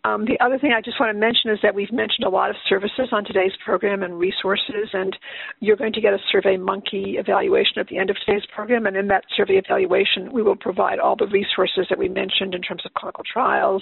Um, 0.06 0.26
the 0.26 0.38
other 0.44 0.60
thing 0.60 0.74
I 0.76 0.82
just 0.82 1.00
want 1.00 1.16
to 1.16 1.18
mention 1.18 1.50
is 1.50 1.60
that 1.64 1.74
we've 1.74 1.92
mentioned 1.92 2.26
a 2.26 2.30
lot 2.30 2.50
of 2.50 2.58
services 2.68 3.08
on 3.14 3.24
today's 3.24 3.54
program 3.64 4.04
and 4.04 4.20
resources, 4.20 4.90
and 4.92 5.16
you're 5.62 5.78
going 5.78 5.94
to 5.94 6.02
get 6.02 6.14
a 6.14 6.18
Survey 6.30 6.58
Monkey 6.58 7.16
evaluation 7.18 7.80
at 7.80 7.88
the 7.88 7.98
end 7.98 8.10
of 8.10 8.18
today's 8.18 8.46
program. 8.54 8.86
And 8.86 8.98
in 8.98 9.08
that 9.08 9.24
survey 9.34 9.54
evaluation, 9.54 10.34
we 10.34 10.44
will 10.44 10.58
provide 10.58 11.00
all 11.00 11.16
the 11.16 11.28
resources 11.28 11.86
that 11.90 11.98
we 11.98 12.10
mentioned 12.10 12.54
in 12.54 12.62
terms 12.62 12.86
of 12.86 12.94
clinical 12.96 13.24
trials, 13.24 13.82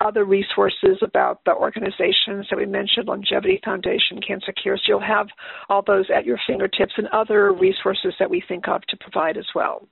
other 0.00 0.24
resources 0.24 0.98
about 1.02 1.40
the 1.44 1.54
organizations 1.54 2.46
that 2.50 2.56
we 2.56 2.66
mentioned, 2.66 3.08
LUNGevity 3.08 3.64
Foundation, 3.64 4.20
Cancer 4.24 4.52
Care. 4.52 4.76
So 4.76 4.82
you'll 4.86 5.00
have 5.00 5.26
all 5.68 5.82
those 5.82 6.06
at 6.14 6.24
your 6.24 6.38
fingertips 6.46 6.92
and 6.96 7.08
other 7.08 7.52
resources 7.52 8.14
that 8.20 8.30
we 8.30 8.40
think 8.46 8.68
of 8.68 8.82
to 8.82 8.96
provide 8.96 9.36
as 9.36 9.46
well 9.56 9.88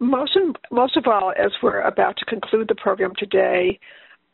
most 0.00 0.36
most 0.70 0.96
of 0.96 1.06
all, 1.06 1.32
as 1.38 1.52
we're 1.62 1.80
about 1.80 2.16
to 2.18 2.24
conclude 2.24 2.68
the 2.68 2.74
program 2.74 3.12
today, 3.18 3.78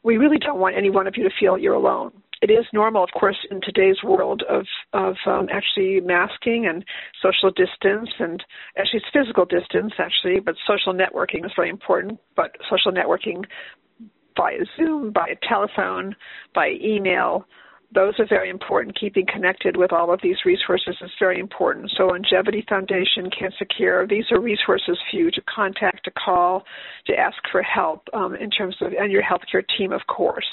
we 0.03 0.17
really 0.17 0.39
don't 0.39 0.59
want 0.59 0.77
any 0.77 0.91
one 0.91 1.07
of 1.07 1.17
you 1.17 1.25
to 1.25 1.35
feel 1.39 1.59
you're 1.59 1.75
alone. 1.75 2.13
It 2.43 2.51
is 2.51 2.65
normal, 2.73 3.05
of 3.05 3.11
course, 3.19 3.37
in 3.51 3.61
today's 3.61 4.03
world 4.03 4.43
of 4.49 4.67
of 4.95 5.17
um, 5.27 5.49
actually 5.53 6.01
masking 6.01 6.67
and 6.67 6.85
social 7.23 7.51
distance, 7.51 8.09
and 8.19 8.43
actually 8.79 9.01
it's 9.01 9.07
physical 9.13 9.45
distance 9.45 9.93
actually, 9.99 10.41
but 10.41 10.55
social 10.67 10.95
networking 10.95 11.45
is 11.45 11.53
very 11.55 11.69
important. 11.69 12.19
But 12.37 12.53
social 12.71 12.93
networking 12.93 13.45
via 14.37 14.65
Zoom, 14.77 15.11
by 15.11 15.35
telephone, 15.47 16.17
by 16.55 16.71
email, 16.83 17.45
those 17.93 18.15
are 18.19 18.27
very 18.27 18.51
important. 18.51 18.99
Keeping 18.99 19.27
connected 19.27 19.77
with 19.77 19.93
all 19.93 20.13
of 20.13 20.21
these 20.23 20.37
resources 20.45 20.97
is 21.01 21.11
very 21.19 21.41
important. 21.41 21.91
So, 21.97 22.09
LUNGevity 22.09 22.69
Foundation, 22.69 23.31
Cancer 23.37 23.65
Care, 23.77 24.07
these 24.07 24.25
are 24.31 24.41
resources 24.41 24.99
for 25.11 25.17
you 25.17 25.31
to 25.31 25.43
contact, 25.53 26.05
to 26.05 26.11
call, 26.13 26.65
to 27.07 27.19
ask 27.19 27.37
for 27.51 27.63
help 27.63 28.09
um, 28.15 28.35
in 28.37 28.51
terms 28.51 28.77
of, 28.81 28.93
and 28.93 29.11
your 29.11 29.23
healthcare 29.23 29.65
team, 29.77 29.93
of 29.93 30.03
course. 30.07 30.47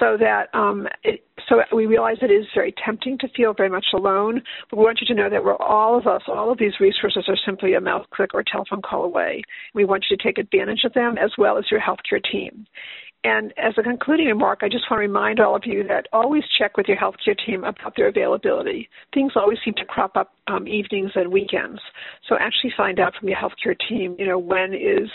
So 0.00 0.16
that 0.18 0.48
um, 0.54 0.88
it, 1.04 1.24
so 1.48 1.56
we 1.74 1.86
realize 1.86 2.16
it 2.22 2.30
is 2.30 2.46
very 2.54 2.74
tempting 2.84 3.18
to 3.18 3.28
feel 3.36 3.52
very 3.52 3.68
much 3.68 3.86
alone, 3.94 4.42
but 4.70 4.78
we 4.78 4.84
want 4.84 5.00
you 5.00 5.06
to 5.08 5.14
know 5.14 5.28
that 5.28 5.44
we're 5.44 5.56
all 5.56 5.98
of 5.98 6.06
us, 6.06 6.22
all 6.28 6.50
of 6.50 6.58
these 6.58 6.72
resources 6.80 7.24
are 7.28 7.36
simply 7.44 7.74
a 7.74 7.80
mouse 7.80 8.06
click 8.12 8.30
or 8.34 8.42
telephone 8.42 8.80
call 8.82 9.04
away. 9.04 9.42
We 9.74 9.84
want 9.84 10.06
you 10.08 10.16
to 10.16 10.22
take 10.22 10.38
advantage 10.38 10.84
of 10.84 10.94
them 10.94 11.16
as 11.18 11.30
well 11.36 11.58
as 11.58 11.64
your 11.70 11.80
healthcare 11.80 12.22
team. 12.22 12.66
And 13.24 13.52
as 13.56 13.74
a 13.78 13.82
concluding 13.82 14.26
remark, 14.26 14.60
I 14.62 14.68
just 14.68 14.90
want 14.90 14.98
to 14.98 15.06
remind 15.06 15.38
all 15.38 15.54
of 15.54 15.62
you 15.64 15.86
that 15.86 16.08
always 16.12 16.42
check 16.58 16.76
with 16.76 16.88
your 16.88 16.96
healthcare 16.96 17.36
team 17.46 17.62
about 17.62 17.94
their 17.96 18.08
availability. 18.08 18.88
Things 19.14 19.32
always 19.36 19.58
seem 19.64 19.74
to 19.74 19.84
crop 19.84 20.16
up 20.16 20.32
um, 20.48 20.66
evenings 20.66 21.12
and 21.14 21.32
weekends. 21.32 21.80
So 22.28 22.36
actually 22.40 22.72
find 22.76 22.98
out 22.98 23.14
from 23.18 23.28
your 23.28 23.38
healthcare 23.38 23.76
team, 23.88 24.16
you 24.18 24.26
know, 24.26 24.38
when 24.38 24.74
is, 24.74 25.08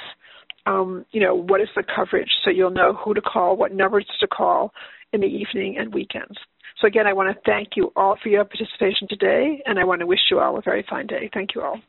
um, 0.68 1.06
you 1.12 1.22
know, 1.22 1.34
what 1.34 1.62
is 1.62 1.70
the 1.76 1.84
coverage 1.96 2.30
so 2.44 2.50
you'll 2.50 2.70
know 2.70 2.94
who 2.94 3.14
to 3.14 3.22
call, 3.22 3.56
what 3.56 3.74
numbers 3.74 4.06
to 4.20 4.28
call 4.28 4.74
in 5.14 5.22
the 5.22 5.28
evening 5.28 5.78
and 5.80 5.94
weekends. 5.94 6.38
So 6.82 6.88
again, 6.88 7.08
I 7.08 7.14
want 7.14 7.34
to 7.34 7.42
thank 7.46 7.70
you 7.76 7.92
all 7.96 8.18
for 8.22 8.30
your 8.30 8.44
participation 8.44 9.08
today, 9.08 9.64
and 9.66 9.80
I 9.80 9.84
want 9.84 10.02
to 10.02 10.06
wish 10.06 10.20
you 10.30 10.40
all 10.40 10.58
a 10.58 10.62
very 10.62 10.86
fine 10.88 11.08
day. 11.08 11.30
Thank 11.34 11.56
you 11.56 11.62
all. 11.62 11.80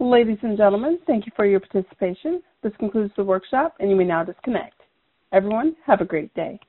Ladies 0.00 0.38
and 0.42 0.56
gentlemen, 0.56 0.98
thank 1.06 1.26
you 1.26 1.32
for 1.34 1.46
your 1.46 1.60
participation. 1.60 2.42
This 2.62 2.72
concludes 2.78 3.12
the 3.16 3.24
workshop, 3.24 3.74
and 3.80 3.88
you 3.88 3.96
may 3.96 4.04
now 4.04 4.24
disconnect. 4.24 4.74
Everyone, 5.32 5.76
have 5.86 6.00
a 6.00 6.04
great 6.04 6.32
day. 6.34 6.60